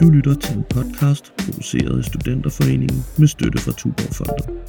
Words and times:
Du 0.00 0.08
lytter 0.08 0.34
til 0.34 0.56
en 0.56 0.64
podcast 0.70 1.32
produceret 1.38 1.98
af 1.98 2.04
Studenterforeningen 2.04 3.04
med 3.18 3.28
støtte 3.28 3.58
fra 3.58 3.72
Tuborg 3.72 4.14
Fonden. 4.14 4.60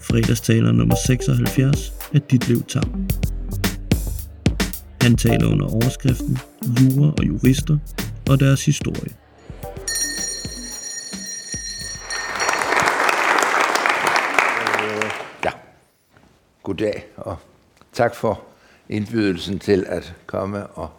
Fredagstaler 0.00 0.72
nummer 0.72 0.94
76 1.06 1.92
er 2.14 2.18
Ditlev 2.18 2.62
Tam. 2.62 3.08
Han 5.02 5.16
taler 5.16 5.52
under 5.52 5.66
overskriften 5.66 6.38
Jura 6.62 7.12
og 7.18 7.26
jurister 7.26 7.78
og 8.30 8.40
deres 8.40 8.64
historie. 8.64 9.14
Ja, 15.44 15.50
goddag 16.62 17.04
og 17.16 17.38
tak 18.00 18.14
for 18.14 18.40
indbydelsen 18.88 19.58
til 19.58 19.86
at 19.88 20.12
komme 20.26 20.66
og 20.66 20.90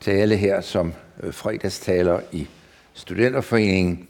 tale 0.00 0.36
her 0.36 0.60
som 0.60 0.92
øh, 1.22 1.34
fredagstaler 1.34 2.20
i 2.32 2.46
Studenterforeningen. 2.94 4.08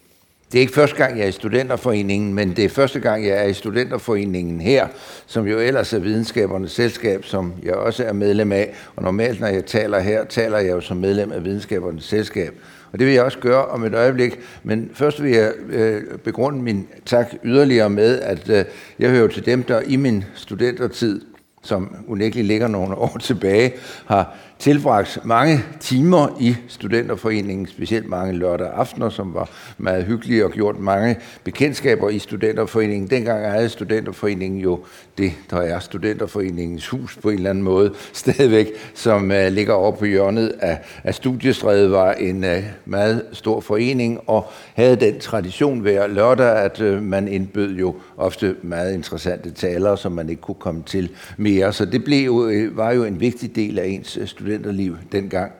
Det 0.52 0.59
er 0.59 0.60
ikke 0.60 0.73
første 0.73 0.96
gang, 0.96 1.19
jeg 1.19 1.24
er 1.24 1.29
i 1.29 1.32
Studenterforeningen, 1.32 2.34
men 2.34 2.56
det 2.56 2.65
er 2.65 2.69
første 2.69 3.01
gang, 3.01 3.27
jeg 3.27 3.38
er 3.38 3.45
i 3.45 3.52
Studenterforeningen 3.52 4.60
her, 4.60 4.88
som 5.27 5.46
jo 5.46 5.59
ellers 5.59 5.93
er 5.93 5.98
videnskabernes 5.98 6.73
selskab, 6.73 7.24
som 7.24 7.55
jeg 7.62 7.74
også 7.74 8.05
er 8.05 8.12
medlem 8.12 8.52
af. 8.52 8.74
Og 8.96 9.02
normalt, 9.02 9.41
når 9.41 9.48
jeg 9.48 9.66
taler 9.66 9.98
her, 9.98 10.24
taler 10.24 10.59
jeg 10.59 10.70
jo 10.70 10.80
som 10.80 10.96
medlem 10.96 11.32
af 11.32 11.45
videnskabernes 11.45 12.05
selskab. 12.05 12.55
Og 12.93 12.98
det 12.98 13.07
vil 13.07 13.15
jeg 13.15 13.24
også 13.24 13.38
gøre 13.38 13.65
om 13.66 13.84
et 13.84 13.95
øjeblik. 13.95 14.41
Men 14.62 14.91
først 14.95 15.23
vil 15.23 15.30
jeg 15.30 15.52
øh, 15.70 16.02
begrunde 16.18 16.62
min 16.62 16.88
tak 17.07 17.34
yderligere 17.45 17.91
med, 17.91 18.20
at 18.20 18.51
øh, 18.51 18.65
jeg 18.98 19.10
hører 19.10 19.29
til 19.29 19.46
dem, 19.46 19.62
der 19.62 19.80
i 19.80 19.96
min 19.96 20.24
studentertid 20.34 21.20
som 21.68 21.96
unægteligt 22.06 22.46
ligger 22.46 22.68
nogle 22.68 22.95
år 22.95 23.16
tilbage, 23.20 23.72
har 24.06 24.34
tilbragt 24.58 25.18
mange 25.24 25.64
timer 25.80 26.37
i 26.40 26.56
Studenterforeningen, 26.68 27.66
specielt 27.66 28.09
mange 28.09 28.32
lørdag 28.32 28.70
aftener, 28.74 29.10
som 29.10 29.34
var 29.34 29.50
meget 29.78 30.04
hyggelige 30.04 30.45
og 30.45 30.50
gjort 30.50 30.78
mange 30.78 31.16
bekendtskaber 31.45 32.09
i 32.09 32.18
Studenterforeningen. 32.18 33.10
Dengang 33.10 33.50
havde 33.50 33.68
Studenterforeningen 33.68 34.60
jo 34.60 34.84
det, 35.18 35.32
der 35.50 35.56
er 35.56 35.78
Studenterforeningens 35.78 36.88
hus 36.88 37.18
på 37.23 37.30
en 37.30 37.37
eller 37.37 37.50
anden 37.50 37.65
måde, 37.65 37.95
stadigvæk, 38.12 38.66
som 38.95 39.30
uh, 39.30 39.46
ligger 39.52 39.74
over 39.74 39.92
på 39.92 40.04
hjørnet 40.04 40.48
af, 40.60 40.78
af 41.04 41.15
Studiestræde, 41.15 41.90
var 41.90 42.12
en 42.12 42.45
uh, 42.45 42.50
meget 42.84 43.22
stor 43.32 43.60
forening 43.60 44.20
og 44.26 44.50
havde 44.74 44.96
den 44.96 45.20
tradition 45.20 45.80
hver 45.80 46.06
lørdag, 46.06 46.56
at 46.56 46.80
uh, 46.80 47.02
man 47.02 47.28
indbød 47.28 47.74
jo 47.74 47.96
ofte 48.16 48.56
meget 48.62 48.95
interessante 48.95 49.50
talere, 49.50 49.98
som 49.98 50.12
man 50.12 50.28
ikke 50.28 50.43
kunne 50.43 50.54
komme 50.54 50.82
til 50.87 51.10
mere. 51.37 51.72
Så 51.72 51.84
det 51.84 52.04
blev 52.04 52.24
jo, 52.24 52.68
var 52.72 52.93
jo 52.93 53.04
en 53.04 53.20
vigtig 53.20 53.56
del 53.56 53.78
af 53.78 53.87
ens 53.87 54.18
studenterliv 54.49 54.96
dengang. 55.13 55.52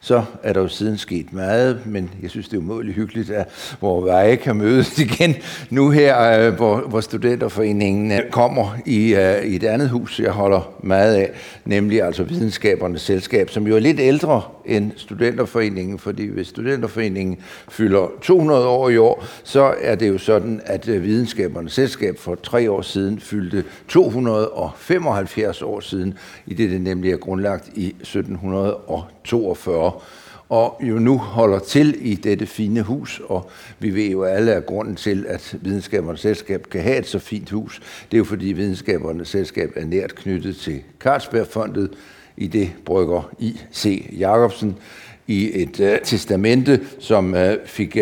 Så 0.00 0.24
er 0.42 0.52
der 0.52 0.60
jo 0.60 0.68
siden 0.68 0.98
sket 0.98 1.32
meget, 1.32 1.80
men 1.86 2.10
jeg 2.22 2.30
synes, 2.30 2.48
det 2.48 2.56
er 2.56 2.60
umådeligt 2.60 2.96
hyggeligt, 2.96 3.30
at 3.30 3.48
vores 3.80 4.06
veje 4.06 4.36
kan 4.36 4.56
mødes 4.56 4.98
igen 5.06 5.34
nu 5.70 5.90
her, 5.90 6.46
øh, 6.46 6.54
hvor, 6.54 6.80
hvor 6.80 7.00
Studenterforeningen 7.00 8.12
øh, 8.12 8.30
kommer 8.30 8.76
i, 8.86 9.14
uh, 9.14 9.44
i 9.44 9.56
et 9.56 9.64
andet 9.64 9.88
hus, 9.88 10.20
jeg 10.20 10.30
holder 10.30 10.74
meget 10.82 11.14
af, 11.14 11.30
nemlig 11.64 12.02
altså 12.02 12.24
Videnskabernes 12.24 13.02
Selskab, 13.02 13.50
som 13.50 13.66
jo 13.66 13.76
er 13.76 13.80
lidt 13.80 14.00
ældre 14.00 14.42
end 14.66 14.92
Studenterforeningen, 14.96 15.98
fordi 15.98 16.26
hvis 16.26 16.46
Studenterforeningen 16.46 17.38
fylder 17.68 18.08
200 18.22 18.66
år 18.66 18.88
i 18.88 18.96
år, 18.96 19.24
så 19.44 19.74
er 19.80 19.94
det 19.94 20.08
jo 20.08 20.18
sådan, 20.18 20.60
at 20.64 20.88
øh, 20.88 21.02
Videnskabernes 21.02 21.72
Selskab 21.72 22.18
for 22.18 22.34
tre 22.34 22.70
år 22.70 22.82
siden 22.82 23.20
fyldte 23.20 23.64
275 23.88 25.62
år 25.62 25.80
siden, 25.80 26.18
i 26.46 26.54
det 26.54 26.70
det 26.70 26.80
nemlig 26.80 27.12
er 27.12 27.16
grundlagt 27.16 27.70
i 27.74 27.86
1742 27.86 29.92
og 30.48 30.80
jo 30.80 30.98
nu 30.98 31.18
holder 31.18 31.58
til 31.58 31.96
i 32.00 32.14
dette 32.14 32.46
fine 32.46 32.82
hus, 32.82 33.20
og 33.28 33.50
vi 33.78 33.94
ved 33.94 34.10
jo 34.10 34.24
alle, 34.24 34.54
at 34.54 34.66
grunden 34.66 34.96
til, 34.96 35.26
at 35.28 35.56
Videnskabernes 35.60 36.20
Selskab 36.20 36.66
kan 36.70 36.82
have 36.82 36.98
et 36.98 37.06
så 37.06 37.18
fint 37.18 37.50
hus, 37.50 37.80
det 38.10 38.16
er 38.16 38.18
jo 38.18 38.24
fordi 38.24 38.46
Videnskabernes 38.46 39.28
Selskab 39.28 39.72
er 39.76 39.84
nært 39.84 40.14
knyttet 40.14 40.56
til 40.56 40.82
Carlsbergfondet, 41.00 41.90
i 42.36 42.46
det 42.46 42.72
brygger 42.84 43.30
I.C. 43.38 44.10
Jacobsen 44.18 44.76
i 45.26 45.62
et 45.62 45.80
uh, 45.80 45.86
testamente, 46.04 46.80
som 46.98 47.34
uh, 47.34 47.40
fik 47.66 47.96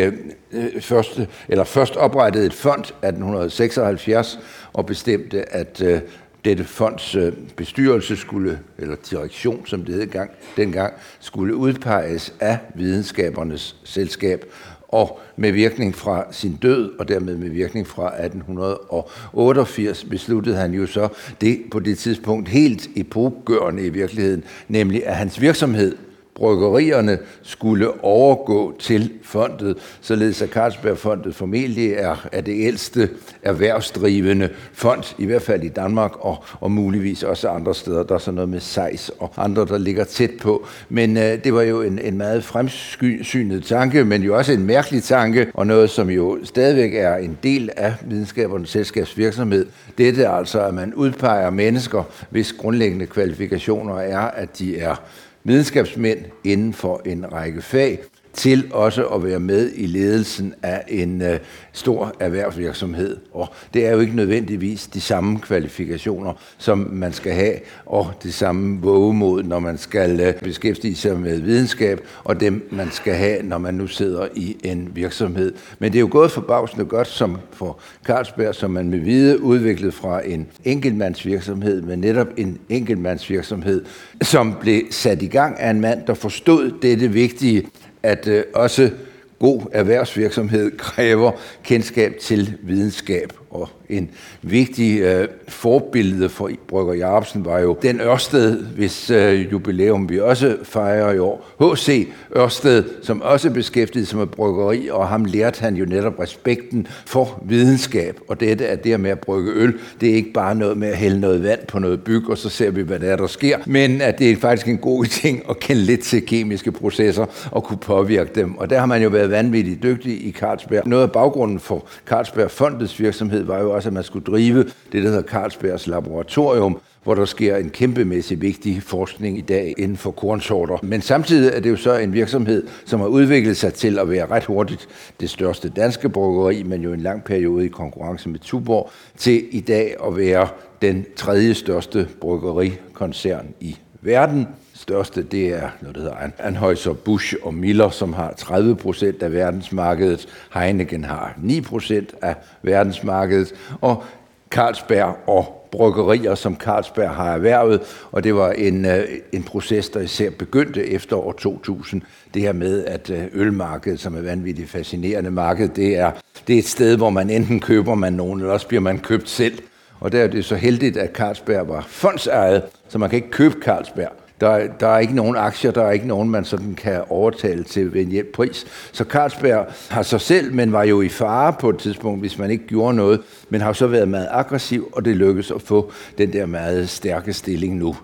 uh, 0.52 0.64
først, 0.80 1.20
eller 1.48 1.64
først 1.64 1.96
oprettet 1.96 2.46
et 2.46 2.52
fond 2.52 2.84
1876 2.84 4.38
og 4.72 4.86
bestemte, 4.86 5.54
at 5.54 5.82
uh, 5.82 5.98
dette 6.44 6.64
fonds 6.64 7.16
bestyrelse 7.56 8.16
skulle, 8.16 8.58
eller 8.78 8.96
direktion, 9.10 9.66
som 9.66 9.84
det 9.84 9.94
hed 9.94 10.06
gang, 10.06 10.30
dengang, 10.56 10.94
skulle 11.20 11.54
udpeges 11.54 12.34
af 12.40 12.58
videnskabernes 12.74 13.76
selskab 13.84 14.44
og 14.92 15.20
med 15.36 15.52
virkning 15.52 15.94
fra 15.94 16.26
sin 16.30 16.58
død, 16.62 16.92
og 16.98 17.08
dermed 17.08 17.36
med 17.36 17.48
virkning 17.48 17.86
fra 17.86 18.24
1888, 18.24 20.04
besluttede 20.04 20.56
han 20.56 20.74
jo 20.74 20.86
så 20.86 21.08
det 21.40 21.60
på 21.70 21.80
det 21.80 21.98
tidspunkt 21.98 22.48
helt 22.48 22.88
epokgørende 22.96 23.86
i 23.86 23.88
virkeligheden, 23.88 24.44
nemlig 24.68 25.06
at 25.06 25.16
hans 25.16 25.40
virksomhed 25.40 25.96
bryggerierne 26.42 27.18
skulle 27.42 28.04
overgå 28.04 28.74
til 28.78 29.10
fondet, 29.22 29.76
således 30.00 30.42
at 30.42 30.48
Carlsbergfondet 30.48 31.34
formentlig 31.34 31.92
er, 31.92 32.28
er 32.32 32.40
det 32.40 32.66
ældste 32.66 33.08
erhvervsdrivende 33.42 34.48
fond, 34.72 35.14
i 35.18 35.26
hvert 35.26 35.42
fald 35.42 35.62
i 35.62 35.68
Danmark 35.68 36.12
og, 36.20 36.44
og 36.60 36.70
muligvis 36.70 37.22
også 37.22 37.48
andre 37.48 37.74
steder. 37.74 38.02
Der 38.02 38.14
er 38.14 38.18
sådan 38.18 38.34
noget 38.34 38.48
med 38.48 38.60
Sejs 38.60 39.10
og 39.18 39.32
andre, 39.36 39.66
der 39.66 39.78
ligger 39.78 40.04
tæt 40.04 40.30
på. 40.40 40.66
Men 40.88 41.16
øh, 41.16 41.44
det 41.44 41.54
var 41.54 41.62
jo 41.62 41.82
en, 41.82 41.98
en 41.98 42.18
meget 42.18 42.44
fremsynet 42.44 43.64
tanke, 43.64 44.04
men 44.04 44.22
jo 44.22 44.36
også 44.36 44.52
en 44.52 44.66
mærkelig 44.66 45.02
tanke, 45.02 45.46
og 45.54 45.66
noget, 45.66 45.90
som 45.90 46.10
jo 46.10 46.38
stadigvæk 46.44 46.94
er 46.94 47.16
en 47.16 47.38
del 47.42 47.70
af 47.76 47.94
videnskabernes 48.06 48.70
selskabsvirksomhed. 48.70 49.66
Dette 49.98 50.22
er 50.22 50.30
altså, 50.30 50.60
at 50.60 50.74
man 50.74 50.94
udpeger 50.94 51.50
mennesker, 51.50 52.02
hvis 52.30 52.52
grundlæggende 52.52 53.06
kvalifikationer 53.06 53.94
er, 53.96 54.20
at 54.20 54.58
de 54.58 54.78
er 54.78 54.96
videnskabsmænd 55.44 56.18
inden 56.44 56.72
for 56.72 57.02
en 57.04 57.32
række 57.32 57.62
fag, 57.62 57.98
til 58.34 58.70
også 58.70 59.06
at 59.06 59.24
være 59.24 59.40
med 59.40 59.70
i 59.74 59.86
ledelsen 59.86 60.54
af 60.62 60.84
en 60.88 61.22
øh, 61.22 61.38
stor 61.72 62.14
erhvervsvirksomhed. 62.20 63.16
Og 63.32 63.48
det 63.74 63.86
er 63.86 63.90
jo 63.90 64.00
ikke 64.00 64.16
nødvendigvis 64.16 64.86
de 64.86 65.00
samme 65.00 65.38
kvalifikationer, 65.38 66.32
som 66.58 66.88
man 66.92 67.12
skal 67.12 67.32
have, 67.32 67.54
og 67.86 68.12
det 68.22 68.34
samme 68.34 68.80
vågemod, 68.82 69.42
når 69.42 69.58
man 69.58 69.78
skal 69.78 70.20
øh, 70.20 70.34
beskæftige 70.34 70.96
sig 70.96 71.20
med 71.20 71.40
videnskab, 71.40 72.00
og 72.24 72.40
dem 72.40 72.68
man 72.70 72.90
skal 72.90 73.14
have, 73.14 73.42
når 73.42 73.58
man 73.58 73.74
nu 73.74 73.86
sidder 73.86 74.28
i 74.34 74.56
en 74.64 74.90
virksomhed. 74.94 75.54
Men 75.78 75.92
det 75.92 75.98
er 75.98 76.00
jo 76.00 76.08
gået 76.10 76.30
forbavsende 76.30 76.84
godt 76.84 77.08
som 77.08 77.38
for 77.52 77.78
Carlsberg, 78.04 78.54
som 78.54 78.70
man 78.70 78.90
med 78.90 78.98
vide 78.98 79.42
udviklet 79.42 79.94
fra 79.94 80.26
en 80.26 80.46
enkeltmandsvirksomhed, 80.64 81.82
men 81.82 81.98
netop 81.98 82.28
en 82.36 82.58
enkeltmandsvirksomhed, 82.68 83.84
som 84.22 84.56
blev 84.60 84.82
sat 84.90 85.22
i 85.22 85.26
gang 85.26 85.60
af 85.60 85.70
en 85.70 85.80
mand, 85.80 86.06
der 86.06 86.14
forstod 86.14 86.72
dette 86.82 87.08
vigtige, 87.08 87.66
at 88.02 88.28
øh, 88.28 88.44
også 88.54 88.90
god 89.38 89.62
erhvervsvirksomhed 89.72 90.78
kræver 90.78 91.32
kendskab 91.64 92.14
til 92.20 92.58
videnskab. 92.62 93.32
Og 93.52 93.68
en 93.88 94.10
vigtig 94.42 95.00
øh, 95.00 95.28
forbillede 95.48 96.28
for 96.28 96.50
Brygger 96.68 96.94
Jacobsen 96.94 97.44
var 97.44 97.58
jo 97.58 97.76
den 97.82 98.00
Ørsted, 98.00 98.62
hvis 98.62 99.10
øh, 99.10 99.52
jubilæum 99.52 100.08
vi 100.08 100.20
også 100.20 100.56
fejrer 100.62 101.12
i 101.12 101.18
år. 101.18 101.46
H.C. 101.60 102.08
Ørsted, 102.36 102.84
som 103.02 103.22
også 103.22 103.50
beskæftigede 103.50 104.06
sig 104.06 104.18
med 104.18 104.26
bryggeri, 104.26 104.88
og 104.88 105.08
ham 105.08 105.24
lærte 105.24 105.60
han 105.60 105.76
jo 105.76 105.84
netop 105.84 106.20
respekten 106.20 106.86
for 107.06 107.42
videnskab. 107.44 108.20
Og 108.28 108.40
dette 108.40 108.64
er 108.64 108.76
det 108.76 109.00
med 109.00 109.10
at 109.10 109.18
brygge 109.18 109.52
øl, 109.52 109.74
det 110.00 110.10
er 110.10 110.14
ikke 110.14 110.32
bare 110.32 110.54
noget 110.54 110.76
med 110.76 110.88
at 110.88 110.96
hælde 110.96 111.20
noget 111.20 111.42
vand 111.42 111.60
på 111.68 111.78
noget 111.78 112.02
byg, 112.04 112.30
og 112.30 112.38
så 112.38 112.48
ser 112.48 112.70
vi, 112.70 112.82
hvad 112.82 112.98
der 112.98 113.12
er, 113.12 113.16
der 113.16 113.26
sker, 113.26 113.58
men 113.66 114.00
at 114.00 114.18
det 114.18 114.30
er 114.30 114.36
faktisk 114.36 114.68
en 114.68 114.78
god 114.78 115.04
ting 115.22 115.42
at 115.50 115.58
kende 115.58 115.82
lidt 115.82 116.00
til 116.00 116.26
kemiske 116.26 116.72
processer 116.72 117.26
og 117.50 117.64
kunne 117.64 117.78
påvirke 117.78 118.30
dem. 118.34 118.58
Og 118.58 118.70
der 118.70 118.78
har 118.78 118.86
man 118.86 119.02
jo 119.02 119.08
været 119.08 119.30
vanvittigt 119.30 119.82
dygtig 119.82 120.26
i 120.26 120.32
Carlsberg. 120.32 120.86
Noget 120.86 121.02
af 121.02 121.12
baggrunden 121.12 121.60
for 121.60 121.86
Carlsberg 122.06 122.50
Fondets 122.50 123.00
virksomhed 123.00 123.41
var 123.48 123.60
jo 123.60 123.70
også, 123.70 123.88
at 123.88 123.92
man 123.92 124.04
skulle 124.04 124.24
drive 124.24 124.64
det, 124.92 125.02
der 125.02 125.08
hedder 125.08 125.22
Carlsbergs 125.22 125.86
Laboratorium, 125.86 126.78
hvor 127.04 127.14
der 127.14 127.24
sker 127.24 127.56
en 127.56 127.70
kæmpemæssig 127.70 128.42
vigtig 128.42 128.82
forskning 128.82 129.38
i 129.38 129.40
dag 129.40 129.74
inden 129.78 129.96
for 129.96 130.10
kornsorter. 130.10 130.78
Men 130.82 131.00
samtidig 131.00 131.52
er 131.54 131.60
det 131.60 131.70
jo 131.70 131.76
så 131.76 131.96
en 131.96 132.12
virksomhed, 132.12 132.66
som 132.84 133.00
har 133.00 133.06
udviklet 133.06 133.56
sig 133.56 133.74
til 133.74 133.98
at 133.98 134.10
være 134.10 134.26
ret 134.26 134.44
hurtigt 134.44 134.88
det 135.20 135.30
største 135.30 135.68
danske 135.68 136.08
bryggeri, 136.08 136.62
men 136.62 136.82
jo 136.82 136.92
en 136.92 137.00
lang 137.00 137.24
periode 137.24 137.64
i 137.64 137.68
konkurrence 137.68 138.28
med 138.28 138.38
Tuborg, 138.38 138.90
til 139.16 139.44
i 139.50 139.60
dag 139.60 139.96
at 140.06 140.16
være 140.16 140.48
den 140.82 141.06
tredje 141.16 141.54
største 141.54 142.08
bryggerikoncern 142.20 143.46
i 143.60 143.76
verden 144.00 144.46
største, 144.82 145.22
det 145.22 145.48
er 145.48 145.68
noget, 145.80 145.96
der 145.96 146.02
hedder 146.02 146.16
Anheuser, 146.38 146.92
Busch 146.92 147.34
og 147.42 147.54
Miller, 147.54 147.90
som 147.90 148.12
har 148.12 148.34
30 148.36 148.76
procent 148.76 149.22
af 149.22 149.32
verdensmarkedet. 149.32 150.28
Heineken 150.54 151.04
har 151.04 151.34
9 151.42 151.60
procent 151.60 152.14
af 152.22 152.34
verdensmarkedet. 152.62 153.54
Og 153.80 154.04
Carlsberg 154.50 155.16
og 155.26 155.68
bryggerier, 155.70 156.34
som 156.34 156.56
Carlsberg 156.56 157.10
har 157.10 157.34
erhvervet, 157.34 157.80
og 158.12 158.24
det 158.24 158.34
var 158.34 158.50
en, 158.52 158.84
øh, 158.84 159.04
en 159.32 159.42
proces, 159.42 159.88
der 159.88 160.00
især 160.00 160.30
begyndte 160.30 160.86
efter 160.86 161.16
år 161.16 161.32
2000. 161.32 162.02
Det 162.34 162.42
her 162.42 162.52
med, 162.52 162.84
at 162.84 163.10
øh, 163.10 163.24
ølmarkedet, 163.32 164.00
som 164.00 164.16
er 164.16 164.20
vanvittigt 164.20 164.70
fascinerende 164.70 165.30
marked, 165.30 165.68
det 165.68 165.98
er, 165.98 166.10
det 166.46 166.54
er 166.54 166.58
et 166.58 166.68
sted, 166.68 166.96
hvor 166.96 167.10
man 167.10 167.30
enten 167.30 167.60
køber 167.60 167.94
man 167.94 168.12
nogen, 168.12 168.40
eller 168.40 168.52
også 168.52 168.68
bliver 168.68 168.80
man 168.80 168.98
købt 168.98 169.28
selv. 169.28 169.58
Og 170.00 170.12
der 170.12 170.22
er 170.22 170.26
det 170.26 170.44
så 170.44 170.56
heldigt, 170.56 170.96
at 170.96 171.12
Carlsberg 171.14 171.68
var 171.68 171.84
fondsejet, 171.88 172.62
så 172.88 172.98
man 172.98 173.10
kan 173.10 173.16
ikke 173.16 173.30
købe 173.30 173.54
Carlsberg. 173.62 174.21
Der, 174.42 174.66
der 174.80 174.88
er 174.88 174.98
ikke 174.98 175.14
nogen 175.14 175.36
aktier, 175.36 175.70
der 175.70 175.82
er 175.82 175.90
ikke 175.90 176.06
nogen, 176.06 176.30
man 176.30 176.44
sådan 176.44 176.74
kan 176.74 177.02
overtale 177.08 177.64
til 177.64 177.94
ved 177.94 178.02
en 178.02 178.08
hjælp 178.08 178.32
pris. 178.32 178.66
Så 178.92 179.04
Carlsberg 179.04 179.66
har 179.88 180.02
sig 180.02 180.20
selv, 180.20 180.54
men 180.54 180.72
var 180.72 180.82
jo 180.82 181.00
i 181.00 181.08
fare 181.08 181.52
på 181.52 181.70
et 181.70 181.78
tidspunkt, 181.78 182.20
hvis 182.20 182.38
man 182.38 182.50
ikke 182.50 182.66
gjorde 182.66 182.94
noget, 182.96 183.20
men 183.48 183.60
har 183.60 183.72
så 183.72 183.86
været 183.86 184.08
meget 184.08 184.28
aggressiv, 184.30 184.90
og 184.92 185.04
det 185.04 185.16
lykkedes 185.16 185.50
at 185.50 185.62
få 185.62 185.92
den 186.18 186.32
der 186.32 186.46
meget 186.46 186.88
stærke 186.88 187.32
stilling 187.32 187.76
nu 187.76 187.96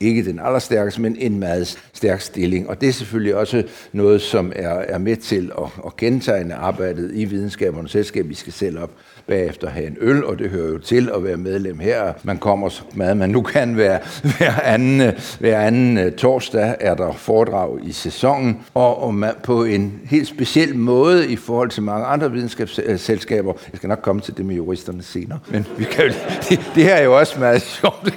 ikke 0.00 0.24
den 0.24 0.40
allerstærkeste, 0.44 1.00
men 1.00 1.16
en 1.18 1.38
meget 1.38 1.78
stærk 1.92 2.20
stilling. 2.20 2.68
Og 2.68 2.80
det 2.80 2.88
er 2.88 2.92
selvfølgelig 2.92 3.36
også 3.36 3.62
noget, 3.92 4.22
som 4.22 4.52
er, 4.56 4.68
er 4.68 4.98
med 4.98 5.16
til 5.16 5.52
at, 5.58 5.68
at 5.86 5.96
gentegne 5.96 6.54
arbejdet 6.54 7.10
i 7.14 7.24
videnskabernes 7.24 7.90
selskab. 7.90 8.28
Vi 8.28 8.34
skal 8.34 8.52
selv 8.52 8.78
op 8.78 8.90
bagefter 9.26 9.70
have 9.70 9.86
en 9.86 9.96
øl, 10.00 10.24
og 10.24 10.38
det 10.38 10.50
hører 10.50 10.68
jo 10.68 10.78
til 10.78 11.10
at 11.14 11.24
være 11.24 11.36
medlem 11.36 11.78
her. 11.78 12.12
Man 12.22 12.38
kommer 12.38 12.68
så 12.68 12.82
meget, 12.94 13.16
man 13.16 13.30
nu 13.30 13.42
kan 13.42 13.76
være 13.76 13.98
hver 14.22 14.60
anden, 14.62 15.12
hver 15.40 15.60
anden 15.60 15.98
øh, 15.98 16.12
torsdag 16.12 16.74
er 16.80 16.94
der 16.94 17.12
foredrag 17.12 17.78
i 17.82 17.92
sæsonen, 17.92 18.60
og, 18.74 19.02
og 19.02 19.14
man, 19.14 19.32
på 19.42 19.64
en 19.64 20.00
helt 20.04 20.28
speciel 20.28 20.76
måde 20.76 21.28
i 21.28 21.36
forhold 21.36 21.70
til 21.70 21.82
mange 21.82 22.06
andre 22.06 22.32
videnskabsselskaber. 22.32 23.52
Jeg 23.72 23.76
skal 23.76 23.88
nok 23.88 24.00
komme 24.02 24.22
til 24.22 24.36
det 24.36 24.46
med 24.46 24.54
juristerne 24.54 25.02
senere, 25.02 25.38
men 25.48 25.66
vi 25.78 25.84
kan 25.84 26.04
jo, 26.04 26.12
det, 26.48 26.60
det 26.74 26.82
her 26.82 26.94
er 26.94 27.04
jo 27.04 27.18
også 27.18 27.38
meget 27.38 27.62
sjovt. 27.62 28.14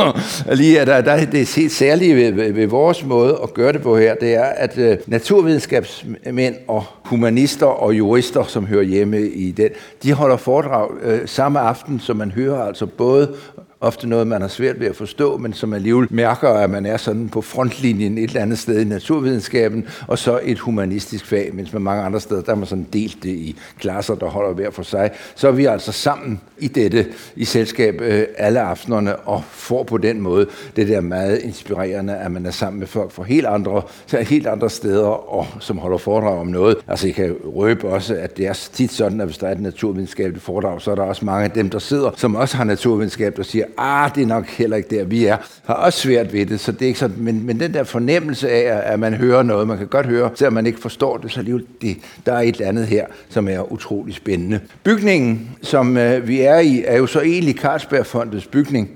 Lige 0.58 0.80
at 0.80 0.86
der, 0.86 1.00
der, 1.00 1.17
det 1.26 1.54
helt 1.56 1.72
særlige 1.72 2.16
ved, 2.16 2.32
ved, 2.32 2.52
ved 2.52 2.66
vores 2.66 3.04
måde 3.04 3.38
at 3.42 3.54
gøre 3.54 3.72
det 3.72 3.82
på 3.82 3.98
her, 3.98 4.14
det 4.14 4.34
er, 4.34 4.44
at 4.44 4.78
øh, 4.78 4.98
naturvidenskabsmænd 5.06 6.54
og 6.68 6.84
humanister 7.04 7.66
og 7.66 7.98
jurister, 7.98 8.44
som 8.44 8.66
hører 8.66 8.82
hjemme 8.82 9.20
i 9.20 9.50
den, 9.50 9.68
de 10.02 10.12
holder 10.12 10.36
foredrag 10.36 10.90
øh, 11.02 11.20
samme 11.26 11.60
aften, 11.60 12.00
så 12.00 12.14
man 12.14 12.30
hører 12.30 12.62
altså 12.62 12.86
både 12.86 13.34
ofte 13.80 14.08
noget, 14.08 14.26
man 14.26 14.40
har 14.40 14.48
svært 14.48 14.80
ved 14.80 14.86
at 14.86 14.96
forstå, 14.96 15.36
men 15.36 15.52
som 15.52 15.72
alligevel 15.72 16.08
mærker, 16.10 16.48
at 16.48 16.70
man 16.70 16.86
er 16.86 16.96
sådan 16.96 17.28
på 17.28 17.42
frontlinjen 17.42 18.18
et 18.18 18.24
eller 18.24 18.40
andet 18.40 18.58
sted 18.58 18.80
i 18.80 18.84
naturvidenskaben, 18.84 19.86
og 20.06 20.18
så 20.18 20.40
et 20.42 20.58
humanistisk 20.58 21.26
fag, 21.26 21.50
mens 21.54 21.72
man 21.72 21.82
mange 21.82 22.02
andre 22.02 22.20
steder, 22.20 22.42
der 22.42 22.52
er 22.52 22.56
man 22.56 22.66
sådan 22.66 22.86
delt 22.92 23.22
det 23.22 23.28
i 23.28 23.56
klasser, 23.80 24.14
der 24.14 24.26
holder 24.26 24.54
hver 24.54 24.70
for 24.70 24.82
sig. 24.82 25.10
Så 25.34 25.48
er 25.48 25.52
vi 25.52 25.64
altså 25.64 25.92
sammen 25.92 26.40
i 26.58 26.68
dette 26.68 27.06
i 27.36 27.44
selskab 27.44 28.00
øh, 28.00 28.22
alle 28.38 28.60
aftenerne, 28.60 29.16
og 29.16 29.42
får 29.50 29.82
på 29.82 29.98
den 29.98 30.20
måde 30.20 30.46
det 30.76 30.88
der 30.88 31.00
meget 31.00 31.38
inspirerende, 31.38 32.16
at 32.16 32.30
man 32.30 32.46
er 32.46 32.50
sammen 32.50 32.78
med 32.78 32.86
folk 32.86 33.12
fra 33.12 33.22
helt 33.22 33.46
andre, 33.46 33.82
helt 34.12 34.46
andre 34.46 34.70
steder, 34.70 35.32
og 35.32 35.46
som 35.60 35.78
holder 35.78 35.98
foredrag 35.98 36.38
om 36.38 36.46
noget. 36.46 36.76
Altså, 36.88 37.06
jeg 37.06 37.14
kan 37.14 37.36
røbe 37.44 37.88
også, 37.88 38.14
at 38.14 38.36
det 38.36 38.46
er 38.46 38.68
tit 38.72 38.92
sådan, 38.92 39.20
at 39.20 39.26
hvis 39.26 39.38
der 39.38 39.46
er 39.46 39.52
et 39.52 39.60
naturvidenskabeligt 39.60 40.44
foredrag, 40.44 40.80
så 40.80 40.90
er 40.90 40.94
der 40.94 41.02
også 41.02 41.24
mange 41.24 41.44
af 41.44 41.50
dem, 41.50 41.70
der 41.70 41.78
sidder, 41.78 42.10
som 42.16 42.36
også 42.36 42.56
har 42.56 42.64
naturvidenskab, 42.64 43.36
der 43.36 43.42
siger, 43.42 43.64
ah, 43.76 44.10
det 44.14 44.22
er 44.22 44.26
nok 44.26 44.46
heller 44.46 44.76
ikke 44.76 44.96
der, 44.96 45.04
vi 45.04 45.24
er, 45.24 45.36
har 45.64 45.74
også 45.74 45.98
svært 45.98 46.32
ved 46.32 46.46
det, 46.46 46.60
så 46.60 46.72
det 46.72 46.82
er 46.82 46.86
ikke 46.86 46.98
sådan, 46.98 47.16
men, 47.18 47.46
men 47.46 47.60
den 47.60 47.74
der 47.74 47.84
fornemmelse 47.84 48.50
af, 48.50 48.92
at 48.92 49.00
man 49.00 49.14
hører 49.14 49.42
noget, 49.42 49.68
man 49.68 49.78
kan 49.78 49.86
godt 49.86 50.06
høre, 50.06 50.30
selvom 50.34 50.52
man 50.52 50.66
ikke 50.66 50.80
forstår 50.80 51.16
det, 51.16 51.32
så 51.32 51.40
alligevel, 51.40 51.66
det, 51.82 51.96
der 52.26 52.32
er 52.32 52.40
et 52.40 52.54
eller 52.54 52.68
andet 52.68 52.86
her, 52.86 53.06
som 53.28 53.48
er 53.48 53.72
utrolig 53.72 54.14
spændende. 54.14 54.60
Bygningen, 54.84 55.50
som 55.62 55.96
øh, 55.96 56.28
vi 56.28 56.40
er 56.40 56.58
i, 56.58 56.84
er 56.86 56.96
jo 56.96 57.06
så 57.06 57.20
egentlig 57.20 57.54
Carlsbergfondets 57.54 58.46
bygning, 58.46 58.90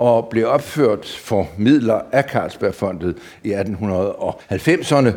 og 0.00 0.28
blev 0.30 0.48
opført 0.48 1.20
for 1.24 1.48
midler 1.58 2.00
af 2.12 2.24
Carlsbergfondet 2.24 3.16
i 3.44 3.52
1890'erne. 3.52 5.10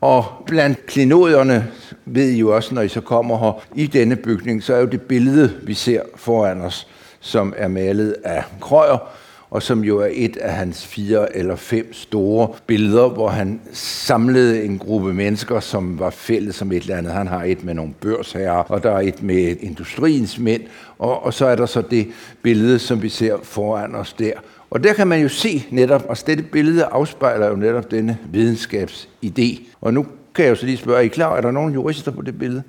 Og 0.00 0.24
blandt 0.46 0.86
klinoderne 0.86 1.68
ved 2.04 2.28
I 2.28 2.38
jo 2.38 2.54
også, 2.54 2.74
når 2.74 2.82
I 2.82 2.88
så 2.88 3.00
kommer 3.00 3.38
her 3.38 3.64
i 3.74 3.86
denne 3.86 4.16
bygning, 4.16 4.62
så 4.62 4.74
er 4.74 4.80
jo 4.80 4.86
det 4.86 5.00
billede, 5.00 5.52
vi 5.62 5.74
ser 5.74 6.02
foran 6.16 6.60
os, 6.60 6.88
som 7.26 7.54
er 7.56 7.68
malet 7.68 8.16
af 8.24 8.44
Krøyer, 8.60 9.08
og 9.50 9.62
som 9.62 9.84
jo 9.84 9.98
er 9.98 10.08
et 10.10 10.36
af 10.36 10.52
hans 10.52 10.86
fire 10.86 11.36
eller 11.36 11.56
fem 11.56 11.92
store 11.92 12.48
billeder, 12.66 13.08
hvor 13.08 13.28
han 13.28 13.60
samlede 13.72 14.64
en 14.64 14.78
gruppe 14.78 15.14
mennesker, 15.14 15.60
som 15.60 15.98
var 15.98 16.10
fælles 16.10 16.54
som 16.54 16.72
et 16.72 16.82
eller 16.82 16.96
andet. 16.96 17.12
Han 17.12 17.26
har 17.26 17.44
et 17.44 17.64
med 17.64 17.74
nogle 17.74 17.94
børsherrer, 18.00 18.62
og 18.62 18.82
der 18.82 18.90
er 18.90 19.00
et 19.00 19.22
med 19.22 19.56
industriens 19.60 20.38
mænd, 20.38 20.62
og, 20.98 21.24
og 21.24 21.34
så 21.34 21.46
er 21.46 21.56
der 21.56 21.66
så 21.66 21.82
det 21.82 22.08
billede, 22.42 22.78
som 22.78 23.02
vi 23.02 23.08
ser 23.08 23.36
foran 23.42 23.94
os 23.94 24.12
der. 24.12 24.32
Og 24.70 24.84
der 24.84 24.92
kan 24.92 25.06
man 25.06 25.20
jo 25.22 25.28
se 25.28 25.66
netop, 25.70 26.04
og 26.08 26.16
dette 26.26 26.42
billede 26.42 26.84
afspejler 26.84 27.48
jo 27.48 27.56
netop 27.56 27.90
denne 27.90 28.18
videnskabsidé. 28.34 29.62
Og 29.80 29.94
nu 29.94 30.06
kan 30.34 30.44
jeg 30.44 30.50
jo 30.50 30.56
så 30.56 30.66
lige 30.66 30.78
spørge, 30.78 30.98
er 30.98 31.02
I 31.02 31.08
klar? 31.08 31.36
Er 31.36 31.40
der 31.40 31.50
nogen 31.50 31.74
jurister 31.74 32.10
på 32.10 32.22
det 32.22 32.38
billede? 32.38 32.62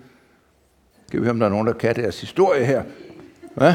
Skal 1.08 1.20
vi 1.20 1.24
høre, 1.24 1.32
om 1.32 1.40
der 1.40 1.46
er 1.46 1.52
nogen, 1.52 1.68
der 1.68 1.74
kan 1.74 1.96
deres 1.96 2.22
historie 2.22 2.66
her? 2.66 2.84
Hvad? 3.56 3.74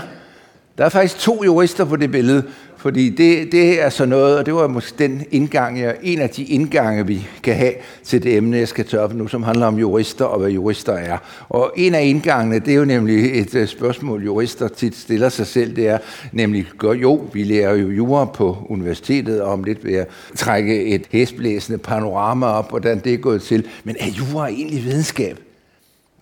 Der 0.79 0.85
er 0.85 0.89
faktisk 0.89 1.19
to 1.19 1.45
jurister 1.45 1.85
på 1.85 1.97
det 1.97 2.11
billede, 2.11 2.43
fordi 2.77 3.09
det, 3.09 3.53
det 3.53 3.83
er 3.83 3.89
så 3.89 4.05
noget, 4.05 4.39
og 4.39 4.47
det 4.47 4.55
var 4.55 4.67
måske 4.67 4.95
den 4.99 5.25
indgang, 5.31 5.81
jeg, 5.81 5.97
en 6.03 6.19
af 6.19 6.31
de 6.31 6.45
indgange, 6.45 7.07
vi 7.07 7.29
kan 7.43 7.55
have 7.55 7.73
til 8.05 8.23
det 8.23 8.37
emne, 8.37 8.57
jeg 8.57 8.69
skal 8.69 8.85
tørre 8.85 9.15
nu, 9.15 9.29
som 9.29 9.43
handler 9.43 9.67
om 9.67 9.79
jurister 9.79 10.25
og 10.25 10.41
hvad 10.41 10.51
jurister 10.51 10.93
er. 10.93 11.19
Og 11.49 11.73
en 11.77 11.95
af 11.95 12.05
indgangene, 12.05 12.59
det 12.59 12.69
er 12.69 12.77
jo 12.77 12.85
nemlig 12.85 13.41
et 13.41 13.55
øh, 13.55 13.69
spørgsmål, 13.69 14.25
jurister 14.25 14.69
tit 14.69 14.97
stiller 14.97 15.29
sig 15.29 15.47
selv, 15.47 15.77
det 15.77 15.89
er 15.89 15.99
nemlig, 16.33 16.67
jo, 16.85 17.29
vi 17.33 17.45
lærer 17.45 17.75
jo 17.75 17.91
jura 17.91 18.25
på 18.25 18.67
universitetet, 18.69 19.43
og 19.43 19.53
om 19.53 19.65
lidt 19.65 19.85
vil 19.85 19.93
jeg 19.93 20.07
trække 20.37 20.85
et 20.85 21.05
hæsblæsende 21.11 21.79
panorama 21.79 22.47
op, 22.47 22.71
hvordan 22.71 22.99
det 22.99 23.15
er 23.15 23.19
gået 23.19 23.43
til, 23.43 23.67
men 23.85 23.97
er 24.01 24.09
jura 24.09 24.49
egentlig 24.49 24.85
videnskab? 24.85 25.39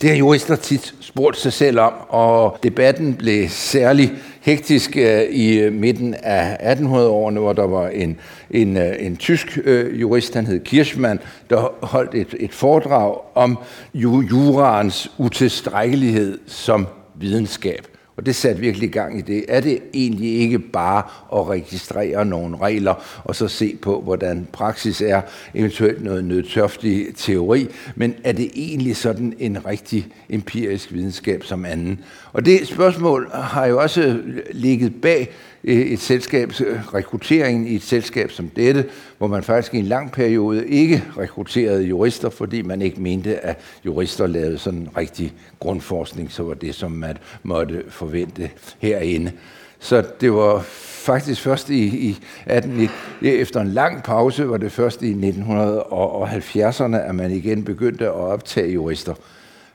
Det 0.00 0.10
har 0.10 0.16
jurister 0.16 0.56
tit 0.56 0.94
spurgt 1.00 1.36
sig 1.36 1.52
selv 1.52 1.80
om, 1.80 1.92
og 2.08 2.58
debatten 2.62 3.14
blev 3.14 3.48
særlig 3.48 4.12
hektisk 4.40 4.96
øh, 4.96 5.22
i 5.22 5.58
øh, 5.58 5.72
midten 5.72 6.14
af 6.14 6.74
1800-årene, 6.76 7.40
hvor 7.40 7.52
der 7.52 7.66
var 7.66 7.88
en, 7.88 8.18
en, 8.50 8.76
øh, 8.76 8.96
en 8.98 9.16
tysk 9.16 9.58
jurist, 9.92 10.34
han 10.34 10.46
hed 10.46 10.60
Kirschmann, 10.60 11.20
der 11.50 11.86
holdt 11.86 12.14
et, 12.14 12.34
et 12.40 12.52
foredrag 12.52 13.16
om 13.34 13.58
jurans 13.94 15.10
utilstrækkelighed 15.18 16.38
som 16.46 16.86
videnskab. 17.14 17.86
Og 18.20 18.26
det 18.26 18.36
satte 18.36 18.60
virkelig 18.60 18.90
gang 18.90 19.18
i 19.18 19.22
det. 19.22 19.44
Er 19.48 19.60
det 19.60 19.78
egentlig 19.94 20.34
ikke 20.34 20.58
bare 20.58 21.02
at 21.40 21.48
registrere 21.48 22.24
nogle 22.24 22.56
regler, 22.56 22.94
og 23.24 23.36
så 23.36 23.48
se 23.48 23.76
på, 23.82 24.00
hvordan 24.00 24.48
praksis 24.52 25.00
er, 25.00 25.20
eventuelt 25.54 26.04
noget 26.04 26.24
nødtørftig 26.24 27.06
teori, 27.16 27.68
men 27.94 28.14
er 28.24 28.32
det 28.32 28.50
egentlig 28.54 28.96
sådan 28.96 29.34
en 29.38 29.66
rigtig 29.66 30.06
empirisk 30.30 30.92
videnskab 30.92 31.44
som 31.44 31.64
anden? 31.64 32.00
Og 32.32 32.44
det 32.44 32.68
spørgsmål 32.68 33.30
har 33.32 33.66
jo 33.66 33.80
også 33.80 34.18
ligget 34.50 35.00
bag 35.02 35.30
Øh, 35.64 35.76
et 35.76 36.00
selskabs 36.00 36.60
øh, 36.60 36.94
rekrutteringen 36.94 37.66
i 37.66 37.74
et 37.74 37.82
selskab 37.82 38.30
som 38.30 38.48
dette, 38.48 38.84
hvor 39.18 39.26
man 39.26 39.42
faktisk 39.42 39.74
i 39.74 39.78
en 39.78 39.84
lang 39.84 40.12
periode 40.12 40.68
ikke 40.68 41.04
rekrutterede 41.18 41.82
jurister, 41.82 42.30
fordi 42.30 42.62
man 42.62 42.82
ikke 42.82 43.00
mente, 43.00 43.44
at 43.44 43.58
jurister 43.84 44.26
lavede 44.26 44.58
sådan 44.58 44.80
en 44.80 44.88
rigtig 44.96 45.32
grundforskning, 45.58 46.32
så 46.32 46.42
var 46.42 46.54
det, 46.54 46.74
som 46.74 46.92
man 46.92 47.18
måtte 47.42 47.82
forvente 47.88 48.50
herinde. 48.78 49.32
Så 49.78 50.04
det 50.20 50.32
var 50.32 50.60
faktisk 51.04 51.40
først 51.40 51.70
i, 51.70 52.08
i 52.08 52.18
18, 52.46 52.88
efter 53.22 53.60
en 53.60 53.68
lang 53.68 54.02
pause, 54.02 54.48
var 54.48 54.56
det 54.56 54.72
først 54.72 55.02
i 55.02 55.12
1970'erne, 55.12 56.96
at 56.96 57.14
man 57.14 57.30
igen 57.30 57.64
begyndte 57.64 58.06
at 58.06 58.14
optage 58.14 58.72
jurister. 58.72 59.14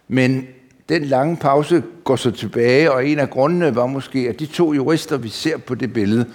Men 0.08 0.48
den 0.90 1.04
lange 1.04 1.38
pause 1.38 1.84
går 2.04 2.16
så 2.16 2.32
tilbage, 2.32 2.92
og 2.92 3.08
en 3.08 3.20
af 3.20 3.30
grundene 3.30 3.76
var 3.76 3.86
måske, 3.86 4.20
at 4.20 4.40
de 4.40 4.46
to 4.46 4.74
jurister, 4.74 5.18
vi 5.18 5.30
ser 5.30 5.58
på 5.58 5.76
det 5.76 5.94
billede, 5.94 6.26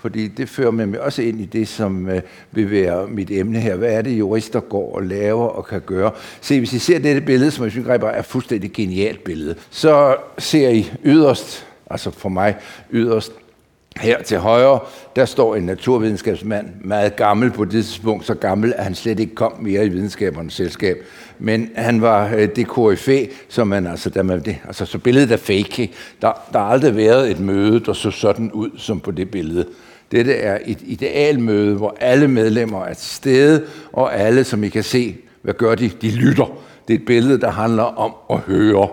fordi 0.00 0.28
det 0.28 0.48
fører 0.48 0.70
mig 0.70 1.00
også 1.00 1.22
ind 1.22 1.40
i 1.40 1.44
det, 1.44 1.68
som 1.68 2.08
øh, 2.08 2.22
vil 2.52 2.70
være 2.70 3.06
mit 3.06 3.30
emne 3.30 3.60
her. 3.60 3.76
Hvad 3.76 3.92
er 3.92 4.02
det, 4.02 4.18
jurister 4.18 4.60
går 4.60 4.94
og 4.94 5.02
laver 5.02 5.46
og 5.46 5.66
kan 5.66 5.80
gøre? 5.80 6.10
Se, 6.40 6.58
hvis 6.58 6.72
I 6.72 6.78
ser 6.78 6.98
dette 6.98 7.20
billede, 7.20 7.50
som 7.50 7.64
jeg 7.64 7.72
synes 7.72 7.88
er 7.88 8.18
et 8.18 8.24
fuldstændig 8.24 8.72
genialt 8.72 9.24
billede, 9.24 9.54
så 9.70 10.16
ser 10.38 10.68
I 10.68 10.90
yderst, 11.04 11.66
altså 11.90 12.10
for 12.10 12.28
mig 12.28 12.56
yderst, 12.92 13.32
her 14.00 14.22
til 14.22 14.38
højre, 14.38 14.80
der 15.16 15.24
står 15.24 15.56
en 15.56 15.62
naturvidenskabsmand, 15.62 16.66
meget 16.84 17.16
gammel 17.16 17.50
på 17.50 17.64
det 17.64 17.72
tidspunkt, 17.72 18.26
så 18.26 18.34
gammel, 18.34 18.74
at 18.76 18.84
han 18.84 18.94
slet 18.94 19.20
ikke 19.20 19.34
kom 19.34 19.52
mere 19.60 19.86
i 19.86 19.88
videnskabernes 19.88 20.54
selskab. 20.54 20.96
Men 21.38 21.70
han 21.74 22.02
var 22.02 22.34
øh, 22.36 22.48
det 22.56 22.68
KFA, 22.68 23.24
som 23.48 23.68
man 23.68 23.86
altså, 23.86 24.10
der 24.10 24.22
man, 24.22 24.40
det, 24.40 24.56
altså 24.66 24.86
så 24.86 24.98
billedet 24.98 25.32
er 25.32 25.36
fake. 25.36 25.92
Der, 26.22 26.32
der 26.52 26.58
har 26.58 26.66
aldrig 26.66 26.96
været 26.96 27.30
et 27.30 27.40
møde, 27.40 27.80
der 27.80 27.92
så 27.92 28.10
sådan 28.10 28.52
ud 28.52 28.70
som 28.76 29.00
på 29.00 29.10
det 29.10 29.30
billede. 29.30 29.66
Dette 30.12 30.34
er 30.34 30.58
et 30.66 30.78
idealmøde, 30.82 31.74
hvor 31.74 31.96
alle 32.00 32.28
medlemmer 32.28 32.84
er 32.84 32.94
til 32.94 33.10
stede, 33.10 33.64
og 33.92 34.16
alle, 34.16 34.44
som 34.44 34.64
I 34.64 34.68
kan 34.68 34.82
se, 34.82 35.16
hvad 35.42 35.54
gør 35.54 35.74
de? 35.74 35.90
De 36.02 36.10
lytter. 36.10 36.58
Det 36.88 36.94
er 36.94 36.98
et 36.98 37.06
billede, 37.06 37.40
der 37.40 37.50
handler 37.50 37.82
om 37.82 38.12
at 38.30 38.38
høre. 38.38 38.88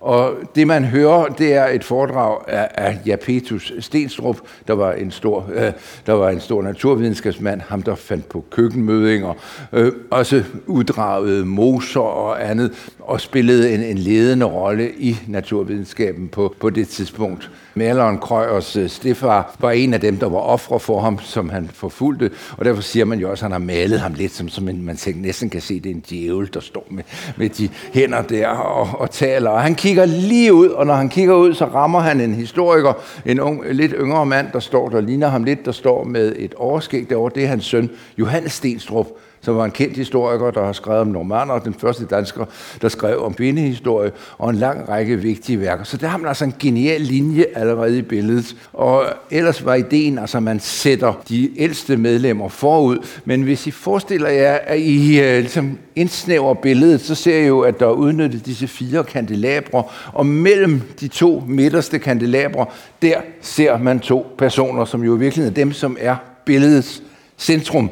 Og 0.00 0.34
det 0.54 0.66
man 0.66 0.84
hører, 0.84 1.24
det 1.24 1.54
er 1.54 1.66
et 1.66 1.84
foredrag 1.84 2.38
af, 2.48 2.68
af 2.74 2.98
Japetus 3.06 3.72
Stenstrup, 3.80 4.36
der 4.66 4.72
var 4.72 4.92
en 4.92 5.10
stor, 5.10 5.50
øh, 5.54 5.72
der 6.06 6.12
var 6.12 6.30
en 6.30 6.40
stor 6.40 6.62
naturvidenskabsmand, 6.62 7.60
ham 7.60 7.82
der 7.82 7.94
fandt 7.94 8.28
på 8.28 8.44
køkkenmødinger, 8.50 9.34
øh, 9.72 9.92
også 10.10 10.44
uddragede 10.66 11.44
moser 11.44 12.00
og 12.00 12.50
andet, 12.50 12.90
og 13.06 13.20
spillede 13.20 13.74
en, 13.74 13.82
en 13.82 13.98
ledende 13.98 14.46
rolle 14.46 14.92
i 14.98 15.16
naturvidenskaben 15.26 16.28
på, 16.28 16.54
på 16.60 16.70
det 16.70 16.88
tidspunkt. 16.88 17.50
Maleren 17.74 18.18
Krøyers 18.18 18.76
øh, 18.76 18.88
stefar 18.88 19.56
var 19.58 19.70
en 19.70 19.94
af 19.94 20.00
dem, 20.00 20.16
der 20.16 20.28
var 20.28 20.38
ofre 20.38 20.80
for 20.80 21.00
ham, 21.00 21.18
som 21.18 21.48
han 21.48 21.70
forfulgte, 21.74 22.30
og 22.56 22.64
derfor 22.64 22.82
siger 22.82 23.04
man 23.04 23.18
jo 23.18 23.30
også, 23.30 23.44
at 23.46 23.52
han 23.52 23.60
har 23.60 23.66
malet 23.66 24.00
ham 24.00 24.14
lidt, 24.14 24.32
som, 24.32 24.48
som 24.48 24.68
en, 24.68 24.82
man 24.82 24.98
næsten 25.14 25.50
kan 25.50 25.60
se, 25.60 25.80
det 25.80 25.90
er 25.90 25.94
en 25.94 26.04
djævel, 26.10 26.50
der 26.54 26.60
står 26.60 26.86
med, 26.90 27.02
med 27.36 27.48
de 27.48 27.68
hænder 27.92 28.22
der 28.22 28.48
og, 28.48 29.00
og 29.00 29.10
taler. 29.10 29.50
Og 29.50 29.62
han 29.62 29.74
kigger 29.74 30.04
lige 30.04 30.54
ud, 30.54 30.68
og 30.68 30.86
når 30.86 30.94
han 30.94 31.08
kigger 31.08 31.34
ud, 31.34 31.54
så 31.54 31.64
rammer 31.64 32.00
han 32.00 32.20
en 32.20 32.34
historiker, 32.34 32.92
en 33.26 33.40
ung, 33.40 33.62
lidt 33.70 33.94
yngre 33.98 34.26
mand, 34.26 34.46
der 34.52 34.60
står, 34.60 34.88
der 34.88 35.00
ligner 35.00 35.28
ham 35.28 35.44
lidt, 35.44 35.64
der 35.64 35.72
står 35.72 36.04
med 36.04 36.32
et 36.38 36.54
overskæg 36.54 37.10
derovre. 37.10 37.32
Det 37.34 37.44
er 37.44 37.48
hans 37.48 37.64
søn, 37.64 37.90
Johannes 38.18 38.52
Stenstrup, 38.52 39.06
som 39.46 39.56
var 39.56 39.64
en 39.64 39.70
kendt 39.70 39.96
historiker, 39.96 40.50
der 40.50 40.64
har 40.64 40.72
skrevet 40.72 41.00
om 41.00 41.06
normander, 41.06 41.58
den 41.58 41.74
første 41.74 42.04
dansker, 42.04 42.44
der 42.82 42.88
skrev 42.88 43.24
om 43.24 43.34
bindehistorie, 43.34 44.12
og 44.38 44.50
en 44.50 44.56
lang 44.56 44.88
række 44.88 45.16
vigtige 45.16 45.60
værker. 45.60 45.84
Så 45.84 45.96
der 45.96 46.06
har 46.06 46.18
man 46.18 46.28
altså 46.28 46.44
en 46.44 46.54
genial 46.58 47.00
linje 47.00 47.44
allerede 47.54 47.98
i 47.98 48.02
billedet. 48.02 48.56
Og 48.72 49.04
ellers 49.30 49.64
var 49.64 49.74
ideen, 49.74 50.18
altså 50.18 50.36
at 50.36 50.42
man 50.42 50.60
sætter 50.60 51.22
de 51.28 51.60
ældste 51.60 51.96
medlemmer 51.96 52.48
forud. 52.48 52.98
Men 53.24 53.42
hvis 53.42 53.66
I 53.66 53.70
forestiller 53.70 54.28
jer, 54.28 54.58
at 54.66 54.78
I 54.78 55.20
uh, 55.20 55.24
ligesom 55.24 55.78
indsnæver 55.96 56.54
billedet, 56.54 57.00
så 57.00 57.14
ser 57.14 57.38
I 57.38 57.46
jo, 57.46 57.60
at 57.60 57.80
der 57.80 57.86
er 57.86 57.92
udnyttet 57.92 58.46
disse 58.46 58.68
fire 58.68 59.04
kandelabre, 59.04 59.84
og 60.12 60.26
mellem 60.26 60.82
de 61.00 61.08
to 61.08 61.44
midterste 61.48 61.98
kandelabre, 61.98 62.66
der 63.02 63.16
ser 63.40 63.78
man 63.78 64.00
to 64.00 64.26
personer, 64.38 64.84
som 64.84 65.02
jo 65.02 65.16
i 65.16 65.18
virkeligheden 65.18 65.52
er 65.52 65.64
dem, 65.64 65.72
som 65.72 65.96
er 66.00 66.16
billedets 66.44 67.02
centrum. 67.38 67.90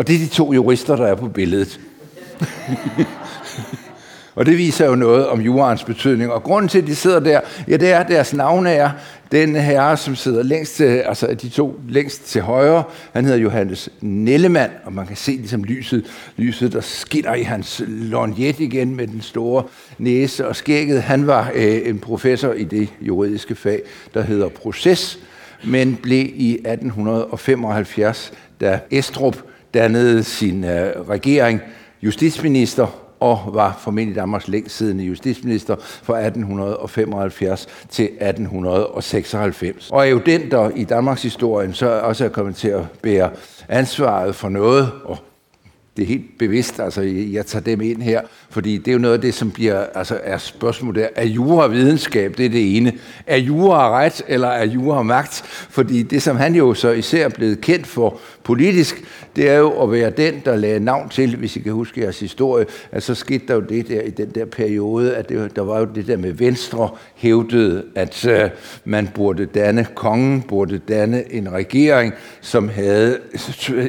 Og 0.00 0.06
det 0.06 0.14
er 0.14 0.18
de 0.18 0.26
to 0.26 0.52
jurister, 0.52 0.96
der 0.96 1.06
er 1.06 1.14
på 1.14 1.28
billedet. 1.28 1.80
og 4.36 4.46
det 4.46 4.58
viser 4.58 4.86
jo 4.86 4.94
noget 4.94 5.28
om 5.28 5.40
jurens 5.40 5.84
betydning. 5.84 6.32
Og 6.32 6.42
grunden 6.42 6.68
til, 6.68 6.78
at 6.78 6.86
de 6.86 6.94
sidder 6.94 7.20
der, 7.20 7.40
ja, 7.68 7.76
det 7.76 7.90
er, 7.90 7.98
at 7.98 8.08
deres 8.08 8.34
navn 8.34 8.66
er 8.66 8.90
den 9.32 9.56
herre, 9.56 9.96
som 9.96 10.16
sidder 10.16 10.42
længst 10.42 10.76
til, 10.76 10.84
altså 10.84 11.34
de 11.42 11.48
to 11.48 11.80
længst 11.88 12.24
til 12.24 12.42
højre. 12.42 12.82
Han 13.12 13.24
hedder 13.24 13.38
Johannes 13.38 13.88
Nellemann, 14.00 14.72
og 14.84 14.92
man 14.92 15.06
kan 15.06 15.16
se 15.16 15.30
ligesom 15.30 15.64
lyset, 15.64 16.06
lyset 16.36 16.72
der 16.72 16.80
skinner 16.80 17.34
i 17.34 17.42
hans 17.42 17.82
lorgnet 17.86 18.60
igen 18.60 18.96
med 18.96 19.06
den 19.06 19.20
store 19.20 19.64
næse 19.98 20.48
og 20.48 20.56
skægget. 20.56 21.02
Han 21.02 21.26
var 21.26 21.50
øh, 21.54 21.80
en 21.84 21.98
professor 21.98 22.52
i 22.52 22.64
det 22.64 22.88
juridiske 23.00 23.54
fag, 23.54 23.82
der 24.14 24.22
hedder 24.22 24.48
proces, 24.48 25.18
men 25.64 25.96
blev 25.96 26.26
i 26.34 26.52
1875, 26.52 28.32
da 28.60 28.80
Estrup 28.90 29.49
dannede 29.74 30.24
sin 30.24 30.64
øh, 30.64 31.08
regering 31.08 31.60
justitsminister 32.02 32.86
og 33.20 33.50
var 33.52 33.78
formentlig 33.80 34.16
Danmarks 34.16 34.48
længst 34.48 34.76
siddende 34.76 35.04
justitsminister 35.04 35.76
fra 35.78 36.18
1875 36.18 37.68
til 37.88 38.04
1896. 38.04 39.90
Og 39.90 40.06
er 40.06 40.10
jo 40.10 40.18
den, 40.18 40.50
der 40.50 40.70
i 40.76 40.84
Danmarks 40.84 41.22
historien 41.22 41.74
så 41.74 42.00
også 42.00 42.24
er 42.24 42.28
kommet 42.28 42.56
til 42.56 42.68
at 42.68 42.82
bære 43.02 43.30
ansvaret 43.68 44.34
for 44.34 44.48
noget, 44.48 44.90
og 45.04 45.18
det 45.96 46.02
er 46.02 46.06
helt 46.06 46.38
bevidst, 46.38 46.80
altså 46.80 47.02
jeg 47.32 47.46
tager 47.46 47.62
dem 47.62 47.80
ind 47.80 48.02
her, 48.02 48.20
fordi 48.50 48.78
det 48.78 48.88
er 48.88 48.92
jo 48.92 48.98
noget 48.98 49.14
af 49.14 49.20
det, 49.20 49.34
som 49.34 49.50
bliver, 49.50 49.86
altså 49.94 50.20
er 50.24 50.38
spørgsmålet 50.38 51.02
der, 51.02 51.08
er 51.14 51.26
jura 51.26 51.66
videnskab, 51.66 52.34
det 52.38 52.46
er 52.46 52.50
det 52.50 52.76
ene. 52.76 52.92
Er 53.26 53.36
jura 53.36 53.90
ret, 53.90 54.22
eller 54.28 54.48
er 54.48 54.66
jura 54.66 55.02
magt? 55.02 55.42
Fordi 55.70 56.02
det, 56.02 56.22
som 56.22 56.36
han 56.36 56.54
jo 56.54 56.74
så 56.74 56.90
især 56.90 57.24
er 57.24 57.28
blevet 57.28 57.60
kendt 57.60 57.86
for 57.86 58.20
politisk, 58.44 59.04
det 59.36 59.50
er 59.50 59.58
jo 59.58 59.82
at 59.82 59.92
være 59.92 60.10
den, 60.10 60.42
der 60.44 60.56
lagde 60.56 60.80
navn 60.80 61.08
til, 61.08 61.36
hvis 61.36 61.56
I 61.56 61.60
kan 61.60 61.72
huske 61.72 62.00
jeres 62.00 62.20
historie, 62.20 62.66
at 62.92 63.02
så 63.02 63.14
skete 63.14 63.46
der 63.48 63.54
jo 63.54 63.60
det 63.60 63.88
der 63.88 64.00
i 64.00 64.10
den 64.10 64.30
der 64.30 64.44
periode, 64.44 65.16
at 65.16 65.28
det, 65.28 65.56
der 65.56 65.62
var 65.62 65.78
jo 65.78 65.88
det 65.94 66.06
der 66.06 66.16
med 66.16 66.32
Venstre 66.32 66.90
hævdede, 67.14 67.84
at 67.94 68.26
uh, 68.28 68.50
man 68.84 69.08
burde 69.14 69.46
danne, 69.46 69.86
kongen 69.94 70.42
burde 70.42 70.78
danne 70.78 71.32
en 71.32 71.52
regering, 71.52 72.12
som 72.40 72.68
havde 72.68 73.18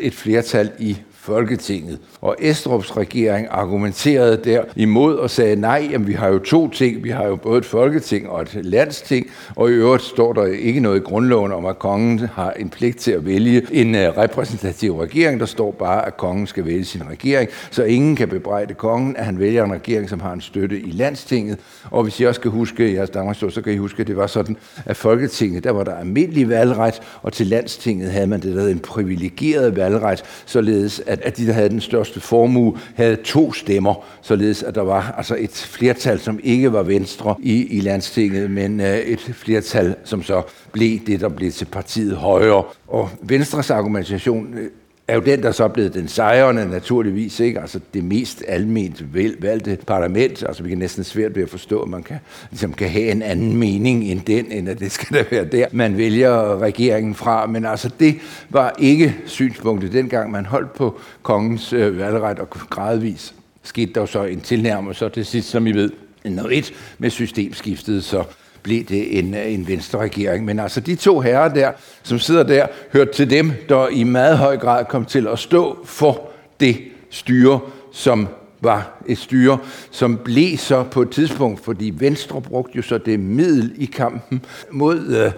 et 0.01 0.13
flertal 0.13 0.71
i 0.79 0.97
Folketinget. 1.23 1.99
Og 2.21 2.35
Estrups 2.39 2.97
regering 2.97 3.47
argumenterede 3.49 4.41
der 4.43 4.63
imod 4.75 5.15
og 5.15 5.29
sagde, 5.29 5.55
nej, 5.55 5.87
jamen, 5.91 6.07
vi 6.07 6.13
har 6.13 6.27
jo 6.27 6.39
to 6.39 6.69
ting. 6.69 7.03
Vi 7.03 7.09
har 7.09 7.27
jo 7.27 7.35
både 7.35 7.57
et 7.57 7.65
folketing 7.65 8.29
og 8.29 8.41
et 8.41 8.57
landsting, 8.61 9.27
og 9.55 9.69
i 9.69 9.73
øvrigt 9.73 10.03
står 10.03 10.33
der 10.33 10.45
ikke 10.45 10.79
noget 10.79 10.97
i 10.97 11.03
grundloven 11.03 11.51
om, 11.51 11.65
at 11.65 11.79
kongen 11.79 12.19
har 12.19 12.51
en 12.51 12.69
pligt 12.69 12.97
til 12.97 13.11
at 13.11 13.25
vælge 13.25 13.67
en 13.71 13.95
øh, 13.95 14.17
repræsentativ 14.17 14.97
regering. 14.97 15.39
Der 15.39 15.45
står 15.45 15.71
bare, 15.71 16.07
at 16.07 16.17
kongen 16.17 16.47
skal 16.47 16.65
vælge 16.65 16.85
sin 16.85 17.09
regering, 17.09 17.49
så 17.71 17.83
ingen 17.83 18.15
kan 18.15 18.27
bebrejde 18.29 18.73
kongen, 18.73 19.15
at 19.15 19.25
han 19.25 19.39
vælger 19.39 19.63
en 19.63 19.73
regering, 19.73 20.09
som 20.09 20.19
har 20.19 20.33
en 20.33 20.41
støtte 20.41 20.79
i 20.79 20.91
landstinget. 20.91 21.59
Og 21.91 22.03
hvis 22.03 22.19
I 22.19 22.23
også 22.23 22.39
skal 22.39 22.51
huske 22.51 22.93
jeres 22.93 23.09
Danmarks 23.09 23.39
så 23.39 23.61
kan 23.63 23.73
I 23.73 23.77
huske, 23.77 24.01
at 24.01 24.07
det 24.07 24.17
var 24.17 24.27
sådan, 24.27 24.57
at 24.85 24.97
Folketinget, 24.97 25.63
der 25.63 25.71
var 25.71 25.83
der 25.83 25.95
almindelig 25.95 26.49
valgret, 26.49 27.01
og 27.21 27.33
til 27.33 27.47
landstinget 27.47 28.11
havde 28.11 28.27
man 28.27 28.41
det, 28.41 28.55
der 28.55 28.67
en 28.67 28.79
privilegeret 28.79 29.75
valgret, 29.75 30.23
således 30.45 31.01
at, 31.11 31.21
at 31.21 31.37
de, 31.37 31.47
der 31.47 31.53
havde 31.53 31.69
den 31.69 31.81
største 31.81 32.19
formue, 32.19 32.77
havde 32.95 33.15
to 33.15 33.53
stemmer, 33.53 34.05
således 34.21 34.63
at 34.63 34.75
der 34.75 34.81
var 34.81 35.13
altså 35.17 35.35
et 35.39 35.51
flertal, 35.51 36.19
som 36.19 36.39
ikke 36.43 36.73
var 36.73 36.83
venstre 36.83 37.35
i, 37.39 37.77
i 37.77 37.81
landstinget, 37.81 38.51
men 38.51 38.79
øh, 38.79 38.97
et 38.97 39.19
flertal, 39.19 39.95
som 40.03 40.23
så 40.23 40.41
blev 40.71 40.99
det, 41.07 41.21
der 41.21 41.29
blev 41.29 41.51
til 41.51 41.65
partiet 41.65 42.17
højre. 42.17 42.63
Og 42.87 43.09
Venstres 43.21 43.69
argumentation 43.69 44.53
øh, 44.53 44.69
er 45.11 45.15
jo 45.15 45.21
den, 45.21 45.43
der 45.43 45.51
så 45.51 45.63
er 45.63 45.67
blevet 45.67 45.93
den 45.93 46.07
sejrende 46.07 46.69
naturligvis, 46.69 47.39
ikke? 47.39 47.61
Altså 47.61 47.79
det 47.93 48.03
mest 48.03 48.43
alment 48.47 49.13
valgte 49.41 49.77
parlament. 49.87 50.43
Altså 50.47 50.63
vi 50.63 50.69
kan 50.69 50.77
næsten 50.77 51.03
svært 51.03 51.35
ved 51.35 51.43
at 51.43 51.49
forstå, 51.49 51.81
at 51.81 51.89
man 51.89 52.03
kan, 52.03 52.19
ligesom 52.51 52.73
kan 52.73 52.89
have 52.89 53.11
en 53.11 53.21
anden 53.21 53.57
mening 53.57 54.03
end 54.03 54.21
den, 54.21 54.51
end 54.51 54.69
at 54.69 54.79
det 54.79 54.91
skal 54.91 55.17
da 55.17 55.25
være 55.31 55.45
der, 55.45 55.65
man 55.71 55.97
vælger 55.97 56.61
regeringen 56.61 57.15
fra. 57.15 57.45
Men 57.45 57.65
altså 57.65 57.89
det 57.99 58.15
var 58.49 58.75
ikke 58.79 59.15
synspunktet 59.25 59.93
dengang, 59.93 60.31
man 60.31 60.45
holdt 60.45 60.73
på 60.73 60.99
kongens 61.21 61.73
øh, 61.73 61.99
valgret, 61.99 62.39
og 62.39 62.49
gradvis 62.49 63.33
skete 63.63 63.93
der 63.93 64.05
så 64.05 64.23
en 64.23 64.41
tilnærmelse, 64.41 65.05
og 65.05 65.13
til 65.13 65.25
sidst, 65.25 65.49
som 65.49 65.67
I 65.67 65.71
ved, 65.71 65.91
noget 66.25 66.57
et 66.57 66.73
med 66.97 67.09
systemskiftet, 67.09 68.03
så 68.03 68.23
blev 68.63 68.83
det 68.83 69.19
en, 69.19 69.33
øh, 69.33 69.53
en 69.53 69.67
venstre 69.67 69.99
regering. 69.99 70.45
Men 70.45 70.59
altså 70.59 70.79
de 70.79 70.95
to 70.95 71.19
herrer 71.19 71.53
der, 71.53 71.71
som 72.03 72.19
sidder 72.19 72.43
der, 72.43 72.67
hørte 72.93 73.13
til 73.13 73.29
dem, 73.29 73.51
der 73.69 73.87
i 73.87 74.03
meget 74.03 74.37
høj 74.37 74.57
grad 74.57 74.85
kom 74.85 75.05
til 75.05 75.27
at 75.27 75.39
stå 75.39 75.85
for 75.85 76.29
det 76.59 76.77
styre, 77.09 77.59
som 77.93 78.27
var 78.61 79.03
et 79.07 79.17
styre, 79.17 79.57
som 79.91 80.17
blev 80.23 80.57
så 80.57 80.83
på 80.83 81.01
et 81.01 81.09
tidspunkt, 81.09 81.63
fordi 81.63 81.93
Venstre 81.97 82.41
brugte 82.41 82.75
jo 82.75 82.81
så 82.81 82.97
det 82.97 83.19
middel 83.19 83.73
i 83.77 83.85
kampen 83.85 84.45
mod, 84.71 85.31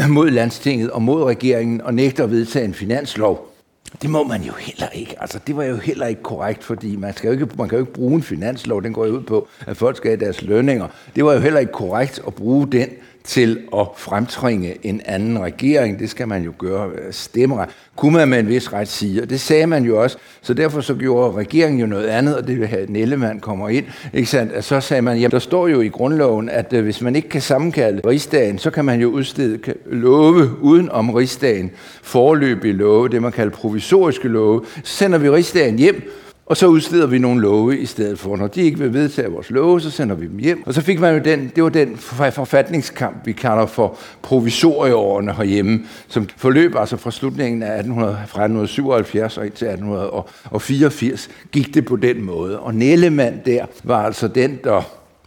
øh, 0.00 0.08
mod 0.10 0.30
landstinget 0.30 0.90
og 0.90 1.02
mod 1.02 1.24
regeringen 1.24 1.80
og 1.80 1.94
nægter 1.94 2.24
at 2.24 2.30
vedtage 2.30 2.64
en 2.64 2.74
finanslov. 2.74 3.55
Det 4.02 4.10
må 4.10 4.24
man 4.24 4.42
jo 4.42 4.52
heller 4.52 4.88
ikke. 4.88 5.14
Altså, 5.20 5.40
det 5.46 5.56
var 5.56 5.64
jo 5.64 5.76
heller 5.76 6.06
ikke 6.06 6.22
korrekt, 6.22 6.64
fordi 6.64 6.96
man, 6.96 7.14
skal 7.14 7.28
jo 7.28 7.32
ikke, 7.32 7.48
man 7.58 7.68
kan 7.68 7.78
jo 7.78 7.82
ikke 7.84 7.92
bruge 7.92 8.14
en 8.14 8.22
finanslov, 8.22 8.82
den 8.82 8.92
går 8.92 9.06
jo 9.06 9.12
ud 9.12 9.22
på, 9.22 9.48
at 9.66 9.76
folk 9.76 9.96
skal 9.96 10.10
have 10.10 10.20
deres 10.20 10.42
lønninger. 10.42 10.88
Det 11.16 11.24
var 11.24 11.32
jo 11.32 11.40
heller 11.40 11.60
ikke 11.60 11.72
korrekt 11.72 12.22
at 12.26 12.34
bruge 12.34 12.66
den 12.72 12.88
til 13.26 13.58
at 13.76 13.86
fremtringe 13.96 14.86
en 14.86 15.00
anden 15.04 15.38
regering. 15.40 15.98
Det 15.98 16.10
skal 16.10 16.28
man 16.28 16.42
jo 16.42 16.52
gøre 16.58 16.90
øh, 16.90 17.12
stemmer. 17.12 17.64
Kunne 17.96 18.12
man 18.12 18.28
med 18.28 18.38
en 18.38 18.48
vis 18.48 18.72
ret 18.72 18.88
sige, 18.88 19.22
og 19.22 19.30
det 19.30 19.40
sagde 19.40 19.66
man 19.66 19.84
jo 19.84 20.02
også. 20.02 20.16
Så 20.42 20.54
derfor 20.54 20.80
så 20.80 20.94
gjorde 20.94 21.36
regeringen 21.36 21.80
jo 21.80 21.86
noget 21.86 22.06
andet, 22.06 22.36
og 22.36 22.46
det 22.46 22.60
vil 22.60 22.66
have, 22.66 22.82
at 22.82 22.90
Nellemann 22.90 23.40
kommer 23.40 23.68
ind. 23.68 23.84
Ikke 24.12 24.30
sandt? 24.30 24.52
Og 24.52 24.64
så 24.64 24.80
sagde 24.80 25.02
man, 25.02 25.16
jamen 25.16 25.30
der 25.30 25.38
står 25.38 25.68
jo 25.68 25.80
i 25.80 25.88
grundloven, 25.88 26.48
at 26.48 26.72
øh, 26.72 26.84
hvis 26.84 27.00
man 27.00 27.16
ikke 27.16 27.28
kan 27.28 27.40
sammenkalde 27.40 28.08
rigsdagen, 28.08 28.58
så 28.58 28.70
kan 28.70 28.84
man 28.84 29.00
jo 29.00 29.08
udstede 29.08 29.58
love 29.86 30.50
uden 30.60 30.90
om 30.90 31.10
rigsdagen. 31.10 31.70
Forløbige 32.02 32.74
love, 32.74 33.08
det 33.08 33.22
man 33.22 33.32
kalder 33.32 33.52
provisoriske 33.56 34.28
love. 34.28 34.64
Så 34.84 34.96
sender 34.96 35.18
vi 35.18 35.30
rigsdagen 35.30 35.78
hjem, 35.78 36.10
og 36.46 36.56
så 36.56 36.66
udsteder 36.66 37.06
vi 37.06 37.18
nogle 37.18 37.40
love 37.40 37.78
i 37.78 37.86
stedet 37.86 38.18
for. 38.18 38.36
Når 38.36 38.46
de 38.46 38.62
ikke 38.62 38.78
vil 38.78 38.92
vedtage 38.92 39.28
vores 39.28 39.50
love, 39.50 39.80
så 39.80 39.90
sender 39.90 40.14
vi 40.14 40.26
dem 40.26 40.38
hjem. 40.38 40.62
Og 40.66 40.74
så 40.74 40.82
fik 40.82 41.00
man 41.00 41.14
jo 41.14 41.20
den, 41.24 41.52
det 41.56 41.62
var 41.62 41.68
den 41.68 41.96
forfatningskamp, 41.96 43.26
vi 43.26 43.32
kalder 43.32 43.66
for 43.66 43.98
provisorieårene 44.22 45.32
herhjemme, 45.32 45.80
som 46.08 46.28
forløb 46.36 46.76
altså 46.76 46.96
fra 46.96 47.10
slutningen 47.10 47.62
af 47.62 47.78
1800, 47.78 48.12
fra 48.12 48.42
1877 48.42 49.38
og 49.38 49.46
indtil 49.46 49.66
1884, 49.68 51.28
gik 51.52 51.74
det 51.74 51.84
på 51.84 51.96
den 51.96 52.22
måde. 52.22 52.60
Og 52.60 52.74
Nellemann 52.74 53.40
der 53.46 53.66
var 53.84 54.02
altså 54.02 54.28
den, 54.28 54.58
der 54.64 54.82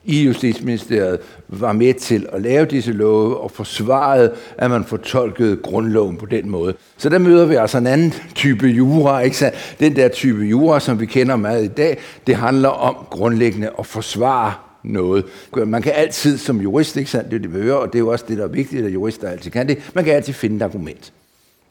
i 0.10 0.24
Justitsministeriet 0.24 1.20
var 1.48 1.74
med 1.74 1.94
til 1.94 2.28
at 2.34 2.42
lave 2.42 2.66
disse 2.66 2.92
love 2.92 3.38
og 3.38 3.52
forsvarede, 3.52 4.34
at 4.58 4.72
man 4.72 4.84
fortolkede 4.86 5.56
grundloven 5.56 6.18
på 6.18 6.26
den 6.26 6.50
måde. 6.50 6.74
Så 6.98 7.10
der 7.10 7.18
møder 7.18 7.46
vi 7.46 7.56
altså 7.56 7.78
en 7.78 7.88
anden 7.88 8.14
type 8.36 8.68
jura. 8.68 9.20
Ikke 9.20 9.38
sant? 9.38 9.76
Den 9.80 9.96
der 9.96 10.08
type 10.08 10.42
jura, 10.46 10.80
som 10.80 11.00
vi 11.00 11.06
kender 11.06 11.36
meget 11.36 11.64
i 11.64 11.68
dag, 11.68 11.98
det 12.28 12.36
handler 12.36 12.70
om 12.70 12.96
grundlæggende 13.10 13.70
at 13.80 13.86
forsvare 13.86 14.54
noget. 14.84 15.26
Man 15.66 15.82
kan 15.82 15.92
altid 15.96 16.38
som 16.38 16.62
jurist, 16.62 16.98
ikke 16.98 17.12
sandt, 17.12 17.32
det, 17.32 17.42
det 17.42 17.52
behøver, 17.52 17.76
og 17.76 17.88
det 17.88 17.96
er 17.96 18.00
jo 18.00 18.08
også 18.08 18.26
det, 18.28 18.38
der 18.38 18.44
er 18.44 18.48
vigtigt, 18.48 18.86
at 18.86 18.94
jurister 18.94 19.30
altid 19.30 19.52
kan 19.52 19.68
det, 19.68 19.92
man 19.96 20.04
kan 20.04 20.14
altid 20.14 20.34
finde 20.34 20.56
et 20.56 20.62
argument. 20.62 21.14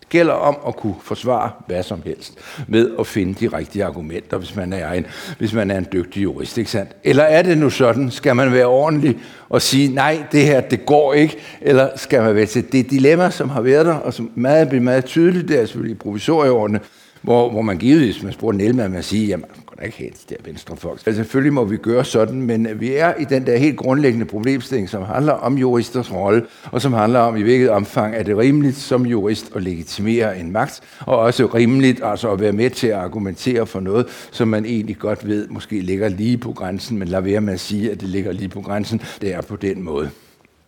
Gælder 0.09 0.33
om 0.33 0.57
at 0.67 0.77
kunne 0.77 0.95
forsvare 1.03 1.51
hvad 1.67 1.83
som 1.83 2.03
helst 2.05 2.39
med 2.67 2.91
at 2.99 3.07
finde 3.07 3.35
de 3.35 3.57
rigtige 3.57 3.85
argumenter, 3.85 4.39
hvis 4.39 4.57
man 4.57 4.73
er 4.73 4.93
en, 4.93 5.07
hvis 5.39 5.53
man 5.53 5.71
er 5.71 5.79
en 5.79 5.87
dygtig 5.93 6.23
jurist. 6.23 6.59
Ikke 6.59 6.71
sandt? 6.71 6.91
Eller 7.05 7.23
er 7.23 7.43
det 7.43 7.59
nu 7.59 7.71
sådan, 7.71 8.11
skal 8.11 8.37
man 8.37 8.53
være 8.53 8.67
ordentlig 8.67 9.19
og 9.49 9.63
sige, 9.63 9.95
nej, 9.95 10.23
det 10.33 10.45
her, 10.45 10.61
det 10.61 10.87
går 10.87 11.15
ikke, 11.15 11.37
eller 11.61 11.89
skal 11.97 12.23
man 12.23 12.35
være 12.35 12.47
til 12.47 12.73
det 12.73 12.91
dilemma, 12.91 13.31
som 13.31 13.49
har 13.49 13.61
været 13.61 13.87
der, 13.87 13.95
og 13.95 14.15
som 14.15 14.31
meget 14.35 14.69
bliver 14.69 14.83
meget 14.83 15.05
tydeligt, 15.05 15.49
det 15.49 15.61
er 15.61 15.67
selvfølgelig 15.67 15.95
i 15.95 15.99
provisorieordene, 15.99 16.81
hvor, 17.23 17.51
hvor 17.51 17.63
man 17.63 17.79
givet, 17.79 18.05
hvis 18.05 18.23
man 18.23 18.33
spurgte 18.33 18.59
Nelma, 18.59 18.89
man 18.89 19.03
siger, 19.03 19.27
jamen, 19.27 19.45
man 19.57 19.65
kan 19.69 19.77
da 19.79 19.85
ikke 19.85 19.99
have 19.99 20.11
de 20.11 20.35
der 20.35 20.37
venstrefolk. 20.45 21.07
Altså, 21.07 21.23
selvfølgelig 21.23 21.53
må 21.53 21.65
vi 21.65 21.77
gøre 21.77 22.05
sådan, 22.05 22.43
men 22.43 22.69
vi 22.75 22.95
er 22.95 23.15
i 23.15 23.25
den 23.25 23.47
der 23.47 23.57
helt 23.57 23.77
grundlæggende 23.77 24.27
problemstilling, 24.27 24.89
som 24.89 25.03
handler 25.03 25.33
om 25.33 25.59
juristers 25.59 26.13
rolle, 26.13 26.43
og 26.65 26.83
som 26.83 26.93
handler 26.93 27.21
om, 27.21 27.37
i 27.37 27.43
hvilket 27.43 27.71
omfang 27.71 28.15
er 28.15 28.23
det 28.23 28.39
rimeligt 28.39 28.77
som 28.77 29.07
jurist 29.07 29.51
at 29.57 29.63
legitimere 29.63 30.39
en 30.39 30.53
magt, 30.53 30.81
og 31.01 31.19
også 31.19 31.47
rimeligt 31.47 32.01
altså 32.05 32.33
at 32.33 32.41
være 32.41 32.53
med 32.53 32.71
til 32.71 32.87
at 32.87 32.99
argumentere 32.99 33.67
for 33.67 33.81
noget, 33.81 34.07
som 34.31 34.49
man 34.49 34.65
egentlig 34.65 34.99
godt 34.99 35.29
ved, 35.29 35.49
måske 35.49 35.81
ligger 35.81 36.09
lige 36.09 36.39
på 36.39 36.53
grænsen, 36.53 36.99
men 36.99 37.09
lad 37.09 37.21
være 37.21 37.41
med 37.41 37.55
at 37.55 37.61
sige, 37.61 37.91
at 37.91 38.01
det 38.01 38.09
ligger 38.09 38.33
lige 38.33 38.49
på 38.49 38.61
grænsen. 38.61 39.03
Det 39.21 39.35
er 39.35 39.41
på 39.41 39.57
den 39.57 39.83
måde. 39.83 40.11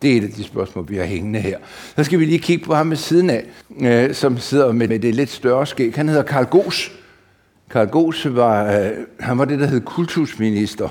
Det 0.01 0.13
er 0.13 0.17
et 0.17 0.23
af 0.23 0.29
de 0.29 0.43
spørgsmål, 0.43 0.85
vi 0.89 0.97
har 0.97 1.05
hængende 1.05 1.39
her. 1.39 1.57
Så 1.95 2.03
skal 2.03 2.19
vi 2.19 2.25
lige 2.25 2.39
kigge 2.39 2.65
på 2.65 2.73
ham 2.73 2.89
ved 2.89 2.97
siden 2.97 3.29
af, 3.29 3.45
øh, 3.81 4.13
som 4.13 4.37
sidder 4.37 4.71
med, 4.71 4.87
med 4.87 4.99
det 4.99 5.15
lidt 5.15 5.29
større 5.29 5.67
skæg. 5.67 5.95
Han 5.95 6.09
hedder 6.09 6.23
Karl 6.23 6.45
Gos. 6.45 6.91
Karl 7.69 7.87
Gos 7.87 8.27
var, 8.29 8.79
øh, 8.79 8.91
han 9.19 9.37
var 9.37 9.45
det, 9.45 9.59
der 9.59 9.65
hed 9.65 9.81
kultusminister, 9.81 10.89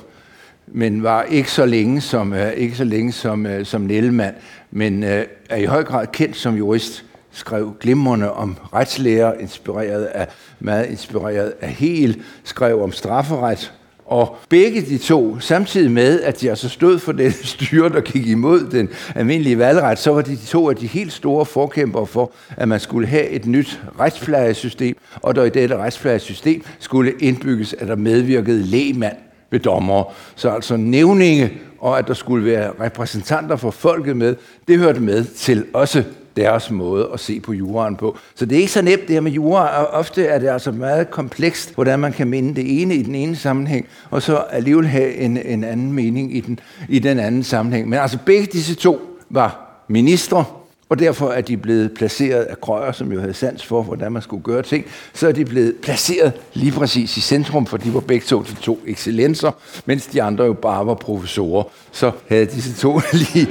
men 0.66 1.02
var 1.02 1.22
ikke 1.22 1.52
så 1.52 1.66
længe 1.66 2.00
som, 2.00 2.32
øh, 2.32 2.52
ikke 2.52 2.76
så 2.76 2.84
længe 2.84 3.12
som, 3.12 3.46
øh, 3.46 3.66
som 3.66 3.80
Nellemann, 3.80 4.34
men 4.70 5.04
øh, 5.04 5.24
er 5.50 5.56
i 5.56 5.64
høj 5.64 5.84
grad 5.84 6.06
kendt 6.06 6.36
som 6.36 6.54
jurist 6.54 7.04
skrev 7.30 7.74
glimrende 7.80 8.32
om 8.32 8.56
retslærer, 8.74 9.34
inspireret 9.34 10.04
af, 10.04 10.28
meget 10.60 10.90
inspireret 10.90 11.52
af 11.60 11.68
Hel, 11.68 12.22
skrev 12.44 12.82
om 12.82 12.92
strafferet, 12.92 13.72
og 14.10 14.36
begge 14.48 14.80
de 14.80 14.98
to, 14.98 15.40
samtidig 15.40 15.90
med, 15.90 16.20
at 16.20 16.40
de 16.40 16.50
altså 16.50 16.68
stod 16.68 16.98
for 16.98 17.12
den 17.12 17.32
styre, 17.54 17.88
der 17.88 18.00
gik 18.00 18.26
imod 18.26 18.70
den 18.70 18.88
almindelige 19.14 19.58
valgret, 19.58 19.98
så 19.98 20.10
var 20.10 20.22
de, 20.22 20.36
to 20.36 20.70
af 20.70 20.76
de 20.76 20.86
helt 20.86 21.12
store 21.12 21.46
forkæmper 21.46 22.04
for, 22.04 22.32
at 22.56 22.68
man 22.68 22.80
skulle 22.80 23.08
have 23.08 23.28
et 23.28 23.46
nyt 23.46 23.80
retsplejesystem, 24.00 24.96
og 25.16 25.34
der 25.34 25.44
i 25.44 25.50
dette 25.50 25.76
retsplejesystem 25.76 26.64
skulle 26.78 27.12
indbygges, 27.20 27.74
at 27.78 27.88
der 27.88 27.96
medvirkede 27.96 28.62
lægmand 28.62 29.16
ved 29.50 29.60
dommer. 29.60 30.14
Så 30.36 30.50
altså 30.50 30.76
nævninge, 30.76 31.52
og 31.80 31.98
at 31.98 32.08
der 32.08 32.14
skulle 32.14 32.44
være 32.44 32.72
repræsentanter 32.80 33.56
for 33.56 33.70
folket 33.70 34.16
med, 34.16 34.36
det 34.68 34.78
hørte 34.78 35.00
med 35.00 35.24
til 35.24 35.64
også 35.72 36.04
deres 36.36 36.70
måde 36.70 37.10
at 37.12 37.20
se 37.20 37.40
på 37.40 37.52
juraen 37.52 37.96
på. 37.96 38.16
Så 38.34 38.46
det 38.46 38.56
er 38.56 38.60
ikke 38.60 38.72
så 38.72 38.82
nemt 38.82 39.02
det 39.02 39.10
her 39.10 39.20
med 39.20 39.32
jura, 39.32 39.84
og 39.84 39.86
ofte 39.86 40.24
er 40.26 40.38
det 40.38 40.48
altså 40.48 40.72
meget 40.72 41.10
komplekst, 41.10 41.74
hvordan 41.74 41.98
man 41.98 42.12
kan 42.12 42.28
minde 42.28 42.54
det 42.54 42.82
ene 42.82 42.94
i 42.94 43.02
den 43.02 43.14
ene 43.14 43.36
sammenhæng, 43.36 43.86
og 44.10 44.22
så 44.22 44.36
alligevel 44.36 44.86
have 44.86 45.14
en, 45.14 45.36
en 45.36 45.64
anden 45.64 45.92
mening 45.92 46.36
i 46.36 46.40
den, 46.40 46.60
i 46.88 46.98
den 46.98 47.18
anden 47.18 47.42
sammenhæng. 47.42 47.88
Men 47.88 47.98
altså 47.98 48.18
begge 48.26 48.46
disse 48.46 48.74
to 48.74 49.18
var 49.30 49.82
ministre, 49.88 50.44
og 50.90 50.98
derfor 50.98 51.30
er 51.30 51.40
de 51.40 51.56
blevet 51.56 51.94
placeret 51.94 52.42
af 52.42 52.60
krøjer, 52.60 52.92
som 52.92 53.12
jo 53.12 53.20
havde 53.20 53.34
sans 53.34 53.66
for, 53.66 53.82
hvordan 53.82 54.12
man 54.12 54.22
skulle 54.22 54.42
gøre 54.42 54.62
ting, 54.62 54.84
så 55.14 55.28
er 55.28 55.32
de 55.32 55.44
blevet 55.44 55.74
placeret 55.82 56.32
lige 56.54 56.72
præcis 56.72 57.16
i 57.16 57.20
centrum, 57.20 57.66
for 57.66 57.76
de 57.76 57.94
var 57.94 58.00
begge 58.00 58.26
to 58.26 58.42
de 58.42 58.54
to 58.62 58.80
excellenser, 58.86 59.50
mens 59.86 60.06
de 60.06 60.22
andre 60.22 60.44
jo 60.44 60.52
bare 60.52 60.86
var 60.86 60.94
professorer. 60.94 61.62
Så 61.92 62.12
havde 62.28 62.46
disse 62.46 62.74
to 62.74 63.00
lige, 63.34 63.48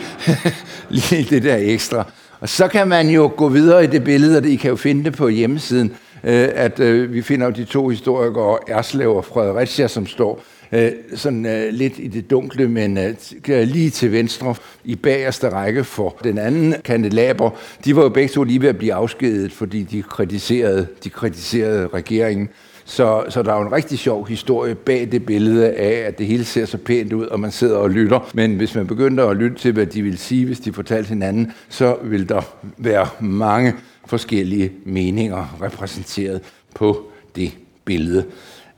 lige 0.89 1.27
det 1.29 1.43
der 1.43 1.57
ekstra. 1.59 2.11
Og 2.39 2.49
så 2.49 2.67
kan 2.67 2.87
man 2.87 3.09
jo 3.09 3.31
gå 3.37 3.49
videre 3.49 3.83
i 3.83 3.87
det 3.87 4.03
billede, 4.03 4.37
og 4.37 4.45
I 4.45 4.55
kan 4.55 4.69
jo 4.69 4.75
finde 4.75 5.03
det 5.03 5.13
på 5.13 5.27
hjemmesiden, 5.27 5.91
øh, 6.23 6.49
at 6.55 6.79
øh, 6.79 7.13
vi 7.13 7.21
finder 7.21 7.49
de 7.49 7.65
to 7.65 7.87
historikere, 7.87 8.57
Erslev 8.67 9.15
og 9.15 9.25
Fredericia, 9.25 9.87
som 9.87 10.07
står 10.07 10.43
øh, 10.71 10.91
sådan 11.15 11.45
øh, 11.45 11.73
lidt 11.73 11.93
i 11.97 12.07
det 12.07 12.29
dunkle, 12.29 12.67
men 12.67 12.97
øh, 12.97 13.15
øh, 13.49 13.67
lige 13.67 13.89
til 13.89 14.11
venstre 14.11 14.55
i 14.83 14.95
bagerste 14.95 15.49
række 15.49 15.83
for 15.83 16.17
den 16.23 16.37
anden 16.37 16.75
kandelaber. 16.83 17.49
De 17.85 17.95
var 17.95 18.01
jo 18.01 18.09
begge 18.09 18.29
to 18.29 18.43
lige 18.43 18.61
ved 18.61 18.69
at 18.69 18.77
blive 18.77 18.93
afskedet, 18.93 19.51
fordi 19.51 19.83
de 19.83 20.01
kritiserede, 20.01 20.87
de 21.03 21.09
kritiserede 21.09 21.87
regeringen. 21.87 22.49
Så, 22.85 23.23
så 23.29 23.43
der 23.43 23.53
er 23.53 23.55
jo 23.59 23.67
en 23.67 23.71
rigtig 23.71 23.99
sjov 23.99 24.27
historie 24.27 24.75
bag 24.75 25.07
det 25.11 25.25
billede 25.25 25.71
af, 25.71 26.07
at 26.07 26.17
det 26.17 26.25
hele 26.25 26.45
ser 26.45 26.65
så 26.65 26.77
pænt 26.77 27.13
ud, 27.13 27.25
og 27.25 27.39
man 27.39 27.51
sidder 27.51 27.77
og 27.77 27.89
lytter. 27.89 28.29
Men 28.33 28.55
hvis 28.55 28.75
man 28.75 28.87
begynder 28.87 29.27
at 29.27 29.37
lytte 29.37 29.57
til, 29.57 29.71
hvad 29.71 29.85
de 29.85 30.01
vil 30.01 30.17
sige, 30.17 30.45
hvis 30.45 30.59
de 30.59 30.73
fortalte 30.73 31.09
hinanden, 31.09 31.51
så 31.69 31.97
vil 32.03 32.29
der 32.29 32.41
være 32.77 33.07
mange 33.19 33.73
forskellige 34.05 34.71
meninger 34.85 35.57
repræsenteret 35.61 36.41
på 36.75 37.11
det 37.35 37.51
billede. 37.85 38.25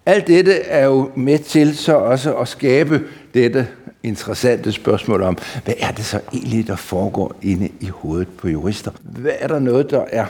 Alt 0.06 0.28
dette 0.28 0.54
er 0.54 0.86
jo 0.86 1.12
med 1.16 1.40
til 1.40 1.78
så 1.78 1.96
også 1.96 2.36
at 2.36 2.48
skabe 2.48 3.02
dette 3.34 3.68
interessante 4.04 4.72
spørgsmål 4.72 5.24
om, 5.24 5.38
hvad 5.66 5.74
er 5.80 5.92
det 5.92 6.06
så 6.06 6.20
egentlig, 6.34 6.68
der 6.68 6.76
foregår 6.76 7.36
inde 7.42 7.70
i 7.80 7.86
hovedet 7.86 8.28
på 8.38 8.48
jurister? 8.48 8.92
Hvad 9.04 9.32
er 9.40 9.48
der 9.48 9.60
noget, 9.60 9.92
der 9.92 10.06
er 10.12 10.26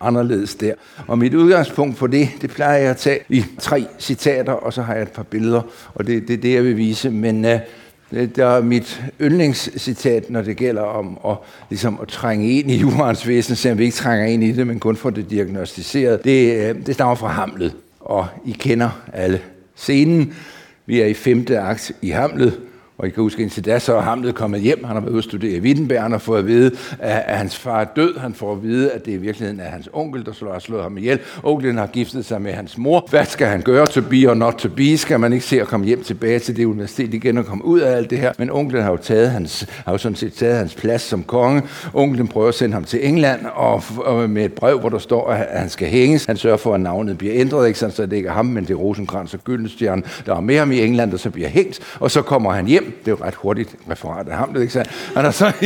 anderledes 0.00 0.54
der. 0.54 0.74
Og 1.06 1.18
mit 1.18 1.34
udgangspunkt 1.34 1.98
for 1.98 2.06
det, 2.06 2.28
det 2.40 2.50
plejer 2.50 2.78
jeg 2.78 2.90
at 2.90 2.96
tage 2.96 3.18
i 3.28 3.44
tre 3.58 3.86
citater, 3.98 4.52
og 4.52 4.72
så 4.72 4.82
har 4.82 4.94
jeg 4.94 5.02
et 5.02 5.08
par 5.08 5.22
billeder, 5.22 5.62
og 5.94 6.06
det, 6.06 6.28
det 6.28 6.34
er 6.34 6.40
det, 6.40 6.54
jeg 6.54 6.64
vil 6.64 6.76
vise. 6.76 7.10
Men 7.10 7.44
øh, 7.44 7.60
uh, 8.10 8.18
det 8.18 8.38
er 8.38 8.60
mit 8.60 9.04
yndlingscitat, 9.20 10.30
når 10.30 10.42
det 10.42 10.56
gælder 10.56 10.82
om 10.82 11.18
at, 11.28 11.36
ligesom 11.70 11.98
at 12.02 12.08
trænge 12.08 12.50
ind 12.50 12.70
i 12.70 12.76
jurens 12.76 13.28
væsen, 13.28 13.56
selvom 13.56 13.78
vi 13.78 13.84
ikke 13.84 13.96
trænger 13.96 14.26
ind 14.26 14.44
i 14.44 14.52
det, 14.52 14.66
men 14.66 14.80
kun 14.80 14.96
får 14.96 15.10
det 15.10 15.30
diagnostiseret. 15.30 16.24
Det, 16.24 16.70
uh, 16.70 16.86
det 16.86 16.94
stammer 16.94 17.14
fra 17.14 17.28
Hamlet, 17.28 17.72
og 18.06 18.26
I 18.46 18.54
kender 18.54 18.90
alle 19.12 19.40
scenen. 19.74 20.34
Vi 20.86 21.00
er 21.02 21.10
i 21.10 21.18
femte 21.18 21.58
akt 21.58 21.90
i 22.02 22.12
Hamlet, 22.14 22.60
og 22.98 23.06
I 23.06 23.10
kan 23.10 23.22
huske, 23.22 23.42
indtil 23.42 23.64
da 23.64 23.78
så 23.78 23.96
er 23.96 24.00
Hamlet 24.00 24.34
kommet 24.34 24.60
hjem. 24.60 24.84
Han 24.84 24.94
har 24.94 25.00
været 25.00 25.12
ude 25.12 25.18
at 25.18 25.24
studere 25.24 25.50
i 25.50 25.60
Wittenberg 25.60 26.12
og 26.12 26.20
fået 26.20 26.38
at 26.38 26.46
vide, 26.46 26.70
at, 26.98 27.22
at 27.26 27.38
hans 27.38 27.56
far 27.56 27.80
er 27.80 27.84
død. 27.96 28.18
Han 28.18 28.34
får 28.34 28.52
at 28.52 28.62
vide, 28.62 28.90
at 28.90 29.06
det 29.06 29.12
i 29.12 29.16
virkeligheden 29.16 29.60
er 29.60 29.68
hans 29.68 29.88
onkel, 29.92 30.26
der 30.26 30.32
slår, 30.32 30.52
har 30.52 30.58
slået 30.58 30.82
ham 30.82 30.98
ihjel. 30.98 31.18
Onklen 31.42 31.78
har 31.78 31.86
giftet 31.86 32.24
sig 32.24 32.42
med 32.42 32.52
hans 32.52 32.78
mor. 32.78 33.06
Hvad 33.10 33.24
skal 33.24 33.46
han 33.46 33.62
gøre? 33.62 33.86
To 33.86 34.00
be 34.00 34.30
or 34.30 34.34
not 34.34 34.54
to 34.54 34.68
be? 34.68 34.98
Skal 34.98 35.20
man 35.20 35.32
ikke 35.32 35.44
se 35.44 35.60
at 35.60 35.66
komme 35.66 35.86
hjem 35.86 36.02
tilbage 36.02 36.38
til 36.38 36.56
det 36.56 36.64
universitet 36.64 37.14
igen 37.14 37.38
og 37.38 37.46
komme 37.46 37.64
ud 37.64 37.80
af 37.80 37.96
alt 37.96 38.10
det 38.10 38.18
her? 38.18 38.32
Men 38.38 38.50
onklen 38.50 38.82
har 38.82 38.90
jo, 38.90 38.96
taget 38.96 39.30
hans, 39.30 39.66
har 39.84 39.92
jo 39.92 39.98
sådan 39.98 40.16
set 40.16 40.32
taget 40.32 40.56
hans 40.56 40.74
plads 40.74 41.02
som 41.02 41.22
konge. 41.22 41.62
Onklen 41.94 42.28
prøver 42.28 42.48
at 42.48 42.54
sende 42.54 42.74
ham 42.74 42.84
til 42.84 43.08
England 43.08 43.40
og, 43.54 43.82
og 43.98 44.30
med 44.30 44.44
et 44.44 44.52
brev, 44.52 44.80
hvor 44.80 44.88
der 44.88 44.98
står, 44.98 45.30
at 45.30 45.60
han 45.60 45.68
skal 45.68 45.88
hænges. 45.88 46.24
Han 46.24 46.36
sørger 46.36 46.56
for, 46.56 46.74
at 46.74 46.80
navnet 46.80 47.18
bliver 47.18 47.34
ændret, 47.36 47.66
ikke 47.66 47.78
sådan, 47.78 47.94
så 47.94 48.06
det 48.06 48.16
ikke 48.16 48.28
er 48.28 48.32
ham, 48.32 48.46
men 48.46 48.64
det 48.64 48.70
er 48.70 48.74
Rosenkrantz 48.74 49.34
og 49.34 49.40
Gyldenstjerne, 49.44 50.02
der 50.26 50.36
er 50.36 50.40
med 50.40 50.58
ham 50.58 50.72
i 50.72 50.80
England, 50.80 51.12
og 51.12 51.18
så 51.18 51.30
bliver 51.30 51.48
hængt. 51.48 51.80
Og 52.00 52.10
så 52.10 52.22
kommer 52.22 52.52
han 52.52 52.66
hjem 52.66 52.85
det 52.86 53.08
er 53.08 53.10
jo 53.10 53.18
ret 53.20 53.34
hurtigt 53.34 53.76
referat 53.90 54.28
af 54.28 54.36
ham, 54.36 54.52
det 54.52 54.60
ikke 54.60 54.72
sandt? 54.72 54.90
Han 55.14 55.24
har 55.24 55.30
så, 55.30 55.52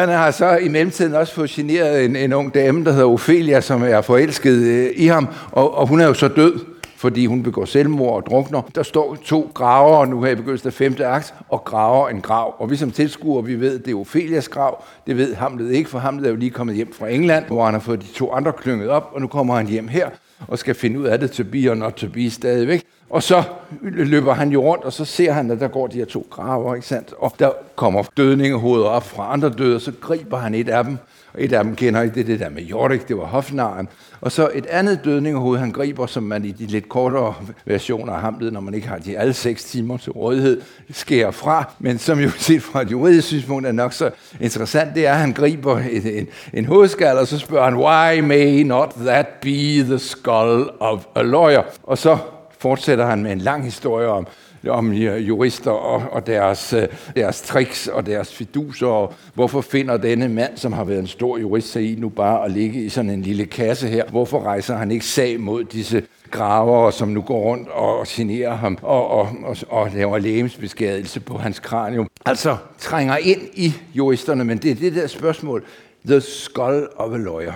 han 0.00 0.08
har 0.08 0.30
så 0.30 0.56
i 0.56 0.68
mellemtiden 0.68 1.14
også 1.14 1.34
fået 1.34 1.50
generet 1.50 2.04
en, 2.04 2.16
en 2.16 2.32
ung 2.32 2.54
dame, 2.54 2.84
der 2.84 2.92
hedder 2.92 3.08
Ophelia, 3.08 3.60
som 3.60 3.82
er 3.82 4.00
forelsket 4.00 4.56
øh, 4.56 4.90
i 4.96 5.06
ham, 5.06 5.28
og, 5.52 5.74
og 5.74 5.86
hun 5.86 6.00
er 6.00 6.06
jo 6.06 6.14
så 6.14 6.28
død 6.28 6.72
fordi 7.02 7.26
hun 7.26 7.42
begår 7.42 7.64
selvmord 7.64 8.14
og 8.14 8.26
drukner. 8.26 8.62
Der 8.74 8.82
står 8.82 9.16
to 9.24 9.50
graver 9.54 10.06
nu 10.06 10.22
her 10.22 10.30
i 10.30 10.34
begyndelsen 10.34 10.66
af 10.66 10.72
femte 10.72 11.06
akt, 11.06 11.34
og 11.48 11.64
graver 11.64 12.08
en 12.08 12.20
grav. 12.20 12.54
Og 12.58 12.70
vi 12.70 12.76
som 12.76 12.90
tilskuere, 12.90 13.44
vi 13.44 13.60
ved, 13.60 13.78
det 13.78 13.92
er 13.92 14.00
Ophelias 14.00 14.48
grav. 14.48 14.84
Det 15.06 15.16
ved 15.16 15.34
Hamlet 15.34 15.72
ikke, 15.72 15.90
for 15.90 15.98
Hamlet 15.98 16.26
er 16.26 16.30
jo 16.30 16.36
lige 16.36 16.50
kommet 16.50 16.76
hjem 16.76 16.92
fra 16.92 17.08
England, 17.08 17.46
hvor 17.46 17.64
han 17.64 17.74
har 17.74 17.80
fået 17.80 18.02
de 18.02 18.06
to 18.14 18.32
andre 18.32 18.52
klynget 18.52 18.88
op, 18.88 19.10
og 19.12 19.20
nu 19.20 19.26
kommer 19.26 19.56
han 19.56 19.66
hjem 19.66 19.88
her 19.88 20.10
og 20.48 20.58
skal 20.58 20.74
finde 20.74 21.00
ud 21.00 21.04
af 21.04 21.18
det, 21.18 21.30
to 21.30 21.44
be 21.44 21.70
or 21.70 21.74
not 21.74 21.92
to 21.92 22.08
be 22.08 22.30
stadigvæk. 22.30 22.84
Og 23.12 23.22
så 23.22 23.42
løber 23.82 24.34
han 24.34 24.50
jo 24.50 24.62
rundt, 24.62 24.84
og 24.84 24.92
så 24.92 25.04
ser 25.04 25.32
han, 25.32 25.50
at 25.50 25.60
der 25.60 25.68
går 25.68 25.86
de 25.86 25.96
her 25.98 26.04
to 26.04 26.26
graver, 26.30 26.74
ikke 26.74 26.86
sandt? 26.86 27.14
Og 27.18 27.32
der 27.38 27.50
kommer 27.76 28.02
dødningehoveder 28.16 28.86
op 28.86 29.04
fra 29.04 29.32
andre 29.32 29.50
døde, 29.50 29.74
og 29.74 29.80
så 29.80 29.92
griber 30.00 30.38
han 30.38 30.54
et 30.54 30.68
af 30.68 30.84
dem. 30.84 30.98
Og 31.34 31.44
et 31.44 31.52
af 31.52 31.64
dem 31.64 31.76
kender 31.76 32.02
I, 32.02 32.08
det 32.08 32.26
det 32.26 32.40
der 32.40 32.48
med 32.48 32.62
Jorik, 32.62 33.08
det 33.08 33.16
var 33.16 33.24
hofnaren. 33.24 33.88
Og 34.20 34.32
så 34.32 34.50
et 34.54 34.66
andet 34.66 35.00
dødningehoved, 35.04 35.58
han 35.58 35.70
griber, 35.70 36.06
som 36.06 36.22
man 36.22 36.44
i 36.44 36.50
de 36.50 36.66
lidt 36.66 36.88
kortere 36.88 37.34
versioner 37.64 38.12
af 38.12 38.20
Hamlet, 38.20 38.52
når 38.52 38.60
man 38.60 38.74
ikke 38.74 38.88
har 38.88 38.98
de 38.98 39.18
alle 39.18 39.32
seks 39.32 39.64
timer 39.64 39.96
til 39.96 40.12
rådighed, 40.12 40.60
skærer 40.90 41.30
fra. 41.30 41.72
Men 41.78 41.98
som 41.98 42.18
jo 42.18 42.30
set 42.30 42.62
fra 42.62 42.82
et 42.82 42.90
juridisk 42.90 43.26
synspunkt 43.26 43.66
er 43.66 43.72
nok 43.72 43.92
så 43.92 44.10
interessant, 44.40 44.94
det 44.94 45.06
er, 45.06 45.12
at 45.12 45.18
han 45.18 45.32
griber 45.32 45.78
en, 45.78 46.06
en, 46.06 46.28
en 46.52 46.64
hovedskal, 46.64 47.18
og 47.18 47.26
så 47.26 47.38
spørger 47.38 47.64
han, 47.64 47.76
why 47.76 48.28
may 48.28 48.62
not 48.62 48.94
that 49.06 49.26
be 49.26 49.82
the 49.82 49.98
skull 49.98 50.70
of 50.80 51.04
a 51.14 51.22
lawyer? 51.22 51.62
Og 51.82 51.98
så 51.98 52.18
fortsætter 52.62 53.06
han 53.06 53.22
med 53.22 53.32
en 53.32 53.38
lang 53.38 53.64
historie 53.64 54.08
om, 54.08 54.26
om 54.68 54.92
jurister 54.92 55.70
og, 55.70 56.02
og 56.12 56.26
deres, 56.26 56.72
øh, 56.72 56.88
deres 57.16 57.42
tricks 57.42 57.86
og 57.88 58.06
deres 58.06 58.34
fiduser, 58.34 58.86
og 58.86 59.14
hvorfor 59.34 59.60
finder 59.60 59.96
denne 59.96 60.28
mand, 60.28 60.56
som 60.56 60.72
har 60.72 60.84
været 60.84 60.98
en 60.98 61.06
stor 61.06 61.38
jurist, 61.38 61.72
sig 61.72 61.92
i 61.92 61.94
nu 61.94 62.08
bare 62.08 62.44
at 62.44 62.50
ligge 62.50 62.84
i 62.84 62.88
sådan 62.88 63.10
en 63.10 63.22
lille 63.22 63.46
kasse 63.46 63.88
her? 63.88 64.04
Hvorfor 64.10 64.42
rejser 64.42 64.76
han 64.76 64.90
ikke 64.90 65.04
sag 65.04 65.40
mod 65.40 65.64
disse 65.64 66.02
gravere, 66.30 66.92
som 66.92 67.08
nu 67.08 67.20
går 67.22 67.40
rundt 67.40 67.68
og 67.68 68.06
generer 68.08 68.54
ham 68.54 68.78
og, 68.82 69.08
og, 69.10 69.28
og, 69.44 69.56
og 69.68 69.90
laver 69.94 70.18
lægemsbeskadelse 70.18 71.20
på 71.20 71.38
hans 71.38 71.58
kranium. 71.58 72.08
Altså 72.26 72.56
trænger 72.78 73.16
ind 73.16 73.40
i 73.54 73.72
juristerne, 73.94 74.44
men 74.44 74.58
det 74.58 74.70
er 74.70 74.74
det 74.74 74.94
der 74.94 75.06
spørgsmål. 75.06 75.64
The 76.06 76.20
skull 76.20 76.88
of 76.96 77.12
a 77.12 77.16
lawyer. 77.16 77.52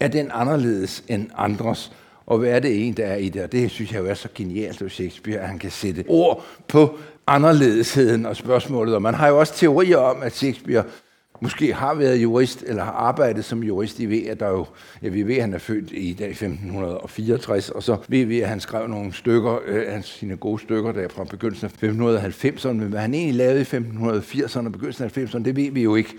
Er 0.00 0.08
den 0.08 0.30
anderledes 0.34 1.04
end 1.08 1.30
andres? 1.36 1.92
Og 2.28 2.38
hvad 2.38 2.50
er 2.50 2.60
det 2.60 2.86
en, 2.86 2.92
der 2.92 3.06
er 3.06 3.16
i 3.16 3.28
det? 3.28 3.42
Og 3.42 3.52
det 3.52 3.70
synes 3.70 3.92
jeg 3.92 4.00
jo 4.00 4.06
er 4.06 4.14
så 4.14 4.28
genialt 4.34 4.80
hos 4.80 4.92
Shakespeare, 4.92 5.38
at 5.38 5.48
han 5.48 5.58
kan 5.58 5.70
sætte 5.70 6.04
ord 6.08 6.44
på 6.68 6.98
anderledesheden 7.26 8.26
og 8.26 8.36
spørgsmålet. 8.36 8.94
Og 8.94 9.02
man 9.02 9.14
har 9.14 9.28
jo 9.28 9.38
også 9.38 9.54
teorier 9.54 9.96
om, 9.96 10.22
at 10.22 10.36
Shakespeare 10.36 10.84
måske 11.40 11.74
har 11.74 11.94
været 11.94 12.16
jurist, 12.16 12.64
eller 12.66 12.84
har 12.84 12.92
arbejdet 12.92 13.44
som 13.44 13.62
jurist. 13.62 14.00
I 14.00 14.06
ved, 14.06 14.26
at 14.26 14.40
der 14.40 14.48
jo, 14.48 14.66
ja, 15.02 15.08
vi 15.08 15.22
ved, 15.22 15.34
at 15.34 15.40
han 15.40 15.54
er 15.54 15.58
født 15.58 15.92
i 15.92 16.12
dag 16.12 16.30
1564, 16.30 17.70
og 17.70 17.82
så 17.82 17.96
ved 18.08 18.24
vi, 18.24 18.40
at 18.40 18.48
han 18.48 18.60
skrev 18.60 18.88
nogle 18.88 19.12
stykker, 19.12 19.58
øh, 19.66 20.02
sine 20.02 20.36
gode 20.36 20.62
stykker 20.62 20.92
der 20.92 21.08
fra 21.08 21.24
begyndelsen 21.24 21.66
af 21.66 21.88
1590'erne, 21.88 22.72
men 22.72 22.88
hvad 22.88 23.00
han 23.00 23.14
egentlig 23.14 23.34
lavede 23.34 23.60
i 23.60 23.64
1580'erne 23.64 24.66
og 24.66 24.72
begyndelsen 24.72 25.04
af 25.04 25.18
90'erne, 25.18 25.44
det 25.44 25.56
ved 25.56 25.70
vi 25.70 25.82
jo 25.82 25.94
ikke. 25.94 26.14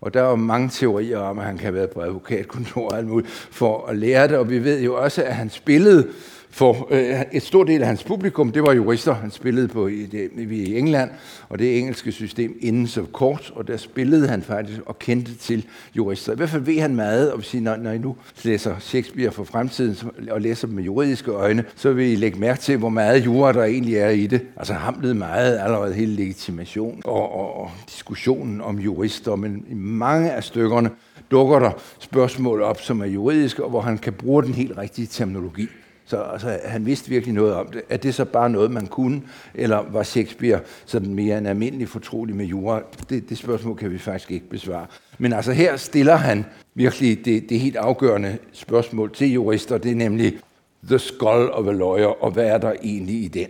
Og 0.00 0.14
der 0.14 0.22
er 0.22 0.30
jo 0.30 0.36
mange 0.36 0.68
teorier 0.68 1.18
om, 1.18 1.38
at 1.38 1.44
han 1.44 1.56
kan 1.56 1.64
have 1.64 1.74
været 1.74 1.90
på 1.90 2.00
advokatkontor 2.00 2.88
og 2.90 2.98
alt 2.98 3.08
muligt 3.08 3.30
for 3.30 3.86
at 3.86 3.96
lære 3.96 4.28
det, 4.28 4.36
og 4.36 4.50
vi 4.50 4.64
ved 4.64 4.80
jo 4.80 4.96
også, 4.96 5.22
at 5.22 5.34
han 5.34 5.50
spillede 5.50 6.08
for 6.50 6.88
øh, 6.90 7.22
et 7.32 7.42
stort 7.42 7.66
del 7.66 7.82
af 7.82 7.88
hans 7.88 8.04
publikum, 8.04 8.52
det 8.52 8.62
var 8.62 8.72
jurister. 8.72 9.14
Han 9.14 9.30
spillede 9.30 9.68
på 9.68 9.86
i, 9.86 10.06
det, 10.06 10.30
i 10.50 10.78
England, 10.78 11.10
og 11.48 11.58
det 11.58 11.78
engelske 11.78 12.12
system 12.12 12.58
inden 12.60 12.86
så 12.86 13.02
kort, 13.12 13.52
og 13.54 13.68
der 13.68 13.76
spillede 13.76 14.28
han 14.28 14.42
faktisk 14.42 14.80
og 14.86 14.98
kendte 14.98 15.34
til 15.34 15.66
jurister. 15.96 16.32
I 16.32 16.36
hvert 16.36 16.50
fald 16.50 16.62
ved 16.62 16.80
han 16.80 16.96
meget, 16.96 17.32
og 17.32 17.44
sige, 17.44 17.60
når, 17.60 17.76
når 17.76 17.90
I 17.90 17.98
nu 17.98 18.16
læser 18.42 18.78
Shakespeare 18.78 19.30
for 19.30 19.44
fremtiden 19.44 19.96
og 20.30 20.40
læser 20.40 20.66
dem 20.66 20.76
med 20.76 20.84
juridiske 20.84 21.30
øjne, 21.30 21.64
så 21.76 21.92
vil 21.92 22.12
I 22.12 22.16
lægge 22.16 22.38
mærke 22.38 22.60
til, 22.60 22.76
hvor 22.76 22.88
meget 22.88 23.24
jura 23.24 23.52
der 23.52 23.64
egentlig 23.64 23.96
er 23.96 24.08
i 24.08 24.26
det. 24.26 24.40
Altså 24.56 24.72
hamlede 24.74 25.14
meget 25.14 25.58
allerede 25.58 25.94
hele 25.94 26.14
legitimation 26.14 27.02
og, 27.04 27.32
og, 27.32 27.60
og 27.60 27.70
diskussionen 27.86 28.60
om 28.60 28.78
jurister, 28.78 29.36
men 29.36 29.64
i 29.70 29.74
mange 29.74 30.30
af 30.30 30.44
stykkerne 30.44 30.90
dukker 31.30 31.58
der 31.58 31.70
spørgsmål 31.98 32.62
op, 32.62 32.80
som 32.80 33.00
er 33.00 33.06
juridiske, 33.06 33.64
og 33.64 33.70
hvor 33.70 33.80
han 33.80 33.98
kan 33.98 34.12
bruge 34.12 34.42
den 34.42 34.54
helt 34.54 34.78
rigtige 34.78 35.06
terminologi. 35.06 35.68
Så 36.08 36.22
altså, 36.22 36.58
han 36.64 36.86
vidste 36.86 37.08
virkelig 37.08 37.34
noget 37.34 37.54
om 37.54 37.66
det. 37.66 37.82
Er 37.88 37.96
det 37.96 38.14
så 38.14 38.24
bare 38.24 38.50
noget, 38.50 38.70
man 38.70 38.86
kunne, 38.86 39.22
eller 39.54 39.84
var 39.90 40.02
Shakespeare 40.02 40.60
sådan 40.86 41.14
mere 41.14 41.38
en 41.38 41.46
almindelig 41.46 41.88
fortrolig 41.88 42.36
med 42.36 42.46
jura? 42.46 42.82
Det, 43.10 43.28
det 43.28 43.38
spørgsmål 43.38 43.76
kan 43.76 43.90
vi 43.90 43.98
faktisk 43.98 44.30
ikke 44.30 44.48
besvare. 44.48 44.86
Men 45.18 45.32
altså 45.32 45.52
her 45.52 45.76
stiller 45.76 46.16
han 46.16 46.44
virkelig 46.74 47.24
det, 47.24 47.48
det 47.48 47.60
helt 47.60 47.76
afgørende 47.76 48.38
spørgsmål 48.52 49.14
til 49.14 49.32
jurister, 49.32 49.78
det 49.78 49.90
er 49.90 49.96
nemlig 49.96 50.38
the 50.84 50.98
skull 50.98 51.50
of 51.50 51.66
a 51.66 51.72
lawyer, 51.72 52.24
og 52.24 52.30
hvad 52.30 52.46
er 52.46 52.58
der 52.58 52.72
egentlig 52.82 53.24
i 53.24 53.28
den? 53.28 53.48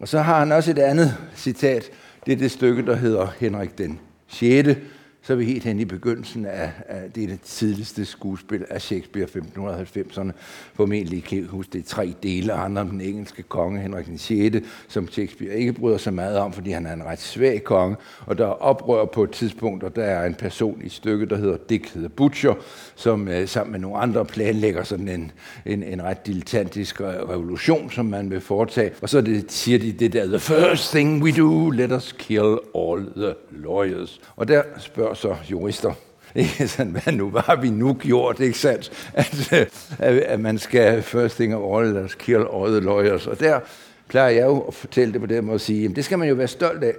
Og 0.00 0.08
så 0.08 0.18
har 0.18 0.38
han 0.38 0.52
også 0.52 0.70
et 0.70 0.78
andet 0.78 1.16
citat, 1.36 1.90
det 2.26 2.32
er 2.32 2.36
det 2.36 2.50
stykke, 2.50 2.86
der 2.86 2.96
hedder 2.96 3.26
Henrik 3.40 3.78
den 3.78 3.98
6., 4.28 4.68
så 5.26 5.32
er 5.32 5.36
vi 5.36 5.44
helt 5.44 5.64
hen 5.64 5.80
i 5.80 5.84
begyndelsen 5.84 6.46
af, 6.46 6.72
af 6.88 7.12
det, 7.14 7.22
er 7.22 7.28
det 7.28 7.40
tidligste 7.40 8.04
skuespil 8.04 8.64
af 8.70 8.82
Shakespeare 8.82 9.26
1590'erne. 9.26 10.30
Formentlig 10.74 11.24
kan 11.24 11.46
huske 11.46 11.72
det 11.72 11.84
tre 11.84 12.14
dele, 12.22 12.52
andre 12.52 12.82
om 12.82 12.88
den 12.88 13.00
engelske 13.00 13.42
konge 13.42 13.80
Henrik 13.80 14.06
den 14.06 14.18
6., 14.18 14.56
som 14.88 15.08
Shakespeare 15.08 15.54
ikke 15.54 15.72
bryder 15.72 15.98
sig 15.98 16.14
meget 16.14 16.38
om, 16.38 16.52
fordi 16.52 16.70
han 16.70 16.86
er 16.86 16.92
en 16.92 17.04
ret 17.04 17.20
svag 17.20 17.64
konge. 17.64 17.96
Og 18.26 18.38
der 18.38 18.46
er 18.46 18.50
oprør 18.50 19.04
på 19.04 19.24
et 19.24 19.30
tidspunkt, 19.30 19.84
og 19.84 19.96
der 19.96 20.04
er 20.04 20.26
en 20.26 20.34
person 20.34 20.82
i 20.84 20.88
stykket, 20.88 21.30
der 21.30 21.36
hedder 21.36 21.56
Dick 21.68 21.92
the 21.92 22.08
Butcher, 22.08 22.54
som 22.94 23.28
øh, 23.28 23.48
sammen 23.48 23.72
med 23.72 23.80
nogle 23.80 23.98
andre 23.98 24.24
planlægger 24.24 24.84
sådan 24.84 25.08
en, 25.08 25.32
en, 25.66 25.82
en 25.82 26.02
ret 26.02 26.26
dilettantisk 26.26 27.00
revolution, 27.00 27.90
som 27.90 28.06
man 28.06 28.30
vil 28.30 28.40
foretage. 28.40 28.90
Og 29.02 29.08
så 29.08 29.20
det, 29.20 29.52
siger 29.52 29.78
de 29.78 29.92
det 29.92 30.12
der, 30.12 30.26
the 30.26 30.38
first 30.38 30.90
thing 30.90 31.22
we 31.22 31.32
do, 31.32 31.70
let 31.70 31.92
us 31.92 32.14
kill 32.18 32.58
all 32.74 33.06
the 33.16 33.34
lawyers. 33.50 34.20
Og 34.36 34.48
der 34.48 34.62
spørger 34.78 35.14
så 35.16 35.36
jurister, 35.50 35.92
ikke 36.34 36.68
sådan, 36.68 36.92
hvad 36.92 37.12
nu, 37.12 37.30
hvad 37.30 37.42
har 37.42 37.56
vi 37.56 37.70
nu 37.70 37.94
gjort, 37.94 38.40
ikke 38.40 38.58
sandt? 38.58 39.10
At, 39.14 39.52
øh, 39.52 39.66
at, 40.26 40.40
man 40.40 40.58
skal 40.58 41.02
first 41.02 41.36
thing 41.36 41.54
of 41.56 41.78
all, 41.78 42.04
let's 42.04 42.16
kill 42.18 42.46
all 42.54 42.70
the 42.70 42.80
lawyers. 42.80 43.26
Og 43.26 43.40
der 43.40 43.60
plejer 44.08 44.30
jeg 44.30 44.46
jo 44.46 44.60
at 44.60 44.74
fortælle 44.74 45.12
det 45.12 45.20
på 45.20 45.26
den 45.26 45.44
måde 45.44 45.54
og 45.54 45.60
sige, 45.60 45.82
jamen 45.82 45.96
det 45.96 46.04
skal 46.04 46.18
man 46.18 46.28
jo 46.28 46.34
være 46.34 46.48
stolt 46.48 46.84
af, 46.84 46.94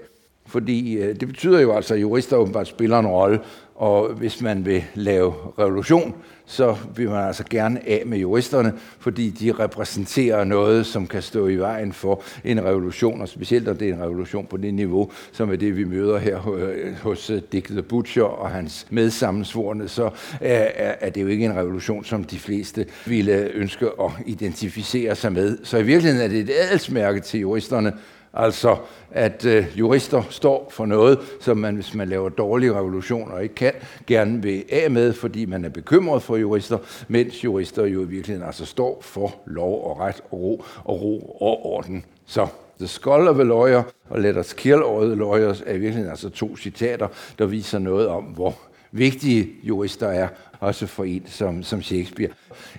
fordi 0.47 0.97
øh, 0.97 1.19
det 1.19 1.27
betyder 1.27 1.59
jo 1.59 1.75
altså, 1.75 1.93
at 1.93 2.01
jurister 2.01 2.37
åbenbart 2.37 2.67
spiller 2.67 2.99
en 2.99 3.07
rolle, 3.07 3.39
og 3.75 4.13
hvis 4.13 4.41
man 4.41 4.65
vil 4.65 4.83
lave 4.95 5.33
revolution, 5.59 6.15
så 6.45 6.75
vil 6.95 7.09
man 7.09 7.27
altså 7.27 7.43
gerne 7.49 7.89
af 7.89 8.03
med 8.05 8.17
juristerne, 8.17 8.73
fordi 8.99 9.29
de 9.29 9.51
repræsenterer 9.51 10.43
noget, 10.43 10.85
som 10.85 11.07
kan 11.07 11.21
stå 11.21 11.47
i 11.47 11.55
vejen 11.55 11.93
for 11.93 12.23
en 12.43 12.63
revolution, 12.63 13.21
og 13.21 13.29
specielt 13.29 13.65
når 13.65 13.73
det 13.73 13.89
er 13.89 13.93
en 13.93 14.01
revolution 14.01 14.45
på 14.45 14.57
det 14.57 14.73
niveau, 14.73 15.11
som 15.31 15.51
er 15.51 15.55
det, 15.55 15.77
vi 15.77 15.83
møder 15.83 16.17
her 16.17 16.49
øh, 16.49 16.95
hos 17.03 17.29
øh, 17.29 17.41
Dick 17.51 17.67
the 17.67 17.81
Butcher 17.81 18.23
og 18.23 18.49
hans 18.49 18.87
medsammensvorene, 18.89 19.87
så 19.87 20.05
øh, 20.05 20.09
er 20.41 21.09
det 21.09 21.21
jo 21.21 21.27
ikke 21.27 21.45
en 21.45 21.55
revolution, 21.55 22.03
som 22.03 22.23
de 22.23 22.39
fleste 22.39 22.85
ville 23.05 23.51
ønske 23.53 23.85
at 23.85 24.11
identificere 24.25 25.15
sig 25.15 25.31
med. 25.31 25.57
Så 25.63 25.77
i 25.77 25.83
virkeligheden 25.83 26.25
er 26.25 26.29
det 26.29 26.39
et 26.39 26.51
adelsmærke 26.69 27.19
til 27.19 27.39
juristerne, 27.39 27.93
Altså, 28.39 28.75
at 29.11 29.45
øh, 29.45 29.65
jurister 29.79 30.23
står 30.29 30.67
for 30.71 30.85
noget, 30.85 31.19
som 31.41 31.57
man, 31.57 31.75
hvis 31.75 31.93
man 31.93 32.09
laver 32.09 32.29
dårlige 32.29 32.73
revolutioner 32.73 33.39
ikke 33.39 33.55
kan, 33.55 33.73
gerne 34.07 34.41
vil 34.41 34.63
af 34.71 34.91
med, 34.91 35.13
fordi 35.13 35.45
man 35.45 35.65
er 35.65 35.69
bekymret 35.69 36.23
for 36.23 36.35
jurister, 36.35 36.77
mens 37.07 37.43
jurister 37.43 37.85
jo 37.85 38.01
i 38.01 38.07
virkeligheden 38.07 38.47
altså 38.47 38.65
står 38.65 39.01
for 39.01 39.35
lov 39.45 39.89
og 39.89 39.99
ret 39.99 40.21
og 40.31 40.39
ro 40.39 40.63
og 40.83 41.01
ro 41.01 41.37
og 41.41 41.65
orden. 41.65 42.05
Så 42.25 42.47
The 42.79 42.87
Skull 42.87 43.27
of 43.27 43.39
a 43.39 43.43
Lawyer 43.43 43.83
og 44.09 44.21
Let 44.21 44.37
Us 44.37 44.53
Kill 44.53 44.83
All 44.83 45.05
the 45.05 45.15
Lawyers 45.15 45.61
er 45.65 45.73
i 45.73 45.77
virkeligheden 45.77 46.09
altså 46.09 46.29
to 46.29 46.57
citater, 46.57 47.07
der 47.39 47.45
viser 47.45 47.79
noget 47.79 48.07
om, 48.07 48.23
hvor 48.23 48.55
vigtige 48.91 49.49
jurister 49.63 50.07
er, 50.07 50.27
også 50.59 50.87
for 50.87 51.03
en 51.03 51.23
som, 51.25 51.63
som 51.63 51.81
Shakespeare. 51.81 52.31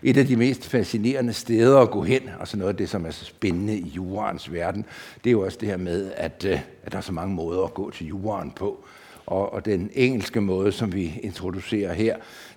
Et 0.03 0.17
af 0.17 0.27
de 0.27 0.37
mest 0.37 0.67
fascinerende 0.67 1.33
steder 1.33 1.79
at 1.79 1.91
gå 1.91 2.03
hen, 2.03 2.23
og 2.41 2.49
så 2.49 2.57
noget 2.57 2.73
af 2.73 2.77
det, 2.77 2.89
som 2.89 3.07
er 3.07 3.11
så 3.11 3.25
spændende 3.25 3.79
i 3.79 3.89
jurens 3.89 4.53
verden, 4.53 4.85
det 5.25 5.31
er 5.31 5.33
jo 5.33 5.45
også 5.45 5.59
det 5.61 5.69
her 5.69 5.77
med, 5.77 6.13
at, 6.17 6.45
øh, 6.49 6.61
at 6.85 6.93
der 6.93 6.99
er 6.99 7.03
så 7.03 7.13
mange 7.13 7.35
måder 7.35 7.63
at 7.63 7.75
gå 7.75 7.91
til 7.91 8.07
juran 8.07 8.51
på. 8.51 8.85
Og, 9.27 9.53
og 9.53 9.65
den 9.65 9.91
engelske 9.95 10.41
måde, 10.41 10.73
som 10.73 10.95
vi 10.95 11.21
introducerer 11.23 11.93
her, 11.93 12.17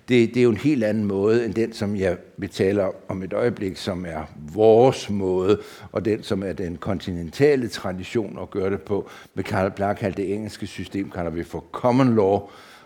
det, 0.09 0.29
det 0.29 0.37
er 0.37 0.43
jo 0.43 0.49
en 0.49 0.57
helt 0.57 0.83
anden 0.83 1.05
måde 1.05 1.45
end 1.45 1.53
den, 1.53 1.73
som 1.73 1.95
jeg 1.95 2.17
vil 2.37 2.49
tale 2.49 2.83
om 3.09 3.23
et 3.23 3.33
øjeblik, 3.33 3.77
som 3.77 4.05
er 4.05 4.23
vores 4.53 5.09
måde, 5.09 5.59
og 5.91 6.05
den, 6.05 6.23
som 6.23 6.43
er 6.43 6.53
den 6.53 6.77
kontinentale 6.77 7.67
tradition 7.67 8.39
at 8.41 8.49
gøre 8.49 8.69
det 8.69 8.81
på. 8.81 9.09
Med 9.33 9.43
Karl 9.43 9.71
Black, 9.71 10.01
det 10.17 10.33
engelske 10.33 10.67
system 10.67 11.09
kalder 11.09 11.31
vi 11.31 11.43
for 11.43 11.65
common 11.71 12.15
law, 12.15 12.39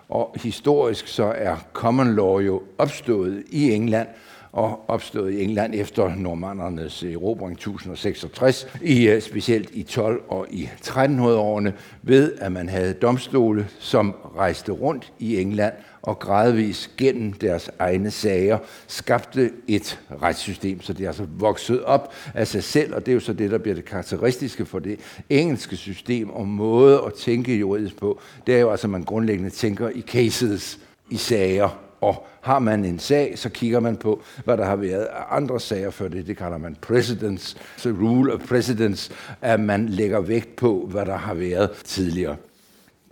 og 0.10 0.36
historisk 0.36 1.08
så 1.08 1.34
er 1.36 1.56
common 1.74 2.16
law 2.16 2.40
jo 2.40 2.62
opstået 2.78 3.44
i 3.50 3.72
England, 3.72 4.08
og 4.56 4.86
opstået 4.88 5.34
i 5.34 5.44
England 5.44 5.74
efter 5.76 6.16
normandernes 6.16 7.04
erobring 7.04 7.52
1066, 7.52 8.68
i, 8.82 9.08
øh, 9.08 9.22
specielt 9.22 9.70
i 9.74 9.84
12 9.84 10.24
og 10.28 10.48
i 10.50 10.70
1300-årene, 10.82 11.74
ved 12.02 12.34
at 12.38 12.52
man 12.52 12.70
havde 12.70 12.94
domstole, 12.94 13.68
som 13.80 14.16
rejste 14.38 14.72
rundt 14.72 15.14
i 15.20 15.42
England 15.42 15.74
og 16.02 16.20
gradvist 16.20 16.98
gennem 16.98 17.34
deres 17.34 17.70
egne 17.80 18.12
sager 18.12 18.58
skabte 18.88 19.52
et 19.68 20.00
retssystem, 20.22 20.82
så 20.82 20.94
det 20.94 21.04
er 21.04 21.08
altså 21.08 21.26
vokset 21.38 21.84
op 21.84 22.14
af 22.34 22.48
sig 22.48 22.64
selv, 22.64 22.96
og 22.96 23.06
det 23.06 23.12
er 23.12 23.14
jo 23.14 23.20
så 23.20 23.34
det, 23.34 23.52
der 23.52 23.58
bliver 23.58 23.76
det 23.76 23.86
karakteristiske 23.86 24.66
for 24.66 24.80
det 24.80 25.00
engelske 25.30 25.76
system 25.76 26.30
og 26.30 26.48
måde 26.48 27.02
at 27.06 27.14
tænke 27.14 27.56
juridisk 27.56 27.98
på. 27.98 28.20
Det 28.48 28.56
er 28.56 28.60
jo 28.60 28.72
altså, 28.72 28.88
at 28.88 28.92
man 28.92 29.04
grundlæggende 29.04 29.50
tænker 29.50 29.90
i 29.90 30.02
cases, 30.02 30.80
i 31.10 31.18
sager, 31.18 31.80
og 32.02 32.28
har 32.46 32.60
man 32.60 32.86
en 32.86 33.00
sag, 33.00 33.40
så 33.40 33.50
kigger 33.50 33.80
man 33.80 33.98
på, 33.98 34.22
hvad 34.44 34.58
der 34.58 34.66
har 34.66 34.76
været 34.76 35.08
andre 35.30 35.60
sager 35.60 35.90
før 35.90 36.08
det. 36.08 36.28
Det 36.28 36.38
kalder 36.38 36.58
man 36.58 36.78
precedence, 36.82 37.58
så 37.78 37.90
rule 37.90 38.34
of 38.34 38.40
precedence, 38.48 39.12
at 39.42 39.60
man 39.60 39.90
lægger 39.90 40.20
vægt 40.20 40.56
på, 40.56 40.88
hvad 40.92 41.06
der 41.06 41.18
har 41.18 41.34
været 41.34 41.72
tidligere 41.72 42.36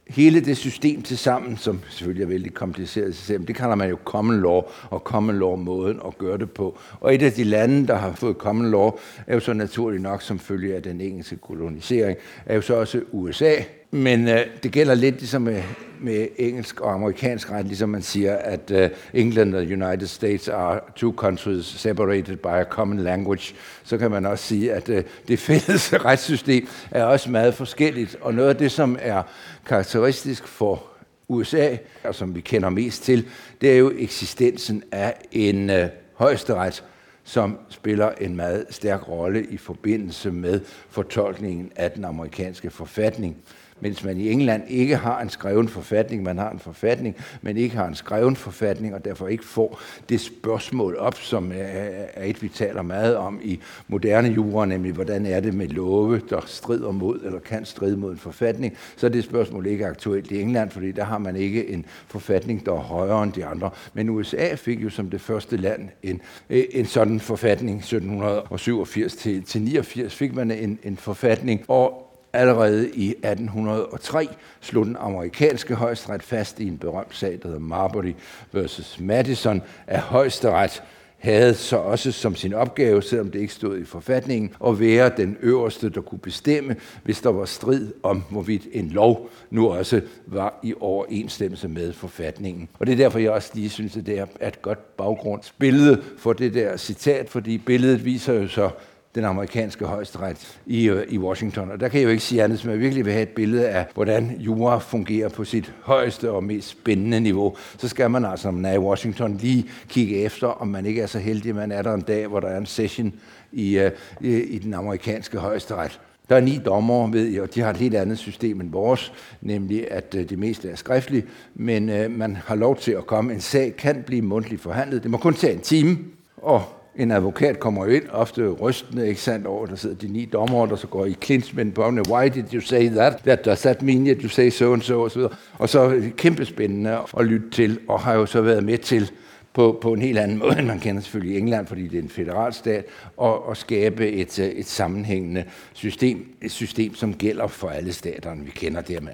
hele 0.08 0.39
det 0.39 0.58
system 0.58 1.02
til 1.02 1.18
sammen, 1.18 1.58
som 1.58 1.80
selvfølgelig 1.89 2.24
er 2.24 2.28
vældig 2.28 2.54
kompliceret 2.54 3.16
system, 3.16 3.46
det 3.46 3.56
kalder 3.56 3.76
man 3.76 3.89
jo 3.89 3.98
common 4.06 4.42
law, 4.42 4.62
og 4.89 5.00
common 5.00 5.39
law-måden 5.39 6.00
at 6.08 6.18
gøre 6.18 6.38
det 6.38 6.52
på. 6.52 6.78
Og 7.00 7.16
et 7.16 7.22
af 7.22 7.32
de 7.32 7.44
lande, 7.44 7.88
der 7.88 7.96
har 7.96 8.12
fået 8.12 8.36
common 8.38 8.72
law, 8.72 8.92
er 9.28 9.34
jo 9.34 9.39
så 9.39 9.54
naturligt 9.54 10.04
nok, 10.04 10.22
som 10.22 10.39
følge 10.39 10.76
af 10.76 10.84
den 10.84 11.02
engelske 11.02 11.36
kolonisering, 11.36 12.18
er 12.46 12.56
jo 12.56 12.62
så 12.62 12.76
også 12.76 13.02
USA, 13.12 13.54
men 13.94 14.28
øh, 14.28 14.39
det 14.63 14.72
gælder 14.72 14.94
lidt 14.94 15.16
ligesom 15.16 15.42
med, 15.42 15.63
med 16.00 16.28
engelsk 16.38 16.82
og 16.82 16.94
amerikansk 16.94 17.52
ret, 17.52 17.66
ligesom 17.66 17.89
man 17.89 18.02
siger, 18.02 18.36
at 18.36 18.72
øh, 18.72 18.89
England 19.13 19.56
og 19.56 19.62
United 19.62 20.08
States 20.08 20.48
are 20.48 20.80
two 20.96 21.13
countries 21.18 21.66
separated 21.66 22.36
by 22.36 22.48
a 22.48 22.63
common 22.63 23.00
language. 23.00 23.56
Så 23.84 23.98
kan 23.98 24.12
man 24.12 24.26
også 24.26 24.44
sige, 24.44 24.74
at 24.74 24.89
øh, 24.89 25.04
det 25.28 25.39
fælles 25.39 25.94
retssystem 26.06 26.68
er 26.92 27.04
også 27.04 27.32
meget 27.32 27.54
forskelligt. 27.54 28.18
Og 28.22 28.34
noget 28.34 28.50
af 28.50 28.56
det, 28.56 28.72
som 28.72 28.98
er 29.02 29.24
karakteristisk 29.65 30.47
for 30.47 30.84
USA, 31.28 31.78
og 32.04 32.15
som 32.15 32.36
vi 32.36 32.41
kender 32.41 32.69
mest 32.69 33.04
til, 33.04 33.28
det 33.62 33.71
er 33.71 33.78
jo 33.78 33.91
eksistensen 33.95 34.84
af 34.91 35.13
en 35.32 35.69
øh, 35.69 35.89
højesteret, 36.13 36.84
som 37.23 37.60
spiller 37.69 38.12
en 38.12 38.36
meget 38.36 38.65
stærk 38.69 39.08
rolle 39.08 39.45
i 39.45 39.58
forbindelse 39.58 40.32
med 40.32 40.62
fortolkningen 40.89 41.71
af 41.76 41.91
den 41.91 42.06
amerikanske 42.06 42.69
forfatning 42.69 43.38
mens 43.84 44.04
man 44.04 44.17
i 44.17 44.32
England 44.32 44.63
ikke 44.67 44.96
har 44.96 45.22
en 45.22 45.30
skreven 45.30 45.67
forfatning, 45.67 46.24
man 46.24 46.38
har 46.38 46.50
en 46.50 46.60
forfatning, 46.60 47.15
men 47.41 47.58
ikke 47.58 47.76
har 47.76 47.88
en 47.88 47.96
skreven 47.96 48.36
forfatning, 48.36 48.96
og 48.96 49.06
derfor 49.06 49.28
ikke 49.28 49.46
får 49.46 49.82
det 50.10 50.22
spørgsmål 50.22 50.96
op, 50.98 51.15
som 51.15 51.52
er 51.56 52.24
et, 52.24 52.41
vi 52.41 52.50
taler 52.50 52.82
meget 52.82 53.15
om 53.15 53.39
i 53.43 53.60
moderne 53.88 54.30
jura, 54.30 54.65
nemlig 54.65 54.93
hvordan 54.93 55.26
er 55.26 55.39
det 55.39 55.54
med 55.54 55.67
love, 55.67 56.22
der 56.30 56.41
strider 56.46 56.91
mod 56.91 57.19
eller 57.26 57.39
kan 57.39 57.65
stride 57.65 57.98
mod 57.98 58.12
en 58.12 58.17
forfatning, 58.17 58.78
så 58.96 59.06
er 59.06 59.10
det 59.10 59.24
spørgsmål 59.24 59.65
ikke 59.65 59.88
aktuelt 59.88 60.32
i 60.32 60.41
England, 60.41 60.72
fordi 60.72 60.91
der 60.91 61.04
har 61.04 61.17
man 61.17 61.36
ikke 61.36 61.69
en 61.69 61.86
forfatning, 62.08 62.65
der 62.65 62.72
er 62.72 62.80
højere 62.80 63.24
end 63.24 63.34
de 63.34 63.46
andre. 63.46 63.69
Men 63.93 64.10
USA 64.10 64.56
fik 64.56 64.84
jo 64.84 64.89
som 64.89 65.10
det 65.10 65.22
første 65.22 65.58
land 65.58 65.89
en, 66.04 66.22
en 66.50 66.86
sådan 66.86 67.19
forfatning, 67.19 67.78
1787 67.78 69.15
til, 69.15 69.43
til 69.43 69.62
89 69.62 70.15
fik 70.15 70.36
man 70.36 70.52
en, 70.52 70.80
en 70.84 70.98
forfatning, 70.98 71.65
og 71.67 72.03
Allerede 72.34 72.89
i 72.89 73.10
1803 73.10 74.30
slog 74.62 74.86
den 74.86 74.98
amerikanske 75.00 75.76
højesteret 75.76 76.24
fast 76.24 76.60
i 76.60 76.67
en 76.67 76.78
berømt 76.78 77.15
sag, 77.15 77.39
der 77.41 77.48
hedder 77.48 77.60
Marbury 77.60 78.13
versus 78.52 79.00
Madison, 79.00 79.62
at 79.88 80.00
højesteret 80.00 80.84
havde 81.24 81.54
så 81.54 81.78
også 81.78 82.12
som 82.12 82.36
sin 82.36 82.54
opgave, 82.54 83.04
selvom 83.04 83.32
det 83.32 83.39
ikke 83.39 83.54
stod 83.54 83.78
i 83.78 83.86
forfatningen, 83.86 84.54
at 84.67 84.80
være 84.80 85.12
den 85.17 85.38
øverste, 85.41 85.89
der 85.89 86.02
kunne 86.02 86.19
bestemme, 86.19 86.76
hvis 87.04 87.22
der 87.22 87.30
var 87.30 87.46
strid 87.46 87.93
om, 88.04 88.24
hvorvidt 88.30 88.67
en 88.72 88.89
lov 88.89 89.30
nu 89.50 89.69
også 89.69 90.02
var 90.28 90.60
i 90.63 90.74
overensstemmelse 90.80 91.67
med 91.67 91.93
forfatningen. 91.93 92.69
Og 92.80 92.88
det 92.88 92.93
er 92.93 92.98
derfor, 92.98 93.19
jeg 93.19 93.32
også 93.32 93.52
lige 93.54 93.69
synes, 93.69 93.98
at 93.98 94.06
det 94.06 94.19
er 94.19 94.48
et 94.48 94.62
godt 94.62 94.98
baggrundsbillede 94.98 96.04
for 96.17 96.34
det 96.34 96.54
der 96.54 96.78
citat, 96.78 97.30
fordi 97.30 97.58
billedet 97.58 98.06
viser 98.06 98.34
jo 98.34 98.48
så, 98.48 98.69
den 99.15 99.26
amerikanske 99.26 99.86
højesteret 99.86 100.60
i, 100.65 100.89
øh, 100.89 101.06
i 101.10 101.17
Washington. 101.17 101.71
Og 101.71 101.80
der 101.80 101.88
kan 101.88 101.99
jeg 101.99 102.06
jo 102.06 102.10
ikke 102.10 102.23
sige 102.23 102.43
andet, 102.43 102.60
som 102.60 102.71
jeg 102.71 102.80
virkelig 102.80 103.06
vil 103.06 103.13
have 103.13 103.23
et 103.23 103.30
billede 103.30 103.69
af, 103.69 103.86
hvordan 103.93 104.36
jura 104.39 104.78
fungerer 104.78 105.30
på 105.30 105.43
sit 105.43 105.73
højeste 105.82 106.32
og 106.32 106.43
mest 106.43 106.69
spændende 106.69 107.19
niveau. 107.19 107.56
Så 107.78 107.88
skal 107.88 108.12
man 108.12 108.26
altså, 108.26 108.47
når 108.47 108.58
man 108.58 108.65
er 108.65 108.73
i 108.73 108.80
Washington, 108.80 109.38
lige 109.38 109.65
kigge 109.89 110.17
efter, 110.17 110.47
om 110.47 110.67
man 110.67 110.86
ikke 110.86 111.02
er 111.02 111.08
så 111.08 111.19
heldig, 111.19 111.49
at 111.49 111.56
man 111.56 111.71
er 111.71 111.82
der 111.82 111.93
en 111.93 112.02
dag, 112.02 112.28
hvor 112.28 112.39
der 112.39 112.47
er 112.47 112.58
en 112.58 112.65
session 112.65 113.13
i, 113.52 113.78
øh, 113.78 113.91
i, 114.21 114.36
i 114.36 114.58
den 114.58 114.73
amerikanske 114.73 115.38
højesteret. 115.38 115.99
Der 116.30 116.36
er 116.36 116.41
ni 116.41 116.60
dommer, 116.65 117.08
ved 117.08 117.26
jeg, 117.26 117.41
og 117.41 117.56
de 117.56 117.62
har 117.62 117.69
et 117.69 117.78
helt 117.78 117.95
andet 117.95 118.17
system 118.17 118.62
end 118.62 118.71
vores, 118.71 119.13
nemlig 119.41 119.91
at 119.91 120.15
øh, 120.17 120.30
det 120.30 120.39
meste 120.39 120.69
er 120.69 120.76
skriftligt, 120.76 121.28
men 121.56 121.89
øh, 121.89 122.12
man 122.12 122.36
har 122.36 122.56
lov 122.56 122.78
til 122.78 122.91
at 122.91 123.06
komme. 123.06 123.34
En 123.34 123.41
sag 123.41 123.76
kan 123.76 124.04
blive 124.06 124.21
mundtligt 124.21 124.62
forhandlet. 124.62 125.04
Det 125.04 125.12
må 125.12 125.17
kun 125.17 125.34
tage 125.34 125.54
en 125.54 125.60
time, 125.60 125.97
og 126.38 126.63
en 126.95 127.12
advokat 127.12 127.60
kommer 127.60 127.86
jo 127.86 127.91
ind, 127.91 128.03
ofte 128.12 128.49
rystende, 128.49 129.08
ikke 129.08 129.21
sandt, 129.21 129.47
over, 129.47 129.65
der 129.65 129.75
sidder 129.75 129.95
de 129.95 130.08
ni 130.08 130.25
dommer, 130.25 130.65
der 130.65 130.75
så 130.75 130.88
går 130.88 131.06
i 131.06 131.17
clinch 131.23 131.56
med 131.56 131.65
en 131.65 132.03
why 132.10 132.29
did 132.29 132.53
you 132.53 132.62
say 132.62 132.89
that? 132.89 133.13
That 133.17 133.45
does 133.45 133.62
that 133.62 133.82
mean 133.82 134.06
that 134.06 134.17
you 134.21 134.29
say 134.29 134.49
so 134.49 134.73
and 134.73 134.82
so, 134.82 135.01
og 135.01 135.12
så 135.12 135.19
videre. 135.19 135.34
Og 135.53 135.69
så 135.69 136.01
kæmpe 136.17 136.45
spændende 136.45 136.97
at 137.17 137.25
lytte 137.25 137.49
til, 137.49 137.79
og 137.88 137.99
har 137.99 138.13
jo 138.13 138.25
så 138.25 138.41
været 138.41 138.63
med 138.63 138.77
til 138.77 139.12
på, 139.53 139.79
på 139.82 139.93
en 139.93 140.01
helt 140.01 140.17
anden 140.17 140.38
måde, 140.38 140.60
end 140.60 140.67
man 140.67 140.79
kender 140.79 141.01
selvfølgelig 141.01 141.36
i 141.36 141.39
England, 141.39 141.67
fordi 141.67 141.88
det 141.88 141.99
er 141.99 142.03
en 142.03 142.10
federalstat, 142.10 142.86
og, 143.17 143.47
og 143.47 143.58
skabe 143.58 144.12
et, 144.12 144.39
øh, 144.39 144.45
et 144.45 144.67
sammenhængende 144.67 145.43
system, 145.73 146.36
et 146.41 146.51
system, 146.51 146.95
som 146.95 147.13
gælder 147.13 147.47
for 147.47 147.69
alle 147.69 147.93
staterne. 147.93 148.45
Vi 148.45 148.51
kender 148.51 148.82
det 148.82 149.03
med 149.03 149.12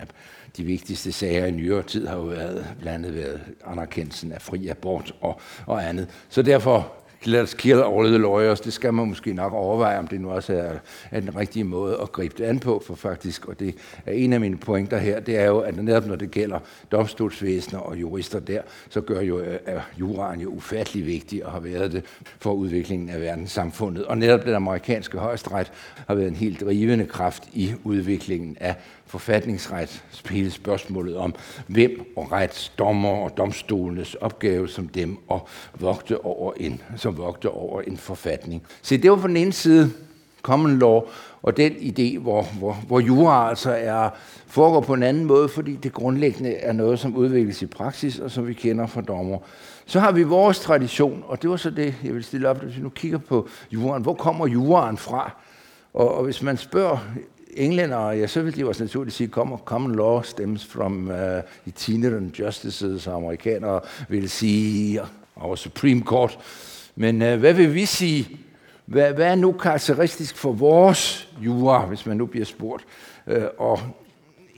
de 0.57 0.63
vigtigste 0.63 1.11
sager 1.11 1.45
i 1.45 1.51
nyere 1.51 1.83
tid 1.83 2.07
har 2.07 2.15
jo 2.15 2.21
været, 2.21 2.65
blandt 2.79 3.05
andet 3.05 3.15
været 3.15 3.41
anerkendelsen 3.65 4.31
af 4.31 4.41
fri 4.41 4.67
abort 4.67 5.15
og, 5.21 5.41
og 5.65 5.89
andet. 5.89 6.07
Så 6.29 6.41
derfor 6.41 6.93
let's 7.25 7.53
kill 7.53 7.81
all 7.81 8.07
the 8.07 8.17
lawyers, 8.17 8.61
det 8.61 8.73
skal 8.73 8.93
man 8.93 9.07
måske 9.07 9.33
nok 9.33 9.53
overveje, 9.53 9.99
om 9.99 10.07
det 10.07 10.21
nu 10.21 10.31
også 10.31 10.53
er, 10.53 10.73
er 11.11 11.19
den 11.19 11.35
rigtige 11.35 11.63
måde 11.63 11.97
at 12.01 12.11
gribe 12.11 12.35
det 12.37 12.43
an 12.43 12.59
på, 12.59 12.83
for 12.85 12.95
faktisk, 12.95 13.45
og 13.45 13.59
det 13.59 13.75
er 14.05 14.11
en 14.11 14.33
af 14.33 14.39
mine 14.39 14.57
pointer 14.57 14.97
her, 14.97 15.19
det 15.19 15.37
er 15.37 15.45
jo, 15.45 15.59
at 15.59 15.83
netop 15.83 16.07
når 16.07 16.15
det 16.15 16.31
gælder 16.31 16.59
domstolsvæsener 16.91 17.79
og 17.79 17.95
jurister 17.95 18.39
der, 18.39 18.61
så 18.89 19.01
gør 19.01 19.21
jo 19.21 19.39
øh, 19.39 19.59
er 19.65 19.81
juraen 19.99 20.41
jo 20.41 20.49
ufattelig 20.49 21.05
vigtig 21.05 21.45
og 21.45 21.51
har 21.51 21.59
været 21.59 21.91
det 21.91 22.05
for 22.39 22.53
udviklingen 22.53 23.09
af 23.09 23.21
verdenssamfundet. 23.21 24.05
Og 24.05 24.17
netop 24.17 24.45
den 24.45 24.53
amerikanske 24.53 25.17
højesteret 25.17 25.71
har 26.07 26.15
været 26.15 26.27
en 26.27 26.35
helt 26.35 26.61
drivende 26.61 27.05
kraft 27.05 27.43
i 27.53 27.73
udviklingen 27.83 28.57
af 28.59 28.75
forfatningsret 29.09 30.03
spille 30.11 30.51
spørgsmålet 30.51 31.17
om, 31.17 31.35
hvem 31.67 32.13
og 32.15 32.31
retsdommer 32.31 33.09
og 33.09 33.37
domstolenes 33.37 34.15
opgave 34.15 34.69
som 34.69 34.87
dem 34.87 35.17
at 35.31 35.39
vogte 35.79 36.25
over 36.25 36.53
en, 36.57 36.81
som 36.97 37.17
vogte 37.17 37.49
over 37.49 37.81
en 37.81 37.97
forfatning. 37.97 38.63
Så 38.81 38.97
det 38.97 39.11
var 39.11 39.17
på 39.17 39.27
den 39.27 39.37
ene 39.37 39.53
side 39.53 39.91
common 40.41 40.79
law, 40.79 41.01
og 41.41 41.57
den 41.57 41.71
idé, 41.71 42.19
hvor, 42.19 42.43
hvor, 42.43 42.73
hvor 42.87 42.99
jura 42.99 43.49
altså 43.49 43.71
er, 43.71 44.09
foregår 44.47 44.81
på 44.81 44.93
en 44.93 45.03
anden 45.03 45.25
måde, 45.25 45.49
fordi 45.49 45.75
det 45.75 45.93
grundlæggende 45.93 46.53
er 46.53 46.73
noget, 46.73 46.99
som 46.99 47.15
udvikles 47.15 47.61
i 47.61 47.65
praksis, 47.65 48.19
og 48.19 48.31
som 48.31 48.47
vi 48.47 48.53
kender 48.53 48.87
fra 48.87 49.01
dommer. 49.01 49.37
Så 49.85 49.99
har 49.99 50.11
vi 50.11 50.23
vores 50.23 50.59
tradition, 50.59 51.23
og 51.27 51.41
det 51.41 51.49
var 51.49 51.57
så 51.57 51.69
det, 51.69 51.95
jeg 52.03 52.13
vil 52.13 52.23
stille 52.23 52.49
op, 52.49 52.63
hvis 52.63 52.77
vi 52.77 52.81
nu 52.81 52.89
kigger 52.89 53.17
på 53.17 53.47
juraen. 53.71 54.03
Hvor 54.03 54.13
kommer 54.13 54.47
juraen 54.47 54.97
fra? 54.97 55.31
Og, 55.93 56.15
og 56.15 56.23
hvis 56.23 56.41
man 56.41 56.57
spørger 56.57 56.97
englænder, 57.53 58.11
ja, 58.11 58.27
så 58.27 58.41
vil 58.41 58.55
de 58.55 58.67
også 58.67 58.83
naturligt 58.83 59.15
sige, 59.15 59.29
common, 59.29 59.59
common 59.65 59.95
law 59.95 60.21
stems 60.21 60.65
from 60.65 61.07
uh, 61.07 61.15
itinerant 61.65 62.39
justices, 62.39 63.07
og 63.07 63.15
amerikanere 63.15 63.79
vil 64.09 64.29
sige 64.29 65.01
our 65.35 65.55
Supreme 65.55 66.01
Court. 66.01 66.39
Men 66.95 67.21
uh, 67.21 67.33
hvad 67.33 67.53
vil 67.53 67.73
vi 67.73 67.85
sige? 67.85 68.29
Hvad, 68.85 69.13
hvad 69.13 69.25
er 69.25 69.35
nu 69.35 69.51
karakteristisk 69.51 70.35
for 70.35 70.51
vores 70.51 71.29
jura, 71.41 71.85
hvis 71.85 72.05
man 72.05 72.17
nu 72.17 72.25
bliver 72.25 72.45
spurgt? 72.45 72.83
Uh, 73.27 73.35
og 73.57 73.79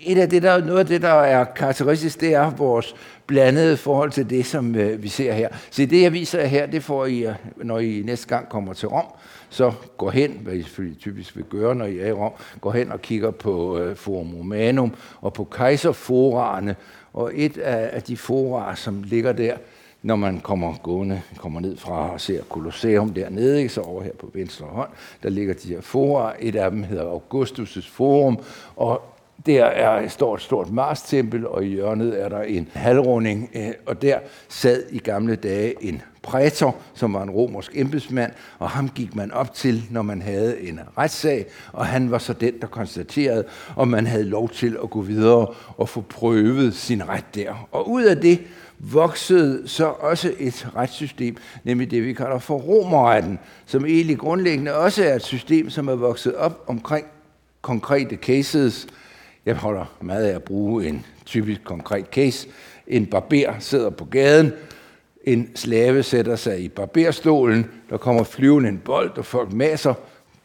et 0.06 0.17
af 0.17 0.30
det, 0.30 0.43
der, 0.43 0.65
noget 0.65 0.80
af 0.80 0.86
det, 0.86 1.01
der 1.01 1.13
er 1.13 1.43
karakteristisk, 1.43 2.21
det 2.21 2.34
er 2.34 2.49
vores 2.49 2.95
blandede 3.27 3.77
forhold 3.77 4.12
til 4.12 4.30
det, 4.30 4.45
som 4.45 4.75
uh, 4.75 5.04
vi 5.04 5.08
ser 5.08 5.34
her. 5.34 5.49
Så 5.69 5.86
det, 5.86 6.01
jeg 6.01 6.13
viser 6.13 6.39
jer 6.39 6.47
her, 6.47 6.65
det 6.65 6.84
får 6.84 7.06
I, 7.06 7.25
uh, 7.25 7.34
når 7.58 7.80
I 7.80 8.01
næste 8.06 8.27
gang 8.27 8.49
kommer 8.49 8.73
til 8.73 8.88
Rom 8.88 9.06
så 9.51 9.71
gå 9.97 10.09
hen, 10.09 10.39
hvad 10.43 10.53
I 10.53 10.61
selvfølgelig 10.61 10.99
typisk 10.99 11.35
vil 11.35 11.43
gøre, 11.43 11.75
når 11.75 11.85
I 11.85 11.99
er 11.99 12.07
i 12.07 12.11
Rom, 12.11 12.31
gå 12.61 12.71
hen 12.71 12.91
og 12.91 13.01
kigger 13.01 13.31
på 13.31 13.77
øh, 13.77 13.95
Forum 13.95 14.35
Romanum 14.35 14.93
og 15.21 15.33
på 15.33 15.43
kejserforaerne. 15.43 16.75
Og 17.13 17.31
et 17.35 17.57
af, 17.57 17.89
af 17.93 18.03
de 18.03 18.17
forarer, 18.17 18.75
som 18.75 19.03
ligger 19.03 19.31
der, 19.31 19.57
når 20.01 20.15
man 20.15 20.39
kommer 20.39 20.73
gående, 20.83 21.21
kommer 21.37 21.59
ned 21.59 21.77
fra 21.77 22.13
og 22.13 22.21
ser 22.21 22.43
Colosseum 22.43 23.13
dernede, 23.13 23.57
ikke, 23.57 23.73
så 23.73 23.81
over 23.81 24.03
her 24.03 24.11
på 24.19 24.29
venstre 24.33 24.65
hånd, 24.65 24.89
der 25.23 25.29
ligger 25.29 25.53
de 25.53 25.67
her 25.67 25.81
forer. 25.81 26.33
Et 26.39 26.55
af 26.55 26.71
dem 26.71 26.83
hedder 26.83 27.19
Augustus' 27.19 27.89
Forum, 27.91 28.39
og 28.75 29.01
der 29.45 29.65
er, 29.65 30.07
står 30.07 30.35
et 30.35 30.41
stort 30.41 30.71
Mars-tempel, 30.71 31.47
og 31.47 31.65
i 31.65 31.67
hjørnet 31.67 32.21
er 32.21 32.29
der 32.29 32.41
en 32.41 32.69
halvrunding, 32.73 33.49
øh, 33.55 33.71
og 33.85 34.01
der 34.01 34.19
sad 34.49 34.83
i 34.91 34.99
gamle 34.99 35.35
dage 35.35 35.83
en 35.83 36.01
prætor, 36.23 36.75
som 36.93 37.13
var 37.13 37.23
en 37.23 37.29
romersk 37.29 37.71
embedsmand, 37.75 38.31
og 38.60 38.69
ham 38.69 38.89
gik 38.89 39.15
man 39.15 39.31
op 39.31 39.53
til, 39.53 39.84
når 39.89 40.01
man 40.01 40.21
havde 40.21 40.62
en 40.62 40.79
retssag, 40.97 41.45
og 41.73 41.86
han 41.86 42.12
var 42.12 42.17
så 42.17 42.34
den, 42.34 42.53
der 42.62 42.67
konstaterede, 42.67 43.43
om 43.75 43.88
man 43.88 44.07
havde 44.07 44.23
lov 44.23 44.49
til 44.49 44.77
at 44.84 44.89
gå 44.89 45.01
videre 45.01 45.47
og 45.77 45.89
få 45.89 46.01
prøvet 46.01 46.75
sin 46.75 47.10
ret 47.10 47.36
der. 47.36 47.67
Og 47.71 47.89
ud 47.89 48.03
af 48.03 48.17
det 48.17 48.41
voksede 48.79 49.67
så 49.67 49.86
også 49.86 50.34
et 50.39 50.67
retssystem, 50.75 51.38
nemlig 51.63 51.91
det, 51.91 52.03
vi 52.03 52.13
kalder 52.13 52.39
for 52.39 52.57
romerretten, 52.57 53.39
som 53.65 53.86
egentlig 53.86 54.17
grundlæggende 54.17 54.75
også 54.75 55.03
er 55.03 55.15
et 55.15 55.23
system, 55.23 55.69
som 55.69 55.88
er 55.88 55.95
vokset 55.95 56.36
op 56.36 56.63
omkring 56.67 57.05
konkrete 57.62 58.15
cases, 58.15 58.88
jeg 59.45 59.55
holder 59.55 59.86
meget 60.01 60.25
af 60.25 60.36
at 60.36 60.43
bruge 60.43 60.88
en 60.88 61.05
typisk 61.25 61.63
konkret 61.63 62.05
case. 62.05 62.47
En 62.88 63.05
barber 63.05 63.53
sidder 63.60 63.89
på 63.89 64.05
gaden, 64.05 64.53
en 65.23 65.51
slave 65.55 66.03
sætter 66.03 66.36
sig 66.36 66.60
i 66.60 66.69
barberstolen, 66.69 67.71
der 67.89 67.97
kommer 67.97 68.23
flyvende 68.23 68.69
en 68.69 68.81
bold, 68.86 69.17
og 69.17 69.25
folk 69.25 69.53
maser. 69.53 69.93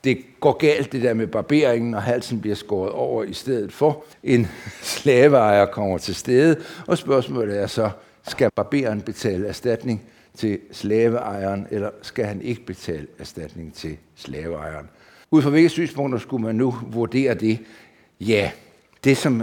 Det 0.05 0.19
går 0.41 0.53
galt, 0.53 0.93
det 0.93 1.03
der 1.03 1.15
med 1.15 1.27
barberingen, 1.27 1.95
og 1.95 2.03
halsen 2.03 2.41
bliver 2.41 2.57
skåret 2.57 2.93
over 2.93 3.25
i 3.25 3.33
stedet 3.33 3.73
for. 3.73 4.05
En 4.23 4.47
slaveejer 4.83 5.67
kommer 5.67 5.99
til 5.99 6.15
stede, 6.15 6.57
og 6.87 6.99
spørgsmålet 6.99 7.59
er 7.59 7.67
så, 7.67 7.91
skal 8.29 8.51
barberen 8.57 9.01
betale 9.01 9.47
erstatning 9.49 10.03
til 10.37 10.59
slaveejeren, 10.73 11.67
eller 11.71 11.91
skal 12.03 12.25
han 12.25 12.43
ikke 12.43 12.67
betale 12.67 13.07
erstatning 13.19 13.75
til 13.75 13.97
slaveejeren? 14.17 14.89
Ud 15.31 15.43
fra 15.43 15.51
hvilke 15.51 15.69
synspunkter 15.69 16.19
skulle 16.19 16.43
man 16.43 16.55
nu 16.55 16.75
vurdere 16.87 17.35
det? 17.35 17.59
Ja, 18.21 18.51
det 19.05 19.17
som, 19.17 19.39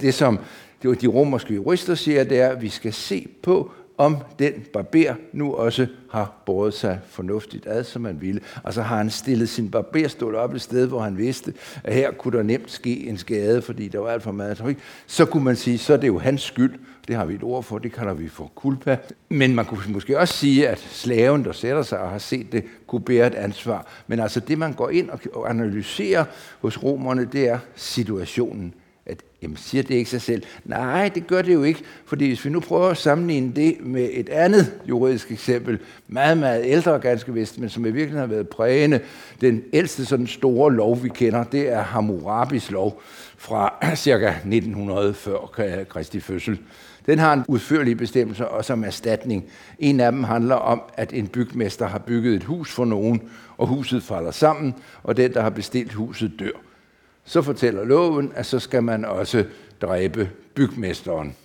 det 0.00 0.14
som 0.14 0.38
de 0.82 1.06
romerske 1.06 1.54
jurister 1.54 1.94
siger, 1.94 2.24
det 2.24 2.40
er, 2.40 2.48
at 2.48 2.62
vi 2.62 2.68
skal 2.68 2.92
se 2.92 3.28
på, 3.42 3.72
om 3.98 4.16
den 4.38 4.52
barber 4.72 5.14
nu 5.32 5.54
også 5.54 5.86
har 6.10 6.42
båret 6.46 6.74
sig 6.74 7.00
fornuftigt 7.06 7.66
ad, 7.66 7.84
som 7.84 8.02
man 8.02 8.20
ville. 8.20 8.40
Og 8.62 8.74
så 8.74 8.82
har 8.82 8.96
han 8.96 9.10
stillet 9.10 9.48
sin 9.48 9.70
barberstol 9.70 10.34
op 10.34 10.54
et 10.54 10.60
sted, 10.60 10.86
hvor 10.86 11.00
han 11.00 11.18
vidste, 11.18 11.54
at 11.84 11.94
her 11.94 12.10
kunne 12.10 12.38
der 12.38 12.42
nemt 12.42 12.70
ske 12.70 13.06
en 13.06 13.18
skade, 13.18 13.62
fordi 13.62 13.88
der 13.88 13.98
var 13.98 14.08
alt 14.08 14.22
for 14.22 14.32
meget 14.32 14.56
tryk. 14.56 14.78
Så 15.06 15.24
kunne 15.24 15.44
man 15.44 15.56
sige, 15.56 15.78
så 15.78 15.92
er 15.92 15.96
det 15.96 16.06
jo 16.06 16.18
hans 16.18 16.42
skyld. 16.42 16.74
Det 17.08 17.16
har 17.16 17.24
vi 17.24 17.34
et 17.34 17.42
ord 17.42 17.62
for, 17.62 17.78
det 17.78 17.92
kalder 17.92 18.14
vi 18.14 18.28
for 18.28 18.52
kulpa. 18.54 18.96
Men 19.28 19.54
man 19.54 19.64
kunne 19.64 19.80
måske 19.88 20.18
også 20.18 20.34
sige, 20.34 20.68
at 20.68 20.78
slaven, 20.78 21.44
der 21.44 21.52
sætter 21.52 21.82
sig 21.82 21.98
og 21.98 22.10
har 22.10 22.18
set 22.18 22.52
det, 22.52 22.64
kunne 22.86 23.02
bære 23.02 23.26
et 23.26 23.34
ansvar. 23.34 23.86
Men 24.06 24.20
altså 24.20 24.40
det, 24.40 24.58
man 24.58 24.72
går 24.72 24.90
ind 24.90 25.10
og 25.32 25.50
analyserer 25.50 26.24
hos 26.60 26.82
romerne, 26.82 27.28
det 27.32 27.48
er 27.48 27.58
situationen 27.74 28.74
at 29.06 29.22
jamen, 29.42 29.56
siger 29.56 29.82
det 29.82 29.94
ikke 29.94 30.10
sig 30.10 30.20
selv? 30.20 30.42
Nej, 30.64 31.10
det 31.14 31.26
gør 31.26 31.42
det 31.42 31.54
jo 31.54 31.62
ikke, 31.62 31.82
fordi 32.06 32.26
hvis 32.26 32.44
vi 32.44 32.50
nu 32.50 32.60
prøver 32.60 32.88
at 32.88 32.96
sammenligne 32.96 33.52
det 33.56 33.76
med 33.80 34.08
et 34.12 34.28
andet 34.28 34.72
juridisk 34.88 35.32
eksempel, 35.32 35.78
meget, 36.08 36.38
meget 36.38 36.62
ældre 36.64 36.98
ganske 36.98 37.34
vist, 37.34 37.58
men 37.58 37.68
som 37.68 37.86
i 37.86 37.90
virkeligheden 37.90 38.28
har 38.28 38.34
været 38.34 38.48
prægende, 38.48 39.00
den 39.40 39.62
ældste 39.72 40.04
sådan 40.04 40.26
store 40.26 40.72
lov, 40.72 41.02
vi 41.02 41.08
kender, 41.08 41.44
det 41.44 41.68
er 41.68 41.82
Hammurabis 41.82 42.70
lov 42.70 43.02
fra 43.36 43.74
cirka 43.96 44.28
1900 44.28 45.14
før 45.14 45.84
Kristi 45.88 46.20
fødsel. 46.20 46.58
Den 47.06 47.18
har 47.18 47.32
en 47.32 47.44
udførlig 47.48 47.96
bestemmelse 47.96 48.48
også 48.48 48.72
om 48.72 48.84
erstatning. 48.84 49.44
En 49.78 50.00
af 50.00 50.12
dem 50.12 50.24
handler 50.24 50.54
om, 50.54 50.82
at 50.94 51.12
en 51.12 51.28
bygmester 51.28 51.86
har 51.86 51.98
bygget 51.98 52.34
et 52.34 52.44
hus 52.44 52.72
for 52.72 52.84
nogen, 52.84 53.22
og 53.58 53.66
huset 53.66 54.02
falder 54.02 54.30
sammen, 54.30 54.74
og 55.02 55.16
den, 55.16 55.34
der 55.34 55.42
har 55.42 55.50
bestilt 55.50 55.92
huset, 55.92 56.32
dør 56.38 56.60
så 57.24 57.42
fortæller 57.42 57.84
loven, 57.84 58.32
at 58.34 58.46
så 58.46 58.58
skal 58.58 58.82
man 58.82 59.04
også 59.04 59.44
dræbe 59.82 60.30
bygmesteren. 60.54 61.36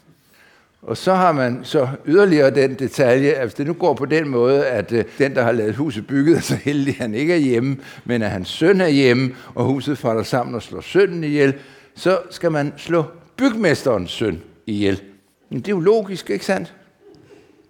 Og 0.81 0.97
så 0.97 1.13
har 1.13 1.31
man 1.31 1.59
så 1.63 1.87
yderligere 2.07 2.51
den 2.51 2.73
detalje, 2.73 3.31
at 3.31 3.57
det 3.57 3.67
nu 3.67 3.73
går 3.73 3.93
på 3.93 4.05
den 4.05 4.29
måde, 4.29 4.65
at 4.67 4.91
øh, 4.91 5.05
den, 5.17 5.35
der 5.35 5.43
har 5.43 5.51
lavet 5.51 5.75
huset 5.75 6.07
bygget, 6.07 6.37
er 6.37 6.41
så 6.41 6.55
heldig, 6.55 6.89
at 6.89 6.95
han 6.95 7.13
ikke 7.13 7.33
er 7.33 7.37
hjemme, 7.37 7.77
men 8.05 8.21
at 8.21 8.29
hans 8.29 8.49
søn 8.49 8.81
er 8.81 8.87
hjemme, 8.87 9.35
og 9.55 9.65
huset 9.65 9.97
falder 9.97 10.23
sammen 10.23 10.55
og 10.55 10.61
slår 10.61 10.81
sønnen 10.81 11.23
ihjel, 11.23 11.53
så 11.95 12.19
skal 12.29 12.51
man 12.51 12.73
slå 12.77 13.03
bygmesterens 13.37 14.11
søn 14.11 14.41
ihjel. 14.65 15.01
Men 15.49 15.59
det 15.59 15.67
er 15.67 15.71
jo 15.75 15.79
logisk, 15.79 16.29
ikke 16.29 16.45
sandt? 16.45 16.73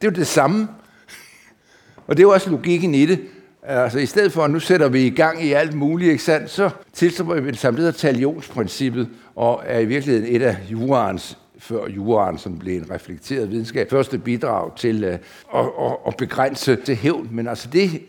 Det 0.01 0.07
er 0.07 0.11
jo 0.11 0.15
det 0.15 0.27
samme. 0.27 0.67
Og 2.07 2.17
det 2.17 2.23
er 2.23 2.27
jo 2.27 2.33
også 2.33 2.49
logikken 2.49 2.95
i 2.95 3.05
det. 3.05 3.19
Altså 3.63 3.99
i 3.99 4.05
stedet 4.05 4.31
for, 4.31 4.43
at 4.43 4.51
nu 4.51 4.59
sætter 4.59 4.89
vi 4.89 5.05
i 5.05 5.09
gang 5.09 5.43
i 5.43 5.51
alt 5.51 5.73
muligt, 5.73 6.11
ikke 6.11 6.23
sandt, 6.23 6.49
så 6.49 6.69
tilstår 6.93 7.33
vi 7.33 7.47
det 7.47 7.57
samme, 7.57 7.91
talionsprincippet, 7.91 9.09
og 9.35 9.63
er 9.65 9.79
i 9.79 9.85
virkeligheden 9.85 10.35
et 10.35 10.41
af 10.41 10.57
juraens 10.71 11.37
før 11.57 11.87
juraen, 11.87 12.37
som 12.37 12.59
blev 12.59 12.77
en 12.77 12.91
reflekteret 12.91 13.51
videnskab, 13.51 13.89
første 13.89 14.17
bidrag 14.17 14.75
til 14.75 15.03
uh, 15.03 15.09
at, 15.09 15.19
at, 15.81 15.95
at 16.07 16.17
begrænse 16.17 16.75
til 16.75 16.95
hævn. 16.95 17.29
Men 17.31 17.47
altså 17.47 17.69
det, 17.73 18.01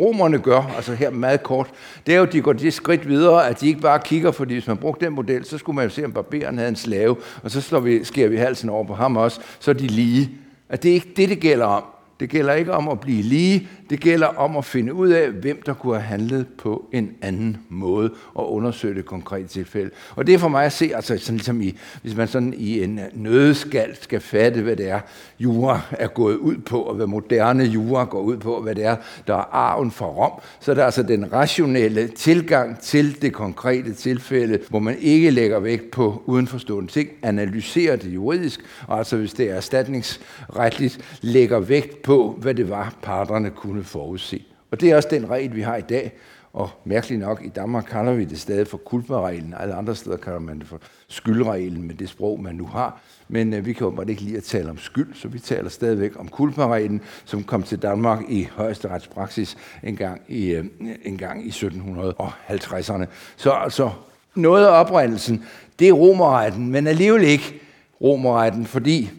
romerne 0.00 0.38
gør, 0.38 0.74
altså 0.76 0.94
her 0.94 1.10
meget 1.10 1.42
kort, 1.42 1.70
det 2.06 2.14
er 2.14 2.18
jo, 2.18 2.22
at 2.22 2.32
de 2.32 2.40
går 2.40 2.52
det 2.52 2.74
skridt 2.74 3.08
videre, 3.08 3.48
at 3.48 3.60
de 3.60 3.68
ikke 3.68 3.80
bare 3.80 4.00
kigger, 4.04 4.30
fordi 4.30 4.54
hvis 4.54 4.66
man 4.66 4.76
brugte 4.76 5.06
den 5.06 5.14
model, 5.14 5.44
så 5.44 5.58
skulle 5.58 5.76
man 5.76 5.84
jo 5.84 5.90
se, 5.90 6.04
om 6.04 6.12
barberen 6.12 6.58
havde 6.58 6.68
en 6.68 6.76
slave, 6.76 7.16
og 7.42 7.50
så 7.50 7.60
slår 7.60 7.80
vi, 7.80 8.04
skærer 8.04 8.28
vi 8.28 8.36
halsen 8.36 8.68
over 8.68 8.84
på 8.84 8.94
ham 8.94 9.16
også, 9.16 9.40
så 9.60 9.70
er 9.70 9.74
de 9.74 9.86
lige. 9.86 10.30
At 10.68 10.82
det 10.82 10.90
er 10.90 10.94
ikke 10.94 11.12
det, 11.16 11.28
det 11.28 11.40
gælder 11.40 11.66
om. 11.66 11.84
Det 12.20 12.30
gælder 12.30 12.52
ikke 12.52 12.72
om 12.72 12.88
at 12.88 13.00
blive 13.00 13.22
lige, 13.22 13.68
det 13.90 14.00
gælder 14.00 14.26
om 14.26 14.56
at 14.56 14.64
finde 14.64 14.94
ud 14.94 15.08
af, 15.08 15.30
hvem 15.30 15.62
der 15.66 15.74
kunne 15.74 15.94
have 15.94 16.02
handlet 16.02 16.46
på 16.58 16.88
en 16.92 17.10
anden 17.22 17.56
måde 17.68 18.10
og 18.34 18.52
undersøge 18.52 18.94
det 18.94 19.04
konkrete 19.04 19.48
tilfælde. 19.48 19.90
Og 20.16 20.26
det 20.26 20.34
er 20.34 20.38
for 20.38 20.48
mig 20.48 20.64
at 20.64 20.72
se, 20.72 20.90
altså 20.94 21.18
sådan 21.18 21.36
ligesom 21.36 21.60
i, 21.60 21.78
hvis 22.02 22.16
man 22.16 22.28
sådan 22.28 22.54
i 22.56 22.82
en 22.82 22.98
øh, 22.98 23.04
nødskald 23.14 23.94
skal 24.00 24.20
fatte, 24.20 24.62
hvad 24.62 24.76
det 24.76 24.90
er, 24.90 25.00
jura 25.40 25.80
er 25.90 26.06
gået 26.06 26.36
ud 26.36 26.56
på, 26.56 26.80
og 26.80 26.94
hvad 26.94 27.06
moderne 27.06 27.64
jura 27.64 28.04
går 28.04 28.20
ud 28.20 28.36
på, 28.36 28.52
og 28.52 28.62
hvad 28.62 28.74
det 28.74 28.84
er, 28.84 28.96
der 29.26 29.34
er 29.34 29.54
arven 29.54 29.90
fra 29.90 30.06
Rom, 30.06 30.32
så 30.60 30.70
er 30.70 30.74
der 30.74 30.84
altså 30.84 31.02
den 31.02 31.32
rationelle 31.32 32.08
tilgang 32.08 32.80
til 32.80 33.22
det 33.22 33.32
konkrete 33.32 33.94
tilfælde, 33.94 34.58
hvor 34.68 34.78
man 34.78 34.96
ikke 35.00 35.30
lægger 35.30 35.60
vægt 35.60 35.90
på 35.90 36.22
udenforstående 36.26 36.92
ting, 36.92 37.08
analyserer 37.22 37.96
det 37.96 38.14
juridisk, 38.14 38.60
og 38.86 38.98
altså 38.98 39.16
hvis 39.16 39.32
det 39.32 39.50
er 39.50 39.54
erstatningsretligt, 39.54 41.18
lægger 41.20 41.58
vægt 41.58 42.02
på, 42.02 42.38
hvad 42.40 42.54
det 42.54 42.70
var, 42.70 42.94
parterne 43.02 43.50
kunne 43.50 43.79
kunne 43.80 43.86
forudse. 43.86 44.44
Og 44.70 44.80
det 44.80 44.90
er 44.90 44.96
også 44.96 45.08
den 45.10 45.30
regel, 45.30 45.56
vi 45.56 45.62
har 45.62 45.76
i 45.76 45.80
dag, 45.80 46.12
og 46.52 46.70
mærkeligt 46.84 47.20
nok, 47.20 47.42
i 47.44 47.48
Danmark 47.48 47.84
kalder 47.90 48.12
vi 48.12 48.24
det 48.24 48.40
stadig 48.40 48.66
for 48.66 48.76
kulpareglen. 48.76 49.54
Alle 49.60 49.74
andre 49.74 49.94
steder 49.94 50.16
kalder 50.16 50.38
man 50.38 50.58
det 50.58 50.66
for 50.66 50.80
skyldreglen 51.08 51.82
med 51.82 51.94
det 51.94 52.08
sprog, 52.08 52.40
man 52.40 52.54
nu 52.54 52.66
har. 52.66 53.00
Men 53.28 53.54
øh, 53.54 53.66
vi 53.66 53.72
kan 53.72 53.84
jo 53.84 53.90
bare 53.90 54.10
ikke 54.10 54.22
lide 54.22 54.36
at 54.36 54.42
tale 54.42 54.70
om 54.70 54.78
skyld, 54.78 55.14
så 55.14 55.28
vi 55.28 55.38
taler 55.38 55.68
stadigvæk 55.68 56.20
om 56.20 56.28
kulpareglen, 56.28 57.00
som 57.24 57.44
kom 57.44 57.62
til 57.62 57.78
Danmark 57.78 58.22
i 58.28 58.48
højesteretspraksis 58.52 59.56
en 59.82 59.96
gang 59.96 60.20
i, 60.28 60.50
øh, 60.50 60.64
en 61.04 61.18
gang 61.18 61.46
i 61.46 61.50
1750'erne. 61.50 63.04
Så 63.36 63.50
altså, 63.50 63.90
noget 64.34 64.66
af 64.66 64.80
oprindelsen, 64.80 65.44
det 65.78 65.88
er 65.88 65.92
romerretten, 65.92 66.70
men 66.70 66.86
alligevel 66.86 67.22
ikke 67.22 67.60
romerretten, 68.00 68.66
fordi 68.66 69.10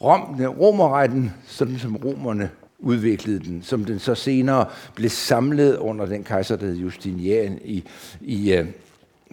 Rom, 0.00 0.44
romerretten, 0.60 1.32
sådan 1.46 1.78
som 1.78 1.96
romerne 1.96 2.50
udviklede 2.78 3.38
den, 3.38 3.62
som 3.62 3.84
den 3.84 3.98
så 3.98 4.14
senere 4.14 4.66
blev 4.94 5.10
samlet 5.10 5.76
under 5.76 6.06
den 6.06 6.24
kejser, 6.24 6.56
der 6.56 6.66
hed 6.66 6.76
Justinian 6.76 7.58
i, 7.64 7.84
i 8.20 8.52
øh, 8.52 8.66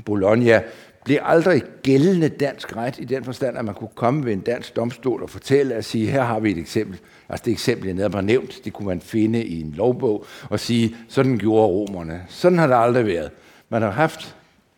Bologna, 0.05 0.61
blev 1.05 1.17
aldrig 1.21 1.63
gældende 1.83 2.29
dansk 2.29 2.75
ret 2.75 2.99
i 2.99 3.05
den 3.05 3.23
forstand, 3.23 3.57
at 3.57 3.65
man 3.65 3.75
kunne 3.75 3.89
komme 3.95 4.25
ved 4.25 4.33
en 4.33 4.39
dansk 4.39 4.75
domstol 4.75 5.23
og 5.23 5.29
fortælle 5.29 5.77
og 5.77 5.83
sige, 5.83 6.07
her 6.07 6.23
har 6.23 6.39
vi 6.39 6.51
et 6.51 6.57
eksempel. 6.57 6.99
Altså 7.29 7.43
det 7.45 7.51
eksempel, 7.51 7.85
jeg 7.85 7.95
netop 7.95 8.13
har 8.13 8.21
nævnt, 8.21 8.61
det 8.65 8.73
kunne 8.73 8.87
man 8.87 9.01
finde 9.01 9.45
i 9.45 9.61
en 9.61 9.73
lovbog 9.77 10.25
og 10.49 10.59
sige, 10.59 10.95
sådan 11.07 11.37
gjorde 11.37 11.67
romerne. 11.67 12.21
Sådan 12.29 12.57
har 12.57 12.67
det 12.67 12.75
aldrig 12.75 13.05
været. 13.05 13.31
Man 13.69 13.81
har 13.81 13.91
haft 13.91 14.35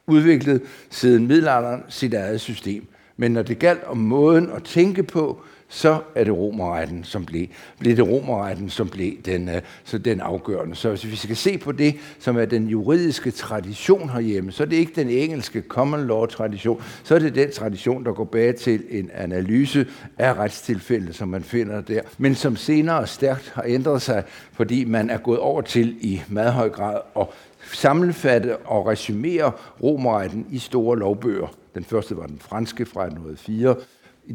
udviklet 0.07 0.61
siden 0.89 1.27
middelalderen 1.27 1.83
sit 1.89 2.13
eget 2.13 2.41
system. 2.41 2.87
Men 3.17 3.31
når 3.31 3.41
det 3.41 3.59
galt 3.59 3.83
om 3.83 3.97
måden 3.97 4.51
at 4.51 4.63
tænke 4.63 5.03
på, 5.03 5.41
så 5.67 6.01
er 6.15 6.23
det 6.23 6.33
romerretten, 6.33 7.03
som 7.03 7.25
blev, 7.25 7.47
blev 7.79 7.97
det 7.97 8.07
romerretten, 8.07 8.69
som 8.69 8.89
blev 8.89 9.13
den, 9.25 9.49
øh, 9.49 9.61
så 9.83 9.97
den 9.97 10.21
afgørende. 10.21 10.75
Så 10.75 10.89
hvis 10.89 11.05
vi 11.05 11.15
skal 11.15 11.35
se 11.35 11.57
på 11.57 11.71
det, 11.71 11.95
som 12.19 12.37
er 12.37 12.45
den 12.45 12.67
juridiske 12.67 13.31
tradition 13.31 14.09
herhjemme, 14.09 14.51
så 14.51 14.63
er 14.63 14.67
det 14.67 14.75
ikke 14.75 14.91
den 14.95 15.09
engelske 15.09 15.63
common 15.67 16.07
law 16.07 16.25
tradition, 16.25 16.83
så 17.03 17.15
er 17.15 17.19
det 17.19 17.35
den 17.35 17.51
tradition, 17.51 18.05
der 18.05 18.13
går 18.13 18.23
bag 18.23 18.55
til 18.55 18.83
en 18.89 19.11
analyse 19.13 19.87
af 20.17 20.33
retstilfælde, 20.33 21.13
som 21.13 21.27
man 21.27 21.43
finder 21.43 21.81
der, 21.81 22.01
men 22.17 22.35
som 22.35 22.55
senere 22.55 23.07
stærkt 23.07 23.51
har 23.55 23.63
ændret 23.67 24.01
sig, 24.01 24.23
fordi 24.53 24.85
man 24.85 25.09
er 25.09 25.17
gået 25.17 25.39
over 25.39 25.61
til 25.61 25.97
i 26.01 26.21
meget 26.27 26.53
høj 26.53 26.69
grad 26.69 26.99
at 27.19 27.27
sammenfatte 27.73 28.57
og 28.57 28.87
resumere 28.87 29.51
romerretten 29.83 30.47
i 30.51 30.59
store 30.59 30.97
lovbøger. 30.97 31.47
Den 31.75 31.83
første 31.83 32.17
var 32.17 32.25
den 32.25 32.39
franske 32.39 32.85
fra 32.85 33.03
1904, 33.03 33.75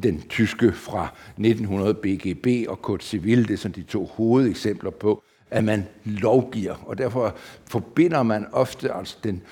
den 0.02 0.22
tyske 0.28 0.72
fra 0.72 1.14
1900 1.38 1.94
BGB 1.94 2.68
og 2.68 2.82
Kurt 2.82 3.04
Civil, 3.04 3.48
det 3.48 3.54
er 3.54 3.58
sådan 3.58 3.74
de 3.74 3.82
to 3.82 4.04
hovedeksempler 4.04 4.90
på, 4.90 5.22
at 5.50 5.64
man 5.64 5.86
lovgiver, 6.04 6.74
og 6.86 6.98
derfor 6.98 7.34
forbinder 7.66 8.22
man 8.22 8.46
ofte 8.52 8.92
altså 8.92 9.16
den, 9.24 9.42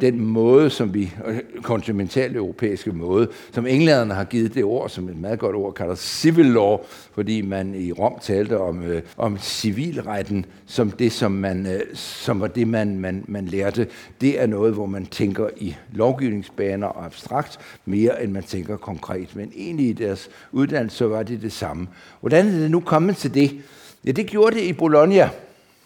den 0.00 0.20
måde, 0.20 0.70
som 0.70 0.94
vi, 0.94 1.14
kontinentale 1.62 2.34
europæiske 2.34 2.92
måde, 2.92 3.28
som 3.52 3.66
englænderne 3.66 4.14
har 4.14 4.24
givet 4.24 4.54
det 4.54 4.64
ord, 4.64 4.88
som 4.88 5.08
et 5.08 5.16
meget 5.16 5.38
godt 5.38 5.56
ord, 5.56 5.74
kalder 5.74 5.94
civil 5.94 6.46
law, 6.46 6.78
fordi 7.14 7.40
man 7.40 7.74
i 7.74 7.92
Rom 7.92 8.18
talte 8.22 8.58
om, 8.58 8.82
øh, 8.82 9.02
om 9.16 9.38
civilretten 9.38 10.46
som 10.66 10.90
det, 10.90 11.12
som, 11.12 11.32
man, 11.32 11.66
øh, 11.66 11.80
som 11.94 12.40
var 12.40 12.46
det, 12.46 12.68
man, 12.68 12.98
man, 12.98 13.24
man 13.28 13.46
lærte. 13.46 13.86
Det 14.20 14.40
er 14.40 14.46
noget, 14.46 14.74
hvor 14.74 14.86
man 14.86 15.06
tænker 15.06 15.48
i 15.56 15.76
lovgivningsbaner 15.92 16.86
og 16.86 17.04
abstrakt, 17.04 17.58
mere 17.84 18.24
end 18.24 18.32
man 18.32 18.42
tænker 18.42 18.76
konkret. 18.76 19.36
Men 19.36 19.52
egentlig 19.56 19.88
i 19.88 19.92
deres 19.92 20.28
uddannelse, 20.52 20.96
så 20.96 21.08
var 21.08 21.22
det 21.22 21.42
det 21.42 21.52
samme. 21.52 21.86
Hvordan 22.20 22.46
er 22.46 22.58
det 22.58 22.70
nu 22.70 22.80
kommet 22.80 23.16
til 23.16 23.34
det? 23.34 23.62
Ja, 24.06 24.10
det 24.10 24.26
gjorde 24.26 24.56
det 24.56 24.62
i 24.62 24.72
Bologna. 24.72 25.30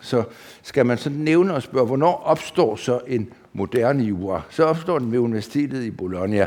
Så 0.00 0.22
skal 0.62 0.87
man 0.87 0.98
så 0.98 1.11
nævne 1.11 1.55
og 1.55 1.62
spørge, 1.62 1.87
hvornår 1.87 2.22
opstår 2.24 2.76
så 2.76 3.00
en 3.07 3.33
moderne 3.52 4.05
jura? 4.05 4.42
Så 4.50 4.64
opstår 4.64 4.98
den 4.98 5.12
ved 5.12 5.18
universitetet 5.18 5.85
i 5.85 5.90
Bologna. 5.90 6.46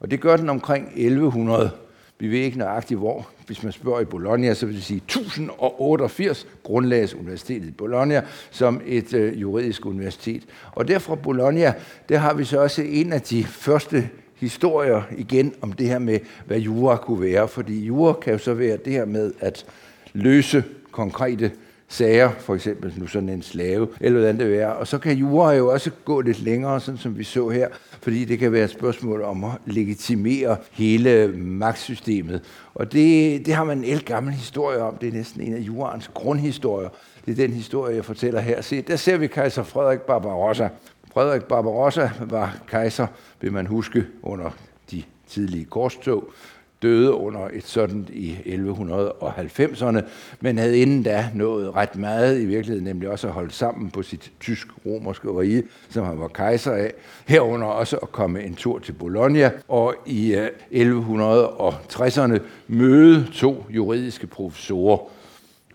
Og 0.00 0.10
det 0.10 0.20
gør 0.20 0.36
den 0.36 0.48
omkring 0.48 0.86
1100. 0.86 1.70
Vi 2.18 2.28
ved 2.28 2.38
ikke 2.38 2.58
nøjagtigt 2.58 3.00
hvor. 3.00 3.28
Hvis 3.46 3.62
man 3.62 3.72
spørger 3.72 4.00
i 4.00 4.04
Bologna, 4.04 4.54
så 4.54 4.66
vil 4.66 4.74
det 4.74 4.84
sige 4.84 4.96
1088 4.96 6.46
grundlags 6.62 7.14
universitetet 7.14 7.68
i 7.68 7.70
Bologna 7.70 8.22
som 8.50 8.80
et 8.86 9.14
øh, 9.14 9.40
juridisk 9.40 9.86
universitet. 9.86 10.42
Og 10.72 10.88
derfra 10.88 11.14
Bologna, 11.14 11.74
der 12.08 12.18
har 12.18 12.34
vi 12.34 12.44
så 12.44 12.60
også 12.60 12.82
en 12.82 13.12
af 13.12 13.22
de 13.22 13.44
første 13.44 14.08
historier 14.36 15.02
igen 15.16 15.54
om 15.60 15.72
det 15.72 15.86
her 15.86 15.98
med, 15.98 16.18
hvad 16.46 16.58
jura 16.58 16.96
kunne 16.96 17.20
være. 17.20 17.48
Fordi 17.48 17.84
jura 17.84 18.12
kan 18.12 18.32
jo 18.32 18.38
så 18.38 18.54
være 18.54 18.76
det 18.76 18.92
her 18.92 19.04
med 19.04 19.32
at 19.40 19.66
løse 20.12 20.64
konkrete 21.00 21.50
sager, 21.88 22.30
for 22.38 22.54
eksempel 22.54 22.94
nu 22.96 23.06
sådan 23.06 23.28
en 23.28 23.42
slave, 23.42 23.88
eller 24.00 24.18
hvordan 24.18 24.38
det 24.38 24.60
er. 24.60 24.68
Og 24.68 24.86
så 24.86 24.98
kan 24.98 25.16
jura 25.16 25.52
jo 25.52 25.72
også 25.72 25.90
gå 26.04 26.20
lidt 26.20 26.42
længere, 26.42 26.80
sådan 26.80 26.98
som 26.98 27.18
vi 27.18 27.24
så 27.24 27.48
her, 27.48 27.68
fordi 28.02 28.24
det 28.24 28.38
kan 28.38 28.52
være 28.52 28.64
et 28.64 28.70
spørgsmål 28.70 29.22
om 29.22 29.44
at 29.44 29.50
legitimere 29.66 30.56
hele 30.72 31.32
magtsystemet. 31.36 32.42
Og 32.74 32.92
det, 32.92 33.46
det 33.46 33.54
har 33.54 33.64
man 33.64 33.84
en 33.84 33.98
gammel 33.98 34.34
historie 34.34 34.78
om. 34.78 34.96
Det 34.96 35.08
er 35.08 35.12
næsten 35.12 35.40
en 35.40 35.54
af 35.54 35.58
juraens 35.58 36.10
grundhistorier. 36.14 36.88
Det 37.26 37.32
er 37.32 37.36
den 37.36 37.52
historie, 37.52 37.96
jeg 37.96 38.04
fortæller 38.04 38.40
her. 38.40 38.60
Se, 38.60 38.82
der 38.82 38.96
ser 38.96 39.16
vi 39.16 39.26
kejser 39.26 39.62
Frederik 39.62 40.00
Barbarossa. 40.00 40.68
Frederik 41.12 41.42
Barbarossa 41.42 42.10
var 42.20 42.58
kejser, 42.68 43.06
vil 43.40 43.52
man 43.52 43.66
huske, 43.66 44.06
under 44.22 44.50
de 44.90 45.02
tidlige 45.28 45.64
korstog 45.64 46.32
døde 46.82 47.14
under 47.14 47.48
et 47.52 47.66
sådan 47.66 48.08
i 48.12 48.36
1190'erne, 48.46 50.00
men 50.40 50.58
havde 50.58 50.78
inden 50.78 51.02
da 51.02 51.30
nået 51.34 51.76
ret 51.76 51.96
meget 51.96 52.40
i 52.40 52.44
virkeligheden, 52.44 52.84
nemlig 52.84 53.08
også 53.08 53.26
at 53.26 53.32
holde 53.32 53.52
sammen 53.52 53.90
på 53.90 54.02
sit 54.02 54.32
tysk-romerske 54.40 55.28
rige, 55.28 55.62
som 55.88 56.04
han 56.04 56.20
var 56.20 56.28
kejser 56.28 56.72
af. 56.72 56.92
Herunder 57.26 57.66
også 57.66 57.96
at 57.96 58.12
komme 58.12 58.42
en 58.42 58.54
tur 58.54 58.78
til 58.78 58.92
Bologna, 58.92 59.50
og 59.68 59.94
i 60.06 60.34
eh, 60.34 60.46
1160'erne 60.72 62.38
møde 62.68 63.28
to 63.32 63.66
juridiske 63.70 64.26
professorer. 64.26 64.98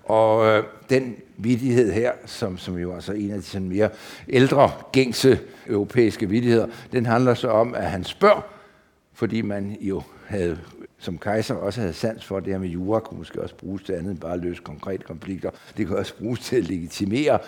Og 0.03 0.47
øh, 0.47 0.63
den 0.89 1.15
vidighed 1.37 1.91
her, 1.91 2.11
som, 2.25 2.57
som 2.57 2.77
jo 2.77 2.93
altså 2.93 3.13
en 3.13 3.31
af 3.31 3.37
de 3.37 3.43
sådan 3.43 3.69
mere 3.69 3.89
ældre, 4.29 4.71
gængse 4.91 5.39
europæiske 5.67 6.29
vidigheder, 6.29 6.67
den 6.91 7.05
handler 7.05 7.33
så 7.33 7.47
om, 7.47 7.75
at 7.75 7.91
han 7.91 8.03
spørger, 8.03 8.41
fordi 9.13 9.41
man 9.41 9.77
jo 9.81 10.01
havde 10.27 10.57
som 11.05 11.17
kejser 11.17 11.55
også 11.55 11.81
havde 11.81 11.93
sans 11.93 12.25
for, 12.25 12.39
det 12.39 12.53
her 12.53 12.59
med 12.59 12.69
jura 12.69 12.99
kunne 12.99 13.17
måske 13.17 13.41
også 13.41 13.55
bruges 13.55 13.83
til 13.83 13.93
andet 13.93 14.11
end 14.11 14.19
bare 14.19 14.33
at 14.33 14.39
løse 14.39 14.61
konkrete 14.61 15.03
konflikter. 15.03 15.49
Det 15.77 15.87
kan 15.87 15.97
også 15.97 16.13
bruges 16.15 16.39
til 16.39 16.55
at 16.55 16.63
legitimere. 16.63 17.39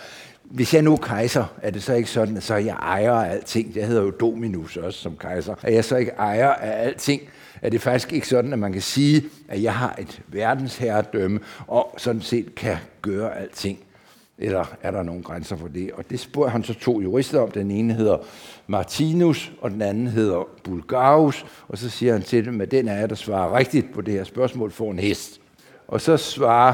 Hvis 0.43 0.73
jeg 0.73 0.81
nu 0.81 0.93
er 0.93 0.97
kejser, 0.97 1.45
er 1.61 1.69
det 1.69 1.83
så 1.83 1.93
ikke 1.93 2.09
sådan, 2.09 2.37
at 2.37 2.43
så 2.43 2.55
jeg 2.55 2.75
ejer 2.75 3.11
af 3.11 3.31
alting? 3.31 3.75
Jeg 3.75 3.87
hedder 3.87 4.01
jo 4.01 4.11
Dominus 4.11 4.77
også 4.77 4.99
som 4.99 5.17
kejser. 5.17 5.55
Er 5.63 5.71
jeg 5.71 5.85
så 5.85 5.95
ikke 5.95 6.11
ejer 6.11 6.49
af 6.49 6.85
alting? 6.85 7.21
Er 7.61 7.69
det 7.69 7.81
faktisk 7.81 8.13
ikke 8.13 8.27
sådan, 8.27 8.53
at 8.53 8.59
man 8.59 8.73
kan 8.73 8.81
sige, 8.81 9.23
at 9.47 9.63
jeg 9.63 9.73
har 9.73 9.95
et 9.99 10.21
verdensherredømme, 10.27 11.39
og 11.67 11.95
sådan 11.97 12.21
set 12.21 12.55
kan 12.55 12.77
gøre 13.01 13.37
alting? 13.37 13.79
Eller 14.39 14.65
er 14.81 14.91
der 14.91 15.03
nogle 15.03 15.23
grænser 15.23 15.55
for 15.55 15.67
det? 15.67 15.91
Og 15.91 16.09
det 16.09 16.19
spurgte 16.19 16.51
han 16.51 16.63
så 16.63 16.73
to 16.73 17.01
jurister 17.01 17.39
om. 17.39 17.51
Den 17.51 17.71
ene 17.71 17.93
hedder 17.93 18.17
Martinus, 18.67 19.51
og 19.61 19.71
den 19.71 19.81
anden 19.81 20.07
hedder 20.07 20.47
Bulgarus. 20.63 21.45
Og 21.67 21.77
så 21.77 21.89
siger 21.89 22.13
han 22.13 22.21
til 22.21 22.45
dem, 22.45 22.61
at 22.61 22.71
den 22.71 22.87
af 22.87 22.99
jer, 22.99 23.07
der 23.07 23.15
svarer 23.15 23.57
rigtigt 23.57 23.93
på 23.93 24.01
det 24.01 24.13
her 24.13 24.23
spørgsmål, 24.23 24.71
får 24.71 24.91
en 24.91 24.99
hest. 24.99 25.41
Og 25.87 26.01
så 26.01 26.17
svarer, 26.17 26.73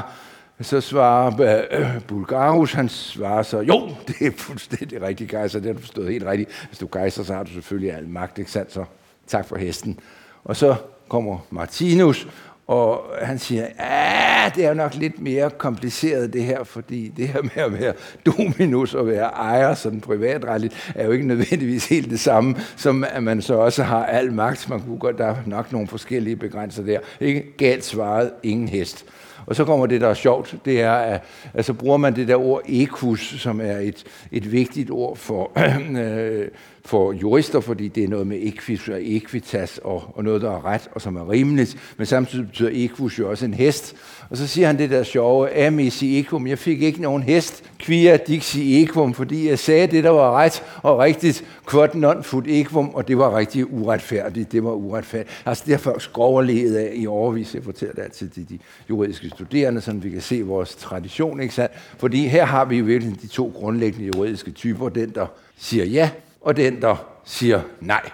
så 0.60 0.80
svarer 0.80 1.66
øh, 1.70 2.00
Bulgarus, 2.06 2.72
han 2.72 2.88
svarer 2.88 3.42
så, 3.42 3.60
jo, 3.60 3.90
det 4.06 4.26
er 4.26 4.30
fuldstændig 4.36 5.02
rigtigt, 5.02 5.30
Kejser, 5.30 5.58
det 5.58 5.66
har 5.66 5.74
du 5.74 5.80
forstået 5.80 6.12
helt 6.12 6.24
rigtigt. 6.26 6.66
Hvis 6.68 6.78
du 6.78 6.88
gejser, 6.92 7.22
så 7.22 7.34
har 7.34 7.42
du 7.42 7.50
selvfølgelig 7.50 7.92
al 7.92 8.08
magt, 8.08 8.38
ikke 8.38 8.50
sandt? 8.50 8.72
Så 8.72 8.84
tak 9.26 9.46
for 9.46 9.56
hesten. 9.56 10.00
Og 10.44 10.56
så 10.56 10.74
kommer 11.08 11.38
Martinus, 11.50 12.28
og 12.66 13.04
han 13.22 13.38
siger, 13.38 13.66
at 13.78 14.56
det 14.56 14.64
er 14.64 14.74
nok 14.74 14.94
lidt 14.94 15.20
mere 15.20 15.50
kompliceret 15.50 16.32
det 16.32 16.44
her, 16.44 16.64
fordi 16.64 17.12
det 17.16 17.28
her 17.28 17.42
med 17.42 17.64
at 17.64 17.80
være 17.80 17.92
dominus 18.26 18.94
og 18.94 19.06
være 19.06 19.26
ejer 19.26 19.74
sådan 19.74 20.00
privatretligt, 20.00 20.92
er 20.94 21.04
jo 21.04 21.12
ikke 21.12 21.26
nødvendigvis 21.26 21.88
helt 21.88 22.10
det 22.10 22.20
samme, 22.20 22.56
som 22.76 23.04
at 23.04 23.22
man 23.22 23.42
så 23.42 23.54
også 23.54 23.82
har 23.82 24.06
al 24.06 24.32
magt. 24.32 24.70
Man 24.70 24.80
kunne 24.80 24.98
godt, 24.98 25.18
der 25.18 25.26
er 25.26 25.36
nok 25.46 25.72
nogle 25.72 25.88
forskellige 25.88 26.36
begrænser 26.36 26.82
der. 26.82 26.98
Ikke 27.20 27.56
galt 27.56 27.84
svaret, 27.84 28.30
ingen 28.42 28.68
hest. 28.68 29.04
Og 29.46 29.56
så 29.56 29.64
kommer 29.64 29.86
det, 29.86 30.00
der 30.00 30.08
er 30.08 30.14
sjovt, 30.14 30.56
det 30.64 30.80
er, 30.80 30.92
at 30.92 31.22
altså 31.54 31.72
bruger 31.72 31.96
man 31.96 32.16
det 32.16 32.28
der 32.28 32.36
ord 32.36 32.62
ekus, 32.66 33.34
som 33.38 33.60
er 33.60 33.78
et, 33.78 34.04
et 34.32 34.52
vigtigt 34.52 34.90
ord 34.90 35.16
for, 35.16 35.52
øh, 35.98 36.48
for 36.86 37.12
jurister, 37.12 37.60
fordi 37.60 37.88
det 37.88 38.04
er 38.04 38.08
noget 38.08 38.26
med 38.26 38.38
equis 38.42 38.88
og 38.88 38.98
equitas 39.00 39.80
og, 39.84 40.02
og 40.14 40.24
noget, 40.24 40.42
der 40.42 40.50
er 40.50 40.64
ret 40.64 40.88
og 40.92 41.00
som 41.00 41.16
er 41.16 41.30
rimeligt, 41.30 41.94
men 41.96 42.06
samtidig 42.06 42.46
betyder 42.46 42.70
equus 42.72 43.18
jo 43.18 43.30
også 43.30 43.44
en 43.44 43.54
hest. 43.54 43.94
Og 44.30 44.36
så 44.36 44.46
siger 44.46 44.66
han 44.66 44.78
det 44.78 44.90
der 44.90 45.02
sjove, 45.02 45.66
amisi 45.66 46.20
equum, 46.20 46.46
jeg 46.46 46.58
fik 46.58 46.82
ikke 46.82 47.02
nogen 47.02 47.22
hest, 47.22 47.64
quia 47.78 48.16
dixi 48.16 48.82
equum, 48.82 49.14
fordi 49.14 49.48
jeg 49.48 49.58
sagde 49.58 49.86
det, 49.86 50.04
der 50.04 50.10
var 50.10 50.32
ret 50.32 50.62
og 50.82 50.98
rigtigt, 50.98 51.44
quod 51.70 51.88
non 51.94 52.22
fut 52.22 52.46
equum, 52.46 52.88
og 52.88 53.08
det 53.08 53.18
var 53.18 53.36
rigtig 53.36 53.72
uretfærdigt, 53.72 54.52
det 54.52 54.64
var 54.64 54.72
uretfærdigt. 54.72 55.42
Altså 55.46 55.64
det 55.66 55.72
har 55.74 55.78
folk 55.78 56.02
skroverlevet 56.02 56.76
af 56.76 56.92
i 56.94 57.06
overvis, 57.06 57.54
jeg 57.54 57.64
fortæller 57.64 57.94
det 57.94 58.02
altid 58.02 58.28
til 58.28 58.48
de 58.48 58.58
juridiske 58.90 59.28
studerende, 59.28 59.80
så 59.80 59.92
vi 59.92 60.10
kan 60.10 60.20
se 60.20 60.42
vores 60.42 60.74
tradition, 60.74 61.40
ikke 61.40 61.54
sandt? 61.54 61.72
Fordi 61.98 62.28
her 62.28 62.44
har 62.44 62.64
vi 62.64 62.76
jo 62.76 62.84
virkelig 62.84 63.22
de 63.22 63.26
to 63.26 63.52
grundlæggende 63.54 64.06
juridiske 64.06 64.50
typer, 64.50 64.88
den 64.88 65.10
der 65.14 65.26
siger 65.56 65.84
ja, 65.84 66.10
og 66.44 66.56
den, 66.56 66.82
der 66.82 66.96
siger 67.24 67.60
nej. 67.80 68.10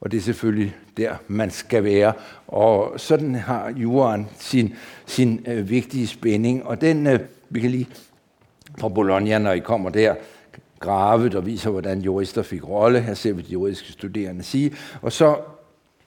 Og 0.00 0.10
det 0.10 0.16
er 0.16 0.22
selvfølgelig 0.22 0.76
der, 0.96 1.14
man 1.28 1.50
skal 1.50 1.84
være. 1.84 2.12
Og 2.48 3.00
sådan 3.00 3.34
har 3.34 3.72
juraen 3.76 4.28
sin, 4.38 4.74
sin 5.06 5.44
øh, 5.48 5.70
vigtige 5.70 6.06
spænding. 6.06 6.66
Og 6.66 6.80
den, 6.80 7.06
øh, 7.06 7.20
vi 7.50 7.60
kan 7.60 7.70
lige 7.70 7.88
fra 8.78 8.88
Bologna, 8.88 9.38
når 9.38 9.52
I 9.52 9.58
kommer 9.58 9.90
der, 9.90 10.14
grave, 10.80 11.28
der 11.28 11.40
viser, 11.40 11.70
hvordan 11.70 12.00
jurister 12.00 12.42
fik 12.42 12.68
rolle. 12.68 13.00
Her 13.00 13.14
ser 13.14 13.32
vi 13.32 13.42
de 13.42 13.52
juridiske 13.52 13.92
studerende 13.92 14.42
sige. 14.42 14.72
Og 15.02 15.12
så 15.12 15.36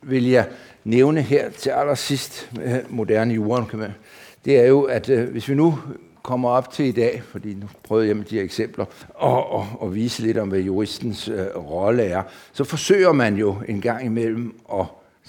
vil 0.02 0.30
jeg 0.30 0.48
nævne 0.84 1.22
her 1.22 1.50
til 1.50 1.70
allersidst, 1.70 2.52
øh, 2.64 2.78
moderne 2.90 3.34
jura, 3.34 3.66
kan 3.66 3.80
man, 3.80 3.92
det 4.46 4.60
er 4.60 4.66
jo, 4.66 4.82
at 4.82 5.10
øh, 5.10 5.30
hvis 5.30 5.50
vi 5.50 5.56
nu 5.56 5.80
kommer 6.26 6.50
op 6.50 6.72
til 6.72 6.86
i 6.86 6.92
dag, 6.92 7.24
fordi 7.24 7.54
nu 7.54 7.68
prøvede 7.84 8.08
jeg 8.08 8.18
med 8.18 8.26
de 8.26 8.36
her 8.36 8.44
eksempler, 8.44 8.86
og, 9.10 9.52
og, 9.52 9.68
og 9.80 9.96
vise 9.96 10.22
lidt 10.22 10.38
om, 10.38 10.50
hvad 10.50 10.60
juristens 10.60 11.28
øh, 11.28 11.48
rolle 11.56 12.04
er, 12.04 12.24
så 12.54 12.64
forsøger 12.64 13.12
man 13.12 13.36
jo 13.36 13.56
en 13.68 13.82
gang 13.82 14.06
imellem 14.06 14.60
at 14.74 14.86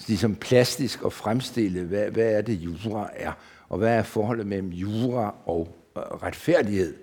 ligesom 0.07 0.35
plastisk 0.35 0.99
at 1.05 1.13
fremstille, 1.13 1.83
hvad, 1.83 2.11
hvad 2.11 2.31
er 2.33 2.41
det 2.41 2.53
jura 2.53 3.09
er, 3.15 3.31
og 3.69 3.77
hvad 3.77 3.95
er 3.95 4.03
forholdet 4.03 4.47
mellem 4.47 4.69
jura 4.69 5.35
og 5.45 5.67
øh, 5.97 6.03
retfærdighed. 6.03 6.93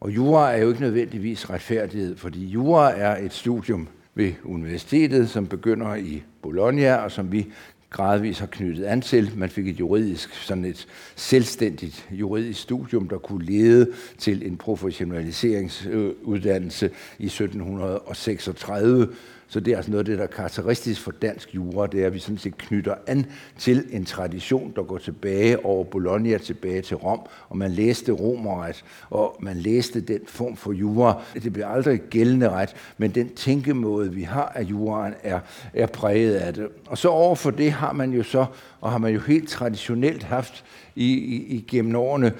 Og 0.00 0.10
jura 0.10 0.52
er 0.52 0.56
jo 0.56 0.68
ikke 0.68 0.80
nødvendigvis 0.80 1.50
retfærdighed, 1.50 2.16
fordi 2.16 2.46
jura 2.46 2.92
er 2.96 3.24
et 3.24 3.32
studium 3.32 3.88
ved 4.14 4.32
universitetet, 4.44 5.30
som 5.30 5.46
begynder 5.46 5.94
i 5.94 6.22
Bologna, 6.42 6.94
og 6.94 7.12
som 7.12 7.32
vi 7.32 7.46
gradvist 7.90 8.40
har 8.40 8.46
knyttet 8.46 8.84
an 8.84 9.00
til. 9.00 9.32
Man 9.36 9.50
fik 9.50 9.68
et 9.68 9.80
juridisk, 9.80 10.34
sådan 10.34 10.64
et 10.64 10.86
selvstændigt 11.16 12.08
juridisk 12.10 12.60
studium, 12.60 13.08
der 13.08 13.18
kunne 13.18 13.44
lede 13.44 13.92
til 14.18 14.46
en 14.46 14.56
professionaliseringsuddannelse 14.56 16.90
i 17.18 17.26
1736, 17.26 19.08
så 19.48 19.60
det 19.60 19.72
er 19.72 19.76
altså 19.76 19.90
noget 19.90 19.98
af 20.00 20.04
det, 20.04 20.18
der 20.18 20.24
er 20.24 20.28
karakteristisk 20.28 21.00
for 21.00 21.10
dansk 21.10 21.54
jura, 21.54 21.86
det 21.86 22.02
er, 22.02 22.06
at 22.06 22.14
vi 22.14 22.18
sådan 22.18 22.38
set 22.38 22.58
knytter 22.58 22.94
an 23.06 23.26
til 23.58 23.84
en 23.90 24.04
tradition, 24.04 24.72
der 24.76 24.82
går 24.82 24.98
tilbage 24.98 25.64
over 25.64 25.84
Bologna, 25.84 26.38
tilbage 26.38 26.82
til 26.82 26.96
Rom, 26.96 27.20
og 27.48 27.56
man 27.56 27.70
læste 27.70 28.12
romerret, 28.12 28.84
og 29.10 29.36
man 29.40 29.56
læste 29.56 30.00
den 30.00 30.20
form 30.26 30.56
for 30.56 30.72
jura. 30.72 31.22
Det 31.34 31.52
bliver 31.52 31.68
aldrig 31.68 32.00
gældende 32.10 32.50
ret, 32.50 32.74
men 32.98 33.10
den 33.10 33.28
tænkemåde, 33.28 34.12
vi 34.12 34.22
har 34.22 34.52
af 34.54 34.62
juraen, 34.62 35.14
er, 35.22 35.40
er 35.74 35.86
præget 35.86 36.34
af 36.34 36.54
det. 36.54 36.68
Og 36.86 36.98
så 36.98 37.08
overfor 37.08 37.50
det 37.50 37.72
har 37.72 37.92
man 37.92 38.12
jo 38.12 38.22
så, 38.22 38.46
og 38.80 38.90
har 38.90 38.98
man 38.98 39.12
jo 39.12 39.20
helt 39.20 39.48
traditionelt 39.48 40.22
haft 40.22 40.64
i, 40.96 41.12
i, 41.12 41.54
igennem 41.54 41.96
årene, 41.96 42.32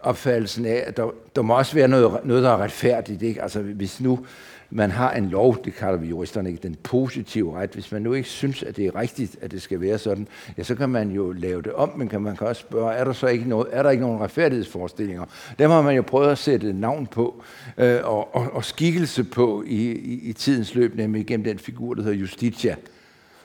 opfattelsen 0.00 0.66
af, 0.66 0.84
at 0.86 0.96
der, 0.96 1.14
der 1.36 1.42
må 1.42 1.58
også 1.58 1.74
være 1.74 1.88
noget, 1.88 2.20
noget 2.24 2.42
der 2.42 2.50
er 2.50 2.56
retfærdigt. 2.56 3.22
Ikke? 3.22 3.42
Altså 3.42 3.62
hvis 3.62 4.00
nu 4.00 4.26
man 4.74 4.90
har 4.90 5.12
en 5.12 5.28
lov, 5.28 5.64
det 5.64 5.74
kalder 5.74 5.96
vi 5.96 6.06
juristerne 6.06 6.50
ikke, 6.50 6.62
den 6.62 6.76
positive 6.82 7.56
ret. 7.56 7.70
Hvis 7.70 7.92
man 7.92 8.02
nu 8.02 8.12
ikke 8.12 8.28
synes, 8.28 8.62
at 8.62 8.76
det 8.76 8.86
er 8.86 8.96
rigtigt, 8.96 9.36
at 9.40 9.50
det 9.50 9.62
skal 9.62 9.80
være 9.80 9.98
sådan, 9.98 10.28
ja, 10.58 10.62
så 10.62 10.74
kan 10.74 10.88
man 10.88 11.10
jo 11.10 11.32
lave 11.32 11.62
det 11.62 11.72
om, 11.72 11.98
men 11.98 12.08
kan 12.08 12.22
man 12.22 12.36
kan 12.36 12.46
også 12.46 12.60
spørge, 12.60 12.92
er 12.92 13.04
der 13.04 13.12
så 13.12 13.26
ikke, 13.26 13.48
noget, 13.48 13.68
er 13.70 13.82
der 13.82 13.90
ikke 13.90 14.02
nogen 14.02 14.20
retfærdighedsforestillinger? 14.20 15.24
Dem 15.58 15.70
har 15.70 15.82
man 15.82 15.96
jo 15.96 16.02
prøvet 16.02 16.30
at 16.30 16.38
sætte 16.38 16.72
navn 16.72 17.06
på 17.06 17.42
øh, 17.78 17.98
og, 18.04 18.36
og, 18.36 18.46
og 18.52 18.64
skikkelse 18.64 19.24
på 19.24 19.64
i, 19.66 19.90
i, 19.90 20.20
i 20.22 20.32
tidens 20.32 20.74
løb, 20.74 20.96
nemlig 20.96 21.26
gennem 21.26 21.44
den 21.44 21.58
figur, 21.58 21.94
der 21.94 22.02
hedder 22.02 22.16
Justitia. 22.16 22.76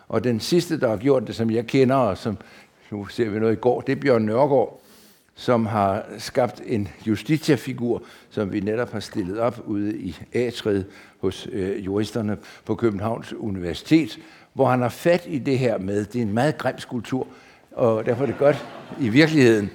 Og 0.07 0.23
den 0.23 0.39
sidste, 0.39 0.80
der 0.80 0.89
har 0.89 0.97
gjort 0.97 1.28
det, 1.28 1.36
som 1.36 1.51
jeg 1.51 1.67
kender, 1.67 1.95
og 1.95 2.17
som 2.17 2.38
nu 2.91 3.05
ser 3.05 3.30
vi 3.30 3.39
noget 3.39 3.53
i 3.53 3.59
går, 3.59 3.82
det 3.82 3.91
er 3.91 4.01
Bjørn 4.01 4.21
Nørgaard, 4.21 4.84
som 5.38 5.65
har 5.65 6.05
skabt 6.17 6.61
en 6.65 6.88
Justitia-figur, 7.05 8.03
som 8.29 8.51
vi 8.51 8.59
netop 8.59 8.91
har 8.91 8.99
stillet 8.99 9.39
op 9.39 9.61
ude 9.65 9.97
i 9.97 10.19
Atred 10.33 10.83
hos 11.21 11.47
øh, 11.51 11.85
juristerne 11.85 12.38
på 12.65 12.75
Københavns 12.75 13.33
Universitet, 13.33 14.19
hvor 14.53 14.65
han 14.65 14.81
har 14.81 14.89
fat 14.89 15.23
i 15.27 15.39
det 15.39 15.59
her 15.59 15.77
med, 15.77 16.05
det 16.05 16.19
er 16.19 16.21
en 16.21 16.33
meget 16.33 16.57
grim 16.57 16.79
skulptur, 16.79 17.27
og 17.71 18.05
derfor 18.05 18.21
er 18.23 18.25
det 18.25 18.38
godt 18.38 18.65
i 18.99 19.09
virkeligheden. 19.09 19.69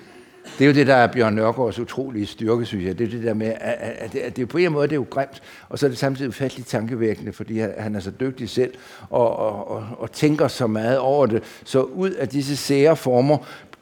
Det 0.59 0.65
er 0.65 0.69
jo 0.69 0.75
det, 0.75 0.87
der 0.87 0.95
er 0.95 1.07
Bjørn 1.07 1.35
Nørgaards 1.35 1.79
utrolige 1.79 2.27
styrke, 2.27 2.67
synes 2.67 2.85
jeg. 2.85 2.99
Det 2.99 3.07
er 3.07 3.11
det 3.11 3.23
der 3.23 3.35
med, 3.35 3.47
at, 3.47 3.79
at, 3.81 4.15
at 4.15 4.37
det 4.37 4.43
er 4.43 4.47
på 4.47 4.59
en 4.59 4.73
måde 4.73 4.87
det 4.87 4.93
er 4.93 4.97
jo 4.97 5.07
grimt, 5.11 5.43
og 5.69 5.79
så 5.79 5.87
er 5.87 5.91
det 5.91 5.99
samtidig 5.99 6.29
ufatteligt 6.29 6.69
tankevækkende, 6.69 7.33
fordi 7.33 7.59
han 7.59 7.97
er 7.97 8.01
så 8.01 8.13
dygtig 8.21 8.49
selv 8.49 8.75
og, 9.11 9.37
og, 9.37 9.71
og, 9.71 9.87
og 9.99 10.13
tænker 10.13 10.49
så 10.49 10.67
meget 10.67 10.99
over 10.99 11.27
det. 11.27 11.43
Så 11.65 11.83
ud 11.83 12.11
af 12.11 12.29
disse 12.29 12.57
sære 12.57 12.97
former 12.97 13.39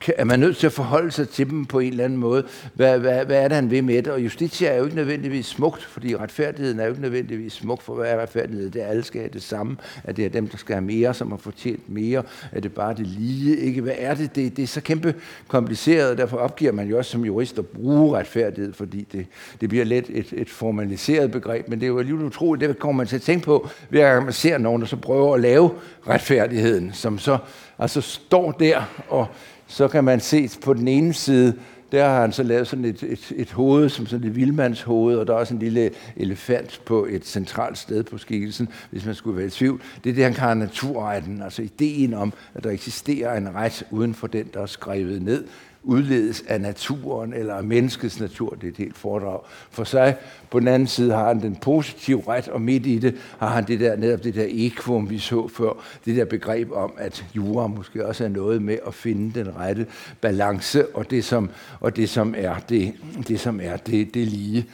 er 0.08 0.24
man 0.24 0.40
nødt 0.40 0.56
til 0.56 0.66
at 0.66 0.72
forholde 0.72 1.10
sig 1.10 1.28
til 1.28 1.50
dem 1.50 1.66
på 1.66 1.78
en 1.78 1.90
eller 1.90 2.04
anden 2.04 2.18
måde. 2.18 2.46
Hvad, 2.74 2.98
hvad, 2.98 3.24
hvad 3.24 3.36
er 3.36 3.48
det, 3.48 3.54
han 3.54 3.70
vil 3.70 3.84
med 3.84 4.02
det? 4.02 4.12
Og 4.12 4.24
justitia 4.24 4.68
er 4.68 4.76
jo 4.76 4.84
ikke 4.84 4.96
nødvendigvis 4.96 5.46
smukt, 5.46 5.82
fordi 5.82 6.16
retfærdigheden 6.16 6.80
er 6.80 6.84
jo 6.84 6.90
ikke 6.90 7.02
nødvendigvis 7.02 7.52
smuk 7.52 7.82
for, 7.82 7.94
hvad 7.94 8.10
er 8.10 8.22
retfærdighed? 8.22 8.70
Det 8.70 8.82
er, 8.82 8.86
alle 8.86 9.02
skal 9.02 9.20
have 9.20 9.30
det 9.32 9.42
samme. 9.42 9.76
At 10.04 10.16
det 10.16 10.24
er 10.24 10.28
dem, 10.28 10.48
der 10.48 10.56
skal 10.56 10.74
have 10.74 10.84
mere, 10.84 11.14
som 11.14 11.30
har 11.30 11.36
fortjent 11.36 11.88
mere. 11.88 12.22
Er 12.52 12.60
det 12.60 12.72
bare 12.72 12.94
det 12.94 13.06
lige? 13.06 13.56
Ikke? 13.56 13.80
Hvad 13.80 13.94
er 13.98 14.14
det? 14.14 14.36
det? 14.36 14.56
Det 14.56 14.62
er 14.62 14.66
så 14.66 14.80
kæmpe 14.80 15.14
kompliceret, 15.48 16.10
og 16.10 16.18
derfor 16.18 16.36
opgiver 16.36 16.72
man 16.72 16.88
jo 16.88 16.98
også 16.98 17.10
som 17.10 17.24
jurist 17.24 17.58
at 17.58 17.66
bruge 17.66 18.18
retfærdighed, 18.18 18.72
fordi 18.72 19.06
det, 19.12 19.26
det 19.60 19.68
bliver 19.68 19.84
let 19.84 20.06
et, 20.08 20.32
et 20.32 20.50
formaliseret 20.50 21.30
begreb. 21.30 21.68
Men 21.68 21.80
det 21.80 21.86
er 21.86 21.88
jo 21.88 21.98
alligevel 21.98 22.26
utroligt, 22.26 22.68
det 22.68 22.78
kommer 22.78 22.96
man 22.96 23.06
til 23.06 23.16
at 23.16 23.22
tænke 23.22 23.44
på, 23.44 23.68
hver 23.88 24.12
gang 24.12 24.24
man 24.24 24.32
ser 24.32 24.58
nogen, 24.58 24.82
der 24.82 24.88
så 24.88 24.96
prøver 24.96 25.34
at 25.34 25.40
lave 25.40 25.70
retfærdigheden, 26.08 26.92
som 26.92 27.18
så 27.18 27.38
altså 27.78 28.00
står 28.00 28.52
der 28.52 28.82
og 29.08 29.26
så 29.70 29.88
kan 29.88 30.04
man 30.04 30.20
se 30.20 30.50
på 30.64 30.74
den 30.74 30.88
ene 30.88 31.12
side, 31.12 31.54
der 31.92 32.08
har 32.08 32.20
han 32.20 32.32
så 32.32 32.42
lavet 32.42 32.66
sådan 32.66 32.84
et, 32.84 33.02
et, 33.02 33.32
et 33.36 33.52
hoved, 33.52 33.88
som 33.88 34.06
sådan 34.06 34.28
et 34.28 34.36
vildmandshoved, 34.36 35.16
og 35.16 35.26
der 35.26 35.34
er 35.34 35.38
også 35.38 35.54
en 35.54 35.60
lille 35.60 35.90
elefant 36.16 36.80
på 36.86 37.06
et 37.10 37.26
centralt 37.26 37.78
sted 37.78 38.02
på 38.02 38.18
skikkelsen, 38.18 38.68
hvis 38.90 39.06
man 39.06 39.14
skulle 39.14 39.36
være 39.36 39.46
i 39.46 39.50
tvivl. 39.50 39.82
Det 40.04 40.10
er 40.10 40.14
det, 40.14 40.24
han 40.24 40.34
kalder 40.34 40.54
naturretten, 40.54 41.42
altså 41.42 41.62
ideen 41.62 42.14
om, 42.14 42.32
at 42.54 42.64
der 42.64 42.70
eksisterer 42.70 43.36
en 43.36 43.54
ret 43.54 43.82
uden 43.90 44.14
for 44.14 44.26
den, 44.26 44.46
der 44.54 44.60
er 44.60 44.66
skrevet 44.66 45.22
ned 45.22 45.44
udledes 45.82 46.44
af 46.48 46.60
naturen 46.60 47.32
eller 47.32 47.54
af 47.54 47.64
menneskets 47.64 48.20
natur. 48.20 48.50
Det 48.50 48.64
er 48.64 48.68
et 48.68 48.76
helt 48.76 48.96
foredrag 48.96 49.40
for 49.70 49.84
sig. 49.84 50.16
På 50.50 50.60
den 50.60 50.68
anden 50.68 50.88
side 50.88 51.12
har 51.12 51.28
han 51.28 51.42
den 51.42 51.56
positive 51.56 52.22
ret, 52.28 52.48
og 52.48 52.60
midt 52.60 52.86
i 52.86 52.98
det 52.98 53.14
har 53.38 53.48
han 53.48 53.66
det 53.66 53.80
der, 53.80 53.96
netop 53.96 54.24
det 54.24 54.34
der 54.34 54.46
ekvum, 54.48 55.10
vi 55.10 55.18
så 55.18 55.48
før, 55.48 55.72
det 56.04 56.16
der 56.16 56.24
begreb 56.24 56.70
om, 56.72 56.92
at 56.98 57.24
jura 57.36 57.66
måske 57.66 58.06
også 58.06 58.24
er 58.24 58.28
noget 58.28 58.62
med 58.62 58.78
at 58.86 58.94
finde 58.94 59.40
den 59.40 59.56
rette 59.56 59.86
balance, 60.20 60.86
og 60.96 61.10
det 61.10 61.24
som, 61.24 61.50
og 61.80 61.96
det, 61.96 62.08
som 62.08 62.34
er 62.38 62.54
det, 62.68 62.94
det, 63.28 63.40
som 63.40 63.60
er 63.62 63.76
det, 63.76 64.14
det 64.14 64.26
lige. 64.26 64.66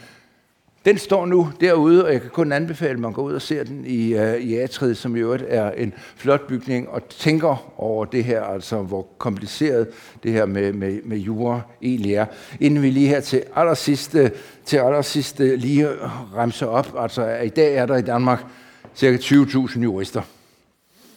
Den 0.87 0.99
står 0.99 1.26
nu 1.26 1.53
derude, 1.61 2.05
og 2.05 2.12
jeg 2.12 2.20
kan 2.20 2.30
kun 2.30 2.53
anbefale, 2.53 2.93
at 2.93 2.99
man 2.99 3.12
går 3.12 3.22
ud 3.22 3.32
og 3.32 3.43
ser 3.43 3.64
den 3.64 3.84
i, 3.87 4.14
uh, 4.14 4.34
i 4.34 4.57
Atrid, 4.57 4.95
som 4.95 5.16
i 5.16 5.20
øvrigt 5.20 5.45
er 5.49 5.70
en 5.70 5.95
flot 6.16 6.47
bygning, 6.47 6.89
og 6.89 7.09
tænker 7.09 7.72
over 7.76 8.05
det 8.05 8.24
her, 8.24 8.43
altså 8.43 8.82
hvor 8.82 9.07
kompliceret 9.18 9.89
det 10.22 10.32
her 10.32 10.47
med, 10.47 10.72
med, 10.72 10.99
med 11.05 11.18
jura 11.18 11.61
egentlig 11.82 12.14
er. 12.14 12.26
Inden 12.61 12.82
vi 12.82 12.91
lige 12.91 13.09
her 13.09 13.20
til 13.20 13.43
allersidst, 13.57 14.14
øh, 14.14 14.30
til 14.64 14.76
allersidst 14.76 15.41
øh, 15.41 15.59
lige 15.59 15.89
remser 16.37 16.66
op, 16.66 16.95
altså 16.99 17.37
i 17.37 17.49
dag 17.49 17.76
er 17.76 17.87
der 17.87 17.97
i 17.97 18.03
Danmark 18.03 18.45
ca. 18.99 19.16
20.000 19.16 19.80
jurister. 19.80 20.22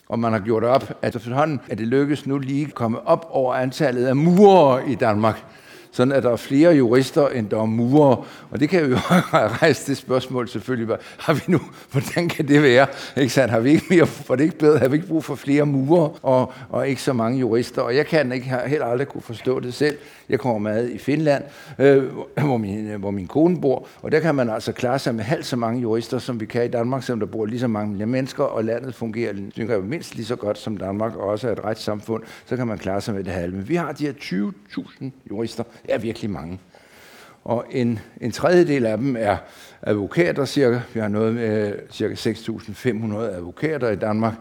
Og 0.08 0.20
man 0.20 0.32
har 0.32 0.40
gjort 0.40 0.64
op, 0.64 0.98
at 1.02 1.16
efterhånden 1.16 1.60
er 1.70 1.76
det 1.76 1.88
lykkes 1.88 2.26
nu 2.26 2.38
lige 2.38 2.66
at 2.66 2.74
komme 2.74 3.08
op 3.08 3.28
over 3.30 3.54
antallet 3.54 4.06
af 4.06 4.16
murere 4.16 4.90
i 4.90 4.96
Danmark 4.96 5.46
sådan 5.92 6.12
at 6.12 6.24
der 6.24 6.32
er 6.32 6.36
flere 6.36 6.76
jurister, 6.76 7.28
end 7.28 7.50
der 7.50 7.62
er 7.62 7.66
murer. 7.66 8.28
Og 8.52 8.60
det 8.60 8.70
kan 8.70 8.86
vi 8.86 8.90
jo 8.90 8.98
rejse 9.62 9.88
det 9.88 9.98
spørgsmål 9.98 10.50
selvfølgelig. 10.50 10.98
Har 11.18 11.34
vi 11.34 11.42
nu, 11.48 11.60
hvordan 11.92 12.30
kan 12.30 12.48
det 12.48 12.64
være? 12.64 12.88
Ikke 13.18 13.34
sandt? 13.34 13.52
Har 13.52 13.60
vi 13.60 13.72
ikke 13.72 13.86
mere, 13.90 14.08
for 14.08 14.36
det 14.36 14.44
ikke 14.44 14.58
bedre? 14.58 14.80
Har 14.80 14.88
vi 14.88 14.96
ikke 14.96 15.08
brug 15.08 15.24
for 15.24 15.36
flere 15.36 15.66
murer 15.66 16.26
og, 16.26 16.54
og 16.70 16.88
ikke 16.88 17.02
så 17.02 17.14
mange 17.14 17.40
jurister? 17.40 17.82
Og 17.82 17.96
jeg 17.96 18.06
kan 18.06 18.32
ikke 18.32 18.56
heller 18.68 18.86
aldrig 18.86 19.08
kunne 19.08 19.22
forstå 19.22 19.60
det 19.60 19.74
selv. 19.74 19.98
Jeg 20.30 20.40
kommer 20.40 20.72
med 20.72 20.90
i 20.90 20.98
Finland, 20.98 21.44
øh, 21.80 22.04
hvor, 22.38 22.58
min, 22.58 22.88
øh, 22.88 23.00
hvor 23.00 23.12
min 23.12 23.28
kone 23.28 23.62
bor, 23.62 23.88
og 24.02 24.12
der 24.12 24.20
kan 24.20 24.36
man 24.36 24.50
altså 24.50 24.72
klare 24.72 25.00
sig 25.00 25.16
med 25.16 25.24
halvt 25.24 25.46
så 25.46 25.56
mange 25.56 25.82
jurister, 25.82 26.20
som 26.20 26.40
vi 26.40 26.46
kan 26.46 26.66
i 26.66 26.68
Danmark, 26.68 27.04
selvom 27.04 27.20
der 27.20 27.28
bor 27.28 27.46
lige 27.46 27.60
så 27.60 27.68
mange 27.68 28.06
mennesker, 28.06 28.44
og 28.44 28.64
landet 28.64 28.96
fungerer 28.96 29.34
jeg, 29.58 29.84
mindst 29.84 30.16
lige 30.16 30.26
så 30.26 30.36
godt 30.36 30.58
som 30.58 30.78
Danmark, 30.78 31.16
og 31.16 31.28
også 31.28 31.48
er 31.48 31.52
et 31.52 31.64
retssamfund, 31.64 32.24
så 32.46 32.58
kan 32.58 32.68
man 32.68 32.78
klare 32.78 33.02
sig 33.02 33.14
med 33.14 33.24
det 33.24 33.34
halve. 33.34 33.56
Men 33.56 33.70
vi 33.70 33.76
har 33.76 33.92
de 33.92 34.06
her 34.06 34.14
20.000 34.14 35.06
jurister 35.30 35.64
er 35.84 35.98
virkelig 35.98 36.30
mange. 36.30 36.60
Og 37.44 37.66
en, 37.72 38.00
en 38.22 38.32
tredjedel 38.32 38.86
af 38.86 38.98
dem 38.98 39.16
er 39.20 39.38
advokater 39.82 40.46
cirka. 40.46 40.80
Vi 40.94 41.00
har 41.00 41.08
noget 41.08 41.34
med 41.36 41.68
øh, 41.68 41.74
cirka 41.92 42.14
6.500 42.14 43.16
advokater 43.16 43.90
i 43.90 43.96
Danmark. 43.96 44.34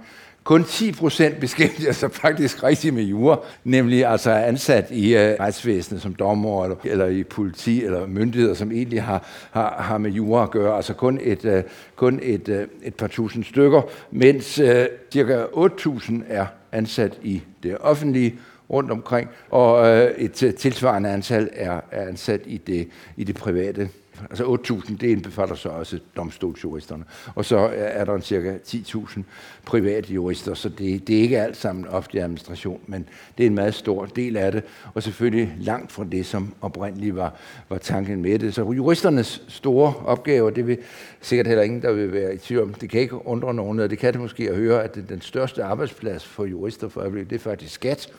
Kun 0.44 0.64
10 0.64 0.92
procent 0.92 1.40
beskæftiger 1.40 1.92
sig 1.92 2.12
faktisk 2.12 2.64
rigtig 2.64 2.94
med 2.94 3.02
jura, 3.02 3.38
nemlig 3.64 4.06
altså 4.06 4.30
ansat 4.30 4.90
i 4.90 5.16
øh, 5.16 5.36
retsvæsenet 5.40 6.02
som 6.02 6.14
dommer 6.14 6.64
eller, 6.64 6.76
eller 6.84 7.06
i 7.06 7.24
politi 7.24 7.84
eller 7.84 8.06
myndigheder, 8.06 8.54
som 8.54 8.72
egentlig 8.72 9.02
har, 9.02 9.26
har, 9.50 9.82
har 9.82 9.98
med 9.98 10.10
jura 10.10 10.42
at 10.42 10.50
gøre. 10.50 10.76
Altså 10.76 10.94
kun 10.94 11.20
et, 11.22 11.44
øh, 11.44 11.62
kun 11.96 12.20
et, 12.22 12.48
øh, 12.48 12.66
et 12.82 12.94
par 12.94 13.06
tusind 13.06 13.44
stykker, 13.44 13.82
mens 14.10 14.58
øh, 14.58 14.86
cirka 15.12 15.44
8.000 15.44 16.12
er 16.28 16.46
ansat 16.72 17.18
i 17.22 17.42
det 17.62 17.76
offentlige, 17.80 18.34
rundt 18.70 18.90
omkring, 18.90 19.28
og 19.50 19.86
øh, 19.86 20.10
et 20.10 20.42
øh, 20.42 20.54
tilsvarende 20.54 21.08
antal 21.08 21.48
er, 21.52 21.80
er 21.90 22.08
ansat 22.08 22.40
i 22.46 22.56
det, 22.56 22.88
i 23.16 23.24
det 23.24 23.34
private. 23.34 23.88
Altså 24.30 24.44
8.000, 24.44 24.96
det 24.96 25.02
indbefatter 25.02 25.54
så 25.54 25.68
også 25.68 25.98
domstolsjuristerne. 26.16 27.04
Og 27.34 27.44
så 27.44 27.68
øh, 27.68 27.74
er 27.76 28.04
der 28.04 28.14
en 28.14 28.22
cirka 28.22 28.56
10.000 28.66 29.20
private 29.66 30.12
jurister, 30.12 30.54
så 30.54 30.68
det, 30.68 31.08
det 31.08 31.18
er 31.18 31.20
ikke 31.20 31.40
alt 31.40 31.56
sammen 31.56 31.86
offentlig 31.86 32.22
administration, 32.22 32.80
men 32.86 33.08
det 33.38 33.44
er 33.44 33.46
en 33.46 33.54
meget 33.54 33.74
stor 33.74 34.04
del 34.04 34.36
af 34.36 34.52
det, 34.52 34.62
og 34.94 35.02
selvfølgelig 35.02 35.54
langt 35.58 35.92
fra 35.92 36.04
det, 36.12 36.26
som 36.26 36.54
oprindeligt 36.60 37.16
var, 37.16 37.34
var 37.68 37.78
tanken 37.78 38.22
med 38.22 38.38
det. 38.38 38.54
Så 38.54 38.72
juristernes 38.72 39.42
store 39.48 39.94
opgaver, 40.04 40.50
det 40.50 40.66
vil 40.66 40.78
sikkert 41.20 41.46
heller 41.46 41.62
ingen, 41.62 41.82
der 41.82 41.92
vil 41.92 42.12
være 42.12 42.34
i 42.34 42.38
tvivl 42.38 42.62
om. 42.62 42.74
Det 42.74 42.90
kan 42.90 43.00
ikke 43.00 43.26
undre 43.26 43.54
nogen, 43.54 43.80
og 43.80 43.90
det 43.90 43.98
kan 43.98 44.12
det 44.12 44.20
måske 44.20 44.50
at 44.50 44.56
høre, 44.56 44.84
at 44.84 44.94
den 45.08 45.20
største 45.20 45.64
arbejdsplads 45.64 46.26
for 46.26 46.44
jurister 46.44 46.88
for 46.88 47.00
øjeblikket, 47.00 47.30
det 47.30 47.36
er 47.36 47.50
faktisk 47.50 47.72
skat. 47.72 48.12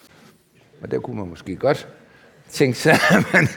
Og 0.82 0.92
der 0.92 1.00
kunne 1.00 1.18
man 1.18 1.30
måske 1.30 1.56
godt 1.56 1.88
tænke 2.50 2.78
sig, 2.78 2.94
at 3.18 3.34
man 3.34 3.48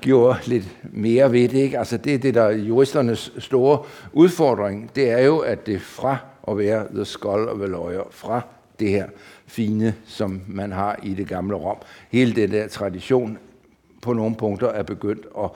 gjorde 0.00 0.38
lidt 0.46 0.64
mere 0.82 1.32
ved 1.32 1.48
det. 1.48 1.58
Ikke? 1.58 1.78
Altså 1.78 1.96
det, 1.96 2.14
er 2.14 2.18
det 2.18 2.34
der 2.34 2.42
er 2.42 2.50
juristernes 2.50 3.32
store 3.38 3.82
udfordring, 4.12 4.90
det 4.96 5.10
er 5.10 5.18
jo, 5.18 5.38
at 5.38 5.66
det 5.66 5.82
fra 5.82 6.16
at 6.48 6.58
være 6.58 6.86
the 6.94 7.04
skull 7.04 7.48
of 7.48 7.60
a 7.60 7.66
lawyer, 7.66 8.08
fra 8.10 8.40
det 8.80 8.90
her 8.90 9.06
fine, 9.46 9.94
som 10.06 10.40
man 10.46 10.72
har 10.72 10.98
i 11.02 11.14
det 11.14 11.28
gamle 11.28 11.56
Rom, 11.56 11.76
hele 12.10 12.32
den 12.34 12.50
der 12.50 12.68
tradition 12.68 13.38
på 14.02 14.12
nogle 14.12 14.36
punkter 14.36 14.68
er 14.68 14.82
begyndt 14.82 15.26
at 15.38 15.50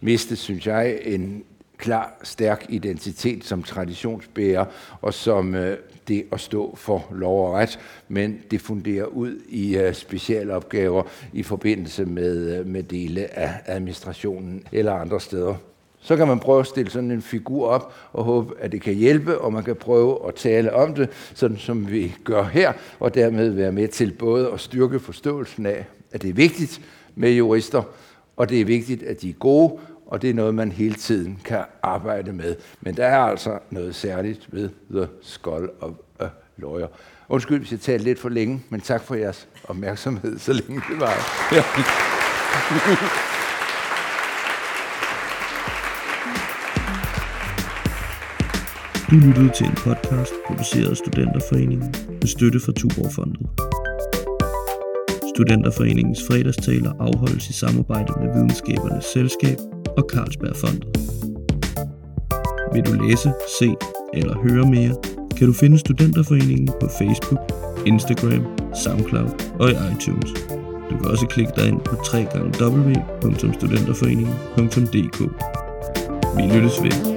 miste, 0.00 0.36
synes 0.36 0.66
jeg, 0.66 0.98
en 1.02 1.44
klar, 1.78 2.14
stærk 2.22 2.66
identitet 2.68 3.44
som 3.44 3.62
traditionsbærer, 3.62 4.64
og 5.00 5.14
som 5.14 5.54
øh, 5.54 5.76
det 6.08 6.24
at 6.32 6.40
stå 6.40 6.76
for 6.76 7.06
lov 7.14 7.48
og 7.48 7.54
ret, 7.54 7.78
men 8.08 8.40
det 8.50 8.60
funderer 8.60 9.04
ud 9.04 9.40
i 9.48 9.76
øh, 9.76 9.94
specialopgaver 9.94 11.02
i 11.32 11.42
forbindelse 11.42 12.04
med, 12.04 12.58
øh, 12.58 12.66
med 12.66 12.82
dele 12.82 13.38
af 13.38 13.50
administrationen 13.66 14.66
eller 14.72 14.92
andre 14.92 15.20
steder. 15.20 15.54
Så 16.00 16.16
kan 16.16 16.28
man 16.28 16.38
prøve 16.38 16.60
at 16.60 16.66
stille 16.66 16.90
sådan 16.90 17.10
en 17.10 17.22
figur 17.22 17.68
op 17.68 17.94
og 18.12 18.24
håbe, 18.24 18.54
at 18.60 18.72
det 18.72 18.82
kan 18.82 18.94
hjælpe, 18.94 19.38
og 19.38 19.52
man 19.52 19.64
kan 19.64 19.76
prøve 19.76 20.28
at 20.28 20.34
tale 20.34 20.74
om 20.74 20.94
det, 20.94 21.08
sådan 21.34 21.56
som 21.56 21.90
vi 21.90 22.14
gør 22.24 22.44
her, 22.44 22.72
og 23.00 23.14
dermed 23.14 23.50
være 23.50 23.72
med 23.72 23.88
til 23.88 24.12
både 24.12 24.50
at 24.52 24.60
styrke 24.60 25.00
forståelsen 25.00 25.66
af, 25.66 25.86
at 26.12 26.22
det 26.22 26.30
er 26.30 26.34
vigtigt 26.34 26.80
med 27.14 27.30
jurister, 27.30 27.82
og 28.36 28.48
det 28.48 28.60
er 28.60 28.64
vigtigt, 28.64 29.02
at 29.02 29.22
de 29.22 29.28
er 29.28 29.34
gode, 29.34 29.78
og 30.06 30.22
det 30.22 30.30
er 30.30 30.34
noget, 30.34 30.54
man 30.54 30.72
hele 30.72 30.94
tiden 30.94 31.40
kan 31.44 31.64
arbejde 31.82 32.32
med. 32.32 32.56
Men 32.80 32.96
der 32.96 33.06
er 33.06 33.18
altså 33.18 33.58
noget 33.70 33.94
særligt 33.94 34.48
ved 34.52 34.68
The 34.90 35.08
Skull 35.22 35.68
of 35.80 35.92
a 36.20 36.26
Lawyer. 36.56 36.86
Undskyld, 37.28 37.58
hvis 37.58 37.72
jeg 37.72 37.80
talte 37.80 38.04
lidt 38.04 38.18
for 38.18 38.28
længe, 38.28 38.62
men 38.68 38.80
tak 38.80 39.02
for 39.02 39.14
jeres 39.14 39.48
opmærksomhed, 39.64 40.38
så 40.38 40.52
længe 40.52 40.82
det 40.90 41.00
var. 41.00 41.14
Ja. 41.52 41.62
Du 49.10 49.16
lyttede 49.16 49.50
til 49.56 49.66
en 49.66 49.74
podcast 49.74 50.32
produceret 50.46 50.90
af 50.90 50.96
Studenterforeningen 50.96 51.94
med 52.08 52.26
støtte 52.26 52.60
fra 52.60 52.72
Tuborgfondet. 52.72 53.40
Studenterforeningens 55.34 56.20
fredagstaler 56.28 56.92
afholdes 57.00 57.48
i 57.48 57.52
samarbejde 57.52 58.12
med 58.20 58.28
Videnskabernes 58.34 59.04
Selskab 59.04 59.58
og 59.96 60.04
Carlsbergfondet. 60.12 60.84
Vil 62.74 62.86
du 62.86 62.92
læse, 62.92 63.32
se 63.58 63.74
eller 64.14 64.38
høre 64.38 64.66
mere, 64.66 64.94
kan 65.36 65.46
du 65.46 65.52
finde 65.52 65.78
Studenterforeningen 65.78 66.70
på 66.80 66.88
Facebook, 66.98 67.40
Instagram, 67.86 68.46
Soundcloud 68.84 69.30
og 69.60 69.70
i 69.70 69.72
iTunes. 69.72 70.30
Du 70.90 70.96
kan 70.98 71.10
også 71.10 71.26
klikke 71.26 71.52
dig 71.56 71.68
ind 71.68 71.80
på 71.80 71.96
www.studenterforeningen.dk. 72.60 75.20
Vi 76.36 76.42
lyttes 76.42 76.82
ved. 76.82 77.11